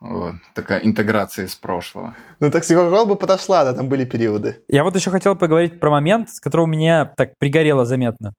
Вот. 0.00 0.34
Такая 0.54 0.80
интеграция 0.80 1.44
из 1.44 1.54
прошлого. 1.54 2.14
Ну 2.40 2.50
так 2.50 2.64
Coca-Cola 2.64 3.04
бы 3.04 3.16
подошла, 3.16 3.64
да, 3.64 3.74
там 3.74 3.88
были 3.88 4.04
периоды. 4.04 4.62
Я 4.66 4.82
вот 4.82 4.96
еще 4.96 5.10
хотел 5.10 5.36
поговорить 5.36 5.78
про 5.78 5.90
момент, 5.90 6.30
с 6.30 6.40
которого 6.40 6.66
меня 6.66 7.04
так 7.04 7.36
пригорело 7.38 7.84
заметно. 7.84 8.32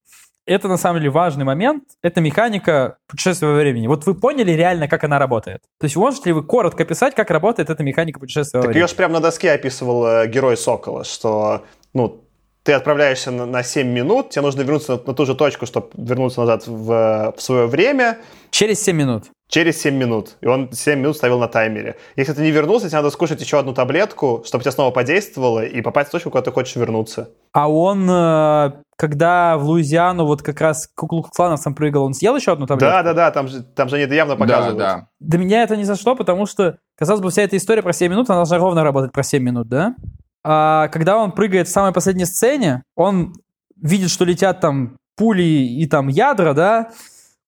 Это 0.45 0.67
на 0.67 0.77
самом 0.77 0.99
деле 0.99 1.11
важный 1.11 1.45
момент. 1.45 1.83
Это 2.01 2.21
механика 2.21 2.97
путешествия 3.07 3.47
во 3.47 3.55
времени. 3.55 3.87
Вот 3.87 4.05
вы 4.05 4.15
поняли 4.15 4.51
реально, 4.51 4.87
как 4.87 5.03
она 5.03 5.19
работает? 5.19 5.61
То 5.79 5.85
есть 5.85 5.95
можете 5.95 6.29
ли 6.29 6.33
вы 6.33 6.43
коротко 6.43 6.85
писать, 6.85 7.15
как 7.15 7.29
работает 7.29 7.69
эта 7.69 7.83
механика 7.83 8.19
путешествия 8.19 8.59
так 8.59 8.67
во 8.67 8.71
времени? 8.71 8.81
Так 8.81 8.89
ее 8.89 8.91
же 8.91 8.95
прямо 8.95 9.13
на 9.15 9.19
доске 9.19 9.51
описывал 9.51 10.05
э, 10.05 10.27
герой 10.27 10.57
Сокола, 10.57 11.03
что 11.03 11.63
ну, 11.93 12.23
ты 12.63 12.73
отправляешься 12.73 13.31
на, 13.31 13.45
на 13.45 13.63
7 13.63 13.87
минут, 13.87 14.29
тебе 14.29 14.43
нужно 14.43 14.61
вернуться 14.61 14.93
на, 14.93 15.01
на 15.07 15.13
ту 15.13 15.25
же 15.25 15.35
точку, 15.35 15.65
чтобы 15.65 15.89
вернуться 15.95 16.41
назад 16.41 16.67
в, 16.67 17.33
в 17.35 17.41
свое 17.41 17.67
время. 17.67 18.19
Через 18.51 18.83
7 18.83 18.95
минут. 18.95 19.25
Через 19.49 19.81
7 19.81 19.95
минут. 19.95 20.37
И 20.41 20.47
он 20.47 20.71
7 20.71 20.99
минут 20.99 21.17
ставил 21.17 21.39
на 21.39 21.47
таймере. 21.47 21.97
Если 22.15 22.33
ты 22.33 22.41
не 22.41 22.51
вернулся, 22.51 22.87
тебе 22.87 22.97
надо 22.97 23.09
скушать 23.09 23.41
еще 23.41 23.59
одну 23.59 23.73
таблетку, 23.73 24.43
чтобы 24.45 24.63
тебе 24.63 24.71
снова 24.71 24.91
подействовало, 24.91 25.65
и 25.65 25.81
попасть 25.81 26.09
в 26.09 26.11
точку, 26.11 26.29
куда 26.29 26.43
ты 26.43 26.51
хочешь 26.51 26.75
вернуться. 26.75 27.31
А 27.51 27.69
он, 27.69 28.09
э, 28.09 28.71
когда 29.01 29.57
в 29.57 29.63
Луизиану 29.63 30.27
вот 30.27 30.43
как 30.43 30.61
раз 30.61 30.87
Куклукс-клановцам 30.95 31.73
прыгал, 31.73 32.03
он 32.03 32.13
съел 32.13 32.35
еще 32.35 32.51
одну 32.51 32.67
таблетку? 32.67 32.97
Да-да-да, 32.97 33.31
там 33.31 33.47
же, 33.47 33.63
там 33.63 33.89
же 33.89 33.95
они 33.95 34.05
это 34.05 34.13
явно 34.13 34.35
показывают. 34.35 34.77
Да, 34.77 34.95
да. 34.95 35.07
До 35.19 35.39
меня 35.39 35.63
это 35.63 35.75
не 35.75 35.85
зашло, 35.85 36.15
потому 36.15 36.45
что, 36.45 36.77
казалось 36.95 37.19
бы, 37.19 37.31
вся 37.31 37.41
эта 37.41 37.57
история 37.57 37.81
про 37.81 37.93
7 37.93 38.11
минут, 38.11 38.29
она 38.29 38.37
должна 38.37 38.59
ровно 38.59 38.83
работать 38.83 39.11
про 39.11 39.23
7 39.23 39.41
минут, 39.41 39.67
да? 39.67 39.95
А 40.43 40.87
когда 40.89 41.17
он 41.17 41.31
прыгает 41.31 41.67
в 41.67 41.71
самой 41.71 41.93
последней 41.93 42.25
сцене, 42.25 42.83
он 42.95 43.33
видит, 43.75 44.11
что 44.11 44.23
летят 44.23 44.59
там 44.59 44.97
пули 45.17 45.41
и 45.41 45.87
там 45.87 46.07
ядра, 46.07 46.53
да, 46.53 46.91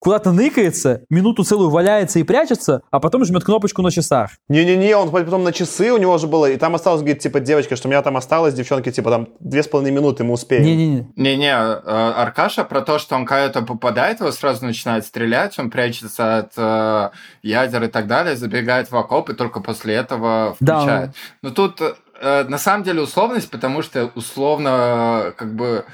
куда-то 0.04 0.32
ныкается, 0.32 1.02
минуту 1.08 1.44
целую 1.44 1.70
валяется 1.70 2.18
и 2.18 2.22
прячется, 2.22 2.82
а 2.90 3.00
потом 3.00 3.24
жмет 3.24 3.42
кнопочку 3.42 3.80
на 3.80 3.90
часах. 3.90 4.32
Не-не-не, 4.48 4.94
он 4.96 5.10
потом 5.10 5.42
на 5.42 5.52
часы 5.52 5.90
у 5.92 5.96
него 5.96 6.18
же 6.18 6.26
было, 6.26 6.50
и 6.50 6.56
там 6.56 6.74
осталось, 6.74 7.00
говорит, 7.00 7.20
типа, 7.20 7.40
девочка, 7.40 7.74
что 7.74 7.88
у 7.88 7.90
меня 7.90 8.02
там 8.02 8.18
осталось, 8.18 8.52
девчонки, 8.52 8.92
типа, 8.92 9.10
там, 9.10 9.28
две 9.40 9.62
с 9.62 9.66
половиной 9.66 9.96
минуты 9.96 10.22
мы 10.22 10.34
успеем. 10.34 10.62
Не-не-не. 10.62 11.08
Не-не, 11.16 11.52
э, 11.52 12.12
Аркаша 12.16 12.64
про 12.64 12.82
то, 12.82 12.98
что 12.98 13.16
он 13.16 13.24
когда-то 13.24 13.62
попадает, 13.62 14.20
его 14.20 14.30
сразу 14.30 14.66
начинает 14.66 15.06
стрелять, 15.06 15.58
он 15.58 15.70
прячется 15.70 16.38
от 16.38 16.52
э, 16.56 17.10
ядер 17.42 17.84
и 17.84 17.88
так 17.88 18.06
далее, 18.06 18.36
забегает 18.36 18.90
в 18.90 18.96
окоп 18.96 19.30
и 19.30 19.34
только 19.34 19.60
после 19.60 19.94
этого 19.94 20.54
включает. 20.54 21.10
Да. 21.10 21.12
Но 21.40 21.50
тут 21.50 21.80
э, 21.80 22.44
на 22.44 22.58
самом 22.58 22.84
деле 22.84 23.00
условность, 23.00 23.50
потому 23.50 23.80
что 23.80 24.10
условно 24.14 25.32
как 25.38 25.54
бы 25.54 25.86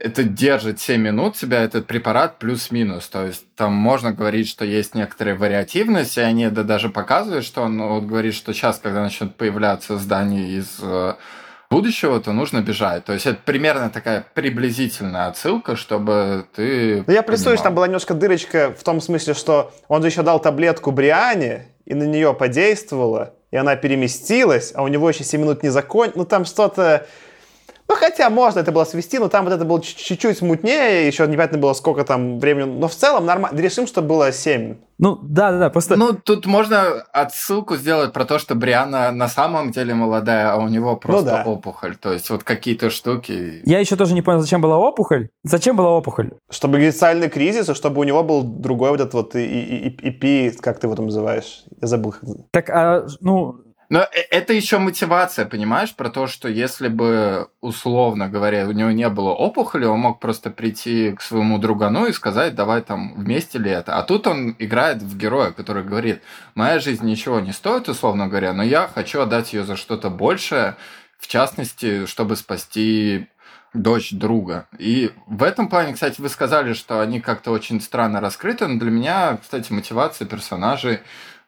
это 0.00 0.24
держит 0.24 0.80
7 0.80 1.00
минут 1.00 1.36
себя, 1.36 1.62
этот 1.62 1.86
препарат, 1.86 2.38
плюс-минус. 2.38 3.06
То 3.08 3.26
есть 3.26 3.44
там 3.54 3.72
можно 3.74 4.12
говорить, 4.12 4.48
что 4.48 4.64
есть 4.64 4.94
некоторая 4.94 5.36
вариативность, 5.36 6.16
и 6.16 6.20
они 6.20 6.44
это 6.44 6.64
даже 6.64 6.88
показывают, 6.88 7.44
что 7.44 7.62
он 7.62 7.80
вот 7.80 8.04
говорит, 8.04 8.34
что 8.34 8.52
сейчас, 8.52 8.78
когда 8.78 9.02
начнут 9.02 9.36
появляться 9.36 9.98
здания 9.98 10.52
из 10.52 10.78
э, 10.80 11.14
будущего, 11.70 12.18
то 12.20 12.32
нужно 12.32 12.62
бежать. 12.62 13.04
То 13.04 13.12
есть 13.12 13.26
это 13.26 13.38
примерно 13.44 13.90
такая 13.90 14.24
приблизительная 14.34 15.26
отсылка, 15.26 15.76
чтобы 15.76 16.46
ты... 16.54 17.04
Ну, 17.06 17.12
я 17.12 17.22
представляю, 17.22 17.58
что 17.58 17.64
там 17.64 17.74
была 17.74 17.86
немножко 17.86 18.14
дырочка 18.14 18.74
в 18.76 18.82
том 18.82 19.00
смысле, 19.02 19.34
что 19.34 19.72
он 19.88 20.00
же 20.00 20.08
еще 20.08 20.22
дал 20.22 20.40
таблетку 20.40 20.92
Бриане, 20.92 21.66
и 21.84 21.94
на 21.94 22.04
нее 22.04 22.32
подействовало, 22.32 23.34
и 23.50 23.56
она 23.56 23.76
переместилась, 23.76 24.72
а 24.74 24.82
у 24.82 24.88
него 24.88 25.10
еще 25.10 25.24
7 25.24 25.40
минут 25.40 25.62
не 25.62 25.68
закончилось. 25.68 26.16
Ну, 26.16 26.24
там 26.24 26.44
что-то... 26.44 27.06
Ну, 27.90 27.96
хотя 27.96 28.30
можно 28.30 28.60
это 28.60 28.70
было 28.70 28.84
свести, 28.84 29.18
но 29.18 29.28
там 29.28 29.44
вот 29.44 29.52
это 29.52 29.64
было 29.64 29.82
чуть-чуть 29.82 30.38
смутнее, 30.38 31.08
еще 31.08 31.26
непонятно 31.26 31.58
было, 31.58 31.72
сколько 31.72 32.04
там 32.04 32.38
времени. 32.38 32.78
Но 32.78 32.86
в 32.86 32.94
целом 32.94 33.26
нормально. 33.26 33.58
Решим, 33.60 33.88
что 33.88 34.00
было 34.00 34.30
7. 34.30 34.76
Ну, 34.98 35.18
да-да-да, 35.20 35.70
просто... 35.70 35.96
Ну, 35.96 36.12
тут 36.12 36.46
можно 36.46 37.02
отсылку 37.12 37.74
сделать 37.74 38.12
про 38.12 38.24
то, 38.24 38.38
что 38.38 38.54
Бриана 38.54 39.10
на 39.10 39.26
самом 39.26 39.72
деле 39.72 39.94
молодая, 39.94 40.52
а 40.52 40.58
у 40.58 40.68
него 40.68 40.94
просто 40.94 41.30
ну, 41.38 41.44
да. 41.44 41.50
опухоль. 41.50 41.96
То 41.96 42.12
есть 42.12 42.30
вот 42.30 42.44
какие-то 42.44 42.90
штуки... 42.90 43.60
Я 43.64 43.80
еще 43.80 43.96
тоже 43.96 44.14
не 44.14 44.22
понял, 44.22 44.38
зачем 44.38 44.60
была 44.60 44.78
опухоль. 44.78 45.30
Зачем 45.42 45.74
была 45.74 45.90
опухоль? 45.90 46.30
Чтобы 46.48 46.78
экзистенциальный 46.78 47.28
кризис, 47.28 47.68
и 47.70 47.74
чтобы 47.74 48.00
у 48.00 48.04
него 48.04 48.22
был 48.22 48.44
другой 48.44 48.90
вот 48.90 49.00
этот 49.00 49.14
вот 49.14 49.34
EP, 49.34 50.56
как 50.60 50.78
ты 50.78 50.86
его 50.86 50.94
там 50.94 51.06
называешь? 51.06 51.64
Я 51.80 51.88
забыл. 51.88 52.14
Так, 52.52 52.70
а, 52.70 53.06
ну, 53.20 53.56
но 53.90 54.06
это 54.30 54.52
еще 54.52 54.78
мотивация, 54.78 55.46
понимаешь, 55.46 55.96
про 55.96 56.10
то, 56.10 56.28
что 56.28 56.48
если 56.48 56.86
бы, 56.86 57.48
условно 57.60 58.28
говоря, 58.28 58.68
у 58.68 58.70
него 58.70 58.92
не 58.92 59.08
было 59.08 59.30
опухоли, 59.30 59.84
он 59.84 59.98
мог 59.98 60.20
просто 60.20 60.50
прийти 60.50 61.10
к 61.10 61.20
своему 61.20 61.58
другану 61.58 62.06
и 62.06 62.12
сказать, 62.12 62.54
давай 62.54 62.82
там 62.82 63.14
вместе 63.16 63.58
ли 63.58 63.68
это. 63.68 63.96
А 63.96 64.04
тут 64.04 64.28
он 64.28 64.54
играет 64.60 65.02
в 65.02 65.18
героя, 65.18 65.50
который 65.50 65.82
говорит, 65.82 66.22
моя 66.54 66.78
жизнь 66.78 67.04
ничего 67.04 67.40
не 67.40 67.50
стоит, 67.50 67.88
условно 67.88 68.28
говоря, 68.28 68.52
но 68.52 68.62
я 68.62 68.86
хочу 68.86 69.22
отдать 69.22 69.52
ее 69.52 69.64
за 69.64 69.74
что-то 69.74 70.08
большее, 70.08 70.76
в 71.18 71.26
частности, 71.26 72.06
чтобы 72.06 72.36
спасти 72.36 73.26
дочь 73.74 74.12
друга. 74.12 74.68
И 74.78 75.10
в 75.26 75.42
этом 75.42 75.68
плане, 75.68 75.94
кстати, 75.94 76.20
вы 76.20 76.28
сказали, 76.28 76.74
что 76.74 77.00
они 77.00 77.20
как-то 77.20 77.50
очень 77.50 77.80
странно 77.80 78.20
раскрыты, 78.20 78.68
но 78.68 78.78
для 78.78 78.90
меня, 78.90 79.38
кстати, 79.42 79.72
мотивация 79.72 80.26
персонажей 80.26 81.00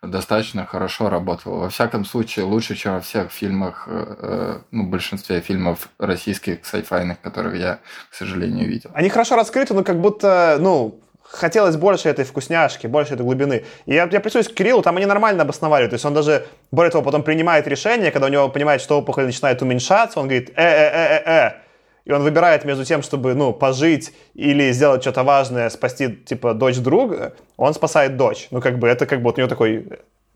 достаточно 0.03 0.67
хорошо 0.67 1.09
работала. 1.09 1.59
Во 1.59 1.69
всяком 1.69 2.05
случае, 2.05 2.45
лучше, 2.45 2.75
чем 2.75 2.95
во 2.95 3.01
всех 3.01 3.31
фильмах, 3.31 3.85
э, 3.87 4.17
э, 4.19 4.59
ну, 4.73 4.87
большинстве 4.87 5.41
фильмов 5.41 5.89
российских 5.99 6.67
сайфайных, 6.67 7.21
которых 7.21 7.57
я, 7.57 7.79
к 8.11 8.15
сожалению, 8.15 8.69
видел. 8.69 8.91
Они 8.95 9.09
хорошо 9.09 9.37
раскрыты, 9.37 9.75
но 9.75 9.85
как 9.85 10.01
будто, 10.01 10.57
ну, 10.61 11.01
хотелось 11.23 11.77
больше 11.77 12.09
этой 12.09 12.25
вкусняшки, 12.25 12.87
больше 12.89 13.15
этой 13.15 13.23
глубины. 13.23 13.65
И 13.87 13.95
я, 13.95 14.09
я 14.11 14.21
прислушаюсь 14.21 14.49
к 14.49 14.55
Кириллу, 14.55 14.83
там 14.83 14.97
они 14.97 15.07
нормально 15.07 15.43
обосновали. 15.43 15.87
То 15.87 15.95
есть 15.95 16.05
он 16.05 16.15
даже, 16.15 16.47
более 16.73 16.91
того, 16.91 17.05
потом 17.05 17.23
принимает 17.23 17.67
решение, 17.69 18.11
когда 18.11 18.27
у 18.27 18.31
него 18.31 18.49
понимает, 18.49 18.81
что 18.81 18.99
опухоль 18.99 19.25
начинает 19.25 19.63
уменьшаться, 19.63 20.21
он 20.21 20.27
говорит 20.27 20.51
э-э-э-э-э. 20.57 21.62
И 22.05 22.13
он 22.13 22.23
выбирает 22.23 22.65
между 22.65 22.85
тем, 22.85 23.03
чтобы, 23.03 23.35
ну, 23.35 23.53
пожить 23.53 24.13
или 24.35 24.73
сделать 24.73 25.03
что-то 25.03 25.23
важное, 25.23 25.71
спасти, 25.71 26.09
типа, 26.09 26.55
дочь 26.55 26.79
друга, 26.79 27.35
он 27.57 27.75
спасает 27.75 28.17
дочь. 28.17 28.49
Ну, 28.51 28.61
как 28.61 28.79
бы, 28.79 28.89
это 28.89 29.07
как 29.07 29.21
бы 29.21 29.25
вот 29.25 29.39
у 29.39 29.41
него 29.41 29.49
такой... 29.49 29.87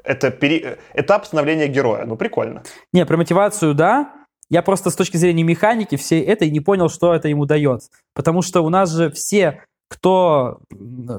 Это 0.04 0.30
пери... 0.30 0.76
этап 0.94 1.26
становления 1.26 1.66
героя. 1.66 2.04
Ну, 2.04 2.16
прикольно. 2.16 2.62
Не, 2.92 3.04
про 3.04 3.16
мотивацию, 3.16 3.74
да. 3.74 4.12
Я 4.48 4.62
просто 4.62 4.90
с 4.90 4.94
точки 4.94 5.16
зрения 5.16 5.42
механики 5.42 5.96
всей 5.96 6.22
этой 6.22 6.50
не 6.50 6.60
понял, 6.60 6.88
что 6.88 7.12
это 7.12 7.26
ему 7.28 7.46
дает. 7.46 7.82
Потому 8.14 8.42
что 8.42 8.60
у 8.60 8.68
нас 8.68 8.92
же 8.92 9.10
все, 9.10 9.64
кто... 9.88 10.60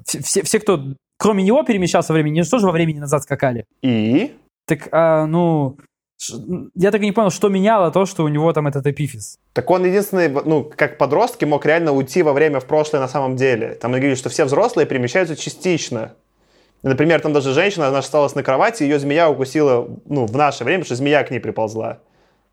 Все, 0.06 0.43
все 0.43 0.60
кто 0.60 0.93
кроме 1.18 1.43
него 1.43 1.64
перемещался 1.64 2.14
во 2.14 2.16
времени, 2.16 2.36
они 2.36 2.43
же 2.43 2.50
тоже 2.50 2.68
во 2.68 2.72
времени 2.72 3.00
назад 3.00 3.24
скакали. 3.24 3.66
И? 3.82 4.36
Так, 4.66 4.88
а, 4.91 5.26
ну, 5.26 5.78
я 6.76 6.91
так 6.91 7.01
и 7.01 7.05
не 7.05 7.11
понял, 7.11 7.30
что 7.30 7.49
меняло 7.49 7.91
то, 7.91 8.05
что 8.05 8.24
у 8.24 8.28
него 8.28 8.51
там 8.53 8.68
этот 8.68 8.88
эпифиз. 8.88 9.39
Так 9.53 9.70
он 9.70 9.86
единственный, 9.86 10.30
ну, 10.30 10.63
как 10.63 10.97
подростки, 10.97 11.45
мог 11.45 11.65
реально 11.65 11.91
уйти 11.91 12.24
во 12.24 12.34
время 12.34 12.59
в 12.59 12.65
прошлое 12.65 13.01
на 13.01 13.07
самом 13.07 13.36
деле. 13.36 13.76
Там 13.76 13.91
они 13.91 13.99
говорили, 13.99 14.18
что 14.18 14.30
все 14.30 14.45
взрослые 14.45 14.88
перемещаются 14.88 15.36
частично. 15.36 16.13
Например, 16.84 17.22
там 17.22 17.34
даже 17.34 17.53
женщина, 17.53 17.88
она 17.88 17.99
осталась 17.99 18.36
на 18.36 18.43
кровати, 18.43 18.84
ее 18.84 18.99
змея 18.99 19.30
укусила, 19.30 19.88
ну, 20.05 20.26
в 20.26 20.36
наше 20.36 20.63
время, 20.63 20.80
потому 20.80 20.95
что 20.95 20.95
змея 20.95 21.24
к 21.24 21.32
ней 21.32 21.39
приползла. 21.39 21.99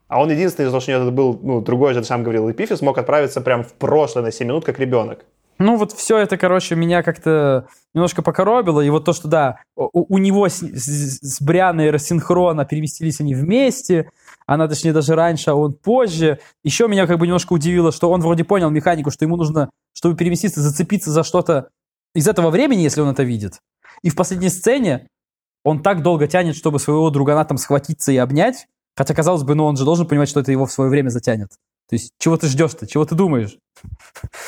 А 0.09 0.21
он 0.21 0.31
единственный, 0.31 0.67
потому 0.67 0.81
что 0.81 0.93
у 0.93 1.01
него 1.01 1.11
был, 1.11 1.39
ну, 1.43 1.61
другой 1.61 1.95
же, 1.95 2.05
сам 2.05 2.23
говорил, 2.23 2.51
эпифиз, 2.51 2.83
мог 2.83 2.99
отправиться 2.99 3.41
прям 3.41 3.65
в 3.65 3.73
прошлое 3.73 4.25
на 4.25 4.33
7 4.33 4.47
минут, 4.47 4.65
как 4.65 4.79
ребенок. 4.79 5.25
Ну, 5.59 5.77
вот 5.77 5.93
все 5.93 6.19
это, 6.19 6.37
короче, 6.37 6.75
меня 6.75 7.03
как-то 7.03 7.69
немножко 7.95 8.23
покоробило. 8.23 8.81
И 8.81 8.91
вот 8.91 9.05
то, 9.05 9.13
что, 9.13 9.29
да, 9.29 9.61
у, 9.77 10.15
у 10.15 10.19
него 10.19 10.49
с, 10.49 10.61
с, 10.61 11.21
с 11.21 11.41
Брианой 11.41 11.91
рассинхрона 11.91 12.65
переместились 12.65 13.21
они 13.21 13.35
вместе, 13.35 14.11
она, 14.47 14.67
точнее, 14.67 14.93
даже 14.93 15.15
раньше, 15.15 15.51
а 15.51 15.55
он 15.55 15.75
позже. 15.75 16.41
Еще 16.65 16.89
меня 16.89 17.07
как 17.07 17.19
бы 17.19 17.27
немножко 17.27 17.53
удивило, 17.53 17.93
что 17.93 18.11
он 18.11 18.21
вроде 18.21 18.45
понял 18.45 18.71
механику, 18.71 19.11
что 19.11 19.25
ему 19.25 19.37
нужно, 19.37 19.71
чтобы 19.93 20.17
переместиться, 20.17 20.61
зацепиться 20.61 21.11
за 21.11 21.23
что-то 21.23 21.69
из 22.15 22.27
этого 22.27 22.51
времени, 22.51 22.83
если 22.83 23.01
он 23.01 23.11
это 23.11 23.23
видит. 23.23 23.61
И 24.03 24.11
в 24.11 24.17
последней 24.17 24.49
сцене 24.49 25.07
он 25.63 25.83
так 25.83 26.03
долго 26.03 26.27
тянет, 26.27 26.57
чтобы 26.57 26.79
своего 26.79 27.11
другана 27.11 27.45
там 27.45 27.59
схватиться 27.59 28.13
и 28.13 28.17
обнять, 28.17 28.67
хотя, 28.97 29.15
казалось 29.15 29.45
бы, 29.45 29.55
ну 29.55 29.65
он 29.65 29.77
же 29.77 29.85
должен 29.85 30.07
понимать, 30.07 30.29
что 30.29 30.41
это 30.41 30.53
его 30.53 30.67
в 30.67 30.73
свое 30.73 30.91
время 30.91 31.09
затянет. 31.09 31.51
То 31.89 31.97
есть, 31.97 32.12
чего 32.18 32.37
ты 32.37 32.47
ждешь-то? 32.47 32.87
Чего 32.87 33.05
ты 33.05 33.14
думаешь? 33.14 33.59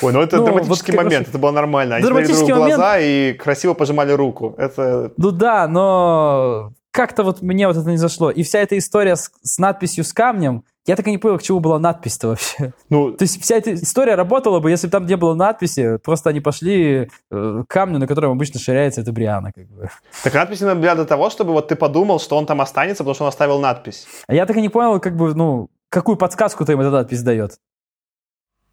Ой, 0.01 0.13
ну 0.13 0.21
это 0.21 0.37
ну, 0.37 0.45
драматический 0.45 0.93
вот, 0.95 1.03
момент, 1.03 1.27
это 1.27 1.37
было 1.37 1.51
нормально. 1.51 1.95
Они 1.97 2.05
смотрели 2.05 2.33
друг 2.33 2.49
в 2.49 2.55
глаза 2.55 2.93
момент... 2.93 3.03
и 3.03 3.33
красиво 3.33 3.73
пожимали 3.73 4.11
руку. 4.11 4.55
Это... 4.57 5.11
Ну 5.17 5.31
да, 5.31 5.67
но 5.67 6.73
как-то 6.91 7.23
вот 7.23 7.43
мне 7.43 7.67
вот 7.67 7.77
это 7.77 7.89
не 7.89 7.97
зашло. 7.97 8.31
И 8.31 8.41
вся 8.41 8.59
эта 8.59 8.75
история 8.77 9.15
с, 9.15 9.29
с 9.43 9.59
надписью 9.59 10.03
с 10.03 10.13
камнем, 10.13 10.63
я 10.87 10.95
так 10.95 11.05
и 11.07 11.11
не 11.11 11.17
понял, 11.17 11.37
к 11.37 11.43
чему 11.43 11.59
была 11.59 11.77
надпись-то 11.77 12.29
вообще. 12.29 12.73
Ну, 12.89 13.11
То 13.11 13.23
есть 13.23 13.39
вся 13.41 13.57
эта 13.57 13.75
история 13.75 14.15
работала 14.15 14.59
бы, 14.59 14.71
если 14.71 14.87
бы 14.87 14.91
там 14.91 15.05
не 15.05 15.17
было 15.17 15.35
надписи, 15.35 15.97
просто 15.97 16.29
они 16.29 16.39
пошли 16.39 17.09
э, 17.29 17.63
к 17.67 17.71
камню, 17.71 17.99
на 17.99 18.07
котором 18.07 18.31
обычно 18.31 18.59
ширяется 18.59 19.01
эта 19.01 19.11
Бриана. 19.11 19.51
Как 19.51 19.67
бы. 19.67 19.89
Так 20.23 20.33
надпись 20.33 20.59
для 20.59 21.05
того, 21.05 21.29
чтобы 21.29 21.51
вот 21.51 21.67
ты 21.67 21.75
подумал, 21.75 22.19
что 22.19 22.37
он 22.37 22.45
там 22.45 22.61
останется, 22.61 23.03
потому 23.03 23.13
что 23.13 23.25
он 23.25 23.29
оставил 23.29 23.59
надпись. 23.59 24.07
А 24.25 24.33
я 24.33 24.45
так 24.45 24.57
и 24.57 24.61
не 24.61 24.69
понял, 24.69 24.99
как 24.99 25.15
бы, 25.15 25.35
ну, 25.35 25.69
какую 25.89 26.17
подсказку-то 26.17 26.71
им 26.71 26.81
эта 26.81 26.91
надпись 26.91 27.21
дает? 27.21 27.59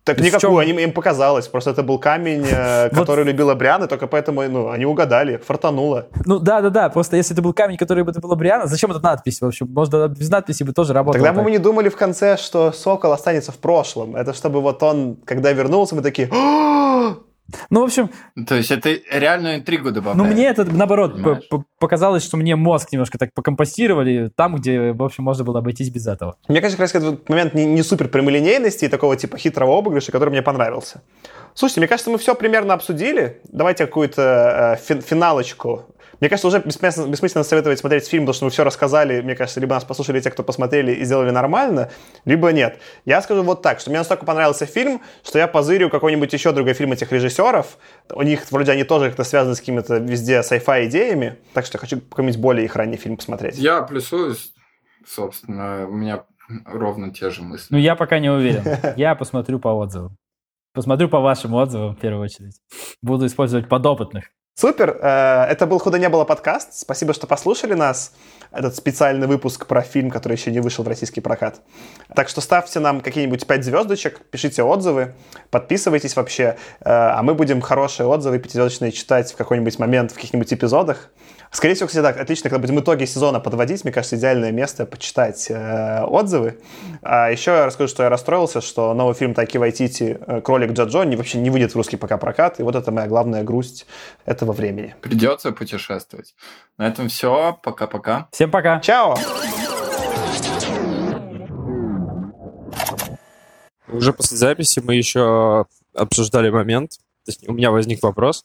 Так 0.04 0.20
никакую, 0.20 0.66
чем... 0.66 0.78
им 0.78 0.92
показалось. 0.92 1.48
Просто 1.48 1.70
это 1.70 1.82
был 1.82 1.98
камень, 1.98 2.46
э, 2.46 2.90
который 2.92 3.24
любила 3.24 3.54
Бриана, 3.54 3.86
только 3.86 4.06
поэтому 4.06 4.42
ну, 4.42 4.68
они 4.68 4.84
угадали, 4.84 5.38
фартануло. 5.38 6.08
Ну 6.26 6.38
да, 6.38 6.60
да, 6.60 6.68
да. 6.68 6.88
Просто 6.90 7.16
если 7.16 7.34
это 7.34 7.40
был 7.40 7.54
камень, 7.54 7.78
который 7.78 8.04
бы 8.04 8.10
это 8.10 8.20
была 8.20 8.36
Бриана, 8.36 8.66
зачем 8.66 8.90
эта 8.90 9.00
надпись? 9.00 9.40
В 9.40 9.46
общем, 9.46 9.66
может, 9.72 9.94
без 10.18 10.28
надписи 10.28 10.62
бы 10.62 10.74
тоже 10.74 10.92
работала. 10.92 11.24
Тогда 11.24 11.32
бы 11.32 11.42
мы 11.42 11.50
не 11.50 11.58
думали 11.58 11.88
в 11.88 11.96
конце, 11.96 12.36
что 12.36 12.70
Сокол 12.72 13.12
останется 13.12 13.50
в 13.50 13.56
прошлом. 13.56 14.14
Это 14.14 14.34
чтобы 14.34 14.60
вот 14.60 14.82
он, 14.82 15.16
когда 15.24 15.52
вернулся, 15.52 15.94
мы 15.94 16.02
такие, 16.02 16.28
Ну, 17.70 17.80
в 17.80 17.84
общем... 17.84 18.10
То 18.46 18.54
есть 18.54 18.70
это 18.70 18.96
реальную 19.10 19.56
интригу 19.56 19.90
добавляет. 19.90 20.16
Ну, 20.16 20.24
мне 20.24 20.46
это, 20.46 20.64
наоборот, 20.64 21.16
показалось, 21.78 22.24
что 22.24 22.36
мне 22.36 22.56
мозг 22.56 22.92
немножко 22.92 23.18
так 23.18 23.32
покомпостировали 23.34 24.30
там, 24.34 24.56
где, 24.56 24.92
в 24.92 25.02
общем, 25.02 25.24
можно 25.24 25.44
было 25.44 25.58
обойтись 25.58 25.90
без 25.90 26.06
этого. 26.06 26.36
Мне 26.48 26.60
кажется, 26.60 26.78
как 26.78 26.94
раз 26.94 27.02
этот 27.02 27.28
момент 27.28 27.54
не, 27.54 27.64
не 27.64 27.82
супер 27.82 28.08
прямолинейности 28.08 28.86
и 28.86 28.88
такого 28.88 29.16
типа 29.16 29.36
хитрого 29.38 29.78
обыгрыша, 29.78 30.12
который 30.12 30.30
мне 30.30 30.42
понравился. 30.42 31.02
Слушайте, 31.54 31.80
мне 31.80 31.88
кажется, 31.88 32.10
мы 32.10 32.18
все 32.18 32.34
примерно 32.34 32.74
обсудили. 32.74 33.40
Давайте 33.44 33.86
какую-то 33.86 34.78
э, 34.88 35.00
финалочку 35.00 35.93
мне 36.20 36.28
кажется, 36.28 36.48
уже 36.48 36.60
бессмысленно, 36.60 37.08
бессмысленно 37.08 37.44
советовать 37.44 37.78
смотреть 37.78 38.06
фильм, 38.06 38.24
потому 38.24 38.34
что 38.34 38.44
мы 38.44 38.50
все 38.50 38.64
рассказали. 38.64 39.20
Мне 39.20 39.34
кажется, 39.34 39.60
либо 39.60 39.74
нас 39.74 39.84
послушали 39.84 40.20
те, 40.20 40.30
кто 40.30 40.42
посмотрели 40.42 40.92
и 40.92 41.04
сделали 41.04 41.30
нормально, 41.30 41.90
либо 42.24 42.52
нет. 42.52 42.78
Я 43.04 43.22
скажу 43.22 43.42
вот 43.42 43.62
так, 43.62 43.80
что 43.80 43.90
мне 43.90 43.98
настолько 43.98 44.24
понравился 44.24 44.66
фильм, 44.66 45.00
что 45.22 45.38
я 45.38 45.46
позырю 45.48 45.90
какой-нибудь 45.90 46.32
еще 46.32 46.52
другой 46.52 46.74
фильм 46.74 46.92
этих 46.92 47.12
режиссеров. 47.12 47.78
У 48.12 48.22
них 48.22 48.50
вроде 48.50 48.72
они 48.72 48.84
тоже 48.84 49.06
как-то 49.06 49.24
связаны 49.24 49.54
с 49.54 49.60
какими-то 49.60 49.98
везде 49.98 50.40
sci-fi 50.40 50.86
идеями. 50.86 51.38
Так 51.52 51.66
что 51.66 51.76
я 51.76 51.80
хочу 51.80 52.00
какой-нибудь 52.00 52.38
более 52.38 52.64
их 52.64 52.76
ранний 52.76 52.96
фильм 52.96 53.16
посмотреть. 53.16 53.56
Я 53.58 53.82
плюсую, 53.82 54.36
собственно, 55.06 55.86
у 55.88 55.92
меня 55.92 56.24
ровно 56.66 57.12
те 57.12 57.30
же 57.30 57.42
мысли. 57.42 57.68
Ну, 57.70 57.78
я 57.78 57.96
пока 57.96 58.18
не 58.18 58.30
уверен. 58.30 58.64
Я 58.96 59.14
посмотрю 59.14 59.58
по 59.58 59.68
отзывам. 59.68 60.16
Посмотрю 60.72 61.08
по 61.08 61.20
вашим 61.20 61.54
отзывам 61.54 61.94
в 61.94 62.00
первую 62.00 62.24
очередь. 62.24 62.60
Буду 63.00 63.26
использовать 63.26 63.68
подопытных. 63.68 64.24
Супер! 64.56 64.96
Э, 65.02 65.46
это 65.50 65.66
был 65.66 65.80
«Худо 65.80 65.98
не 65.98 66.08
было» 66.08 66.24
подкаст. 66.24 66.74
Спасибо, 66.74 67.12
что 67.12 67.26
послушали 67.26 67.74
нас. 67.74 68.12
Этот 68.52 68.76
специальный 68.76 69.26
выпуск 69.26 69.66
про 69.66 69.82
фильм, 69.82 70.12
который 70.12 70.36
еще 70.36 70.52
не 70.52 70.60
вышел 70.60 70.84
в 70.84 70.88
российский 70.88 71.20
прокат. 71.20 71.60
Так 72.14 72.28
что 72.28 72.40
ставьте 72.40 72.78
нам 72.78 73.00
какие-нибудь 73.00 73.44
пять 73.48 73.64
звездочек, 73.64 74.20
пишите 74.30 74.62
отзывы, 74.62 75.14
подписывайтесь 75.50 76.14
вообще. 76.14 76.56
Э, 76.78 76.84
а 76.84 77.22
мы 77.24 77.34
будем 77.34 77.60
хорошие 77.60 78.06
отзывы 78.06 78.38
пятизвездочные 78.38 78.92
читать 78.92 79.32
в 79.32 79.36
какой-нибудь 79.36 79.80
момент 79.80 80.12
в 80.12 80.14
каких-нибудь 80.14 80.52
эпизодах. 80.52 81.10
Скорее 81.54 81.74
всего, 81.74 81.86
кстати, 81.86 82.02
так, 82.02 82.20
отлично, 82.20 82.50
когда 82.50 82.66
будем 82.66 82.80
итоги 82.80 83.04
сезона 83.04 83.38
подводить, 83.38 83.84
мне 83.84 83.92
кажется, 83.92 84.16
идеальное 84.16 84.50
место 84.50 84.86
почитать 84.86 85.46
э, 85.48 86.02
отзывы. 86.02 86.58
А 87.00 87.30
еще 87.30 87.52
я 87.52 87.66
расскажу, 87.66 87.88
что 87.88 88.02
я 88.02 88.08
расстроился, 88.08 88.60
что 88.60 88.92
новый 88.92 89.14
фильм 89.14 89.34
Таки 89.34 89.56
Вайтити 89.56 90.18
э, 90.20 90.40
«Кролик 90.40 90.72
Джаджо» 90.72 91.04
не, 91.04 91.14
вообще 91.14 91.38
не 91.38 91.50
выйдет 91.50 91.72
в 91.72 91.76
русский 91.76 91.96
пока 91.96 92.18
прокат, 92.18 92.58
и 92.58 92.64
вот 92.64 92.74
это 92.74 92.90
моя 92.90 93.06
главная 93.06 93.44
грусть 93.44 93.86
этого 94.24 94.52
времени. 94.52 94.96
Придется 95.00 95.52
путешествовать. 95.52 96.34
На 96.76 96.88
этом 96.88 97.08
все. 97.08 97.56
Пока-пока. 97.62 98.26
Всем 98.32 98.50
пока. 98.50 98.80
Чао. 98.80 99.16
Уже 103.86 104.12
после 104.12 104.36
записи 104.36 104.82
мы 104.84 104.96
еще 104.96 105.66
обсуждали 105.94 106.50
момент. 106.50 106.98
То 107.24 107.30
есть 107.30 107.48
у 107.48 107.52
меня 107.52 107.70
возник 107.70 108.02
вопрос. 108.02 108.44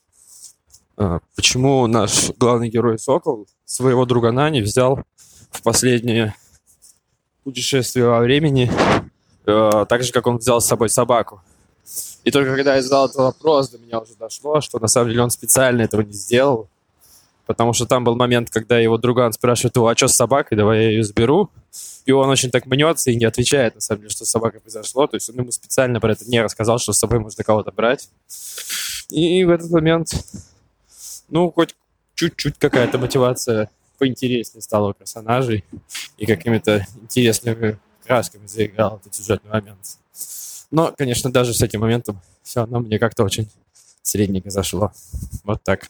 А, 1.02 1.22
почему 1.38 1.88
наш 1.88 2.30
главный 2.38 2.68
герой 2.70 3.00
Сокол 3.00 3.48
своего 3.64 4.06
друга 4.06 4.34
Нани 4.34 4.62
взял 4.62 5.00
в 5.50 5.64
последнее 5.64 6.36
путешествие 7.46 8.06
во 8.06 8.20
времени, 8.20 8.70
а, 9.46 9.86
так 9.86 10.04
же, 10.04 10.12
как 10.12 10.28
он 10.28 10.40
взял 10.40 10.60
с 10.60 10.68
собой 10.68 10.90
собаку. 10.90 11.42
И 12.26 12.32
только 12.32 12.54
когда 12.54 12.76
я 12.76 12.82
задал 12.82 13.06
этот 13.06 13.16
вопрос, 13.16 13.70
до 13.70 13.78
меня 13.78 14.00
уже 14.02 14.16
дошло, 14.16 14.60
что 14.60 14.78
на 14.80 14.90
самом 14.90 15.10
деле 15.12 15.24
он 15.24 15.30
специально 15.30 15.84
этого 15.84 16.02
не 16.02 16.12
сделал, 16.12 16.68
потому 17.46 17.72
что 17.72 17.86
там 17.86 18.04
был 18.04 18.18
момент, 18.18 18.50
когда 18.50 18.78
его 18.78 18.98
друган 18.98 19.32
спрашивает 19.32 19.78
его, 19.78 19.88
а 19.88 19.96
что 19.96 20.10
с 20.10 20.16
собакой, 20.18 20.58
давай 20.58 20.84
я 20.84 20.90
ее 20.90 21.04
заберу, 21.06 21.50
и 22.06 22.12
он 22.12 22.30
очень 22.30 22.52
так 22.52 22.66
мнется 22.66 23.10
и 23.10 23.16
не 23.16 23.24
отвечает, 23.24 23.76
на 23.76 23.82
самом 23.82 24.02
деле, 24.02 24.12
что 24.12 24.26
с 24.26 24.30
собакой 24.30 24.60
произошло, 24.60 25.08
то 25.08 25.16
есть 25.16 25.30
он 25.30 25.38
ему 25.38 25.52
специально 25.52 26.02
про 26.02 26.12
это 26.12 26.30
не 26.30 26.42
рассказал, 26.42 26.78
что 26.78 26.92
с 26.92 27.00
собой 27.00 27.20
можно 27.20 27.42
кого-то 27.42 27.72
брать. 27.72 28.10
И 29.10 29.46
в 29.46 29.50
этот 29.50 29.72
момент 29.72 30.14
ну, 31.30 31.52
хоть 31.52 31.76
чуть-чуть 32.16 32.58
какая-то 32.58 32.98
мотивация 32.98 33.70
поинтереснее 33.98 34.62
стала 34.62 34.90
у 34.90 34.94
персонажей 34.94 35.64
и 36.18 36.26
какими-то 36.26 36.86
интересными 37.02 37.80
красками 38.06 38.48
заиграл 38.48 38.98
этот 38.98 39.14
сюжетный 39.14 39.52
момент. 39.52 39.98
Но, 40.72 40.94
конечно, 40.98 41.32
даже 41.32 41.54
с 41.54 41.62
этим 41.62 41.82
моментом 41.82 42.20
все 42.44 42.62
равно 42.62 42.80
мне 42.80 43.00
как-то 43.00 43.24
очень 43.24 43.50
средненько 44.02 44.50
зашло. 44.50 44.92
Вот 45.44 45.64
так. 45.64 45.90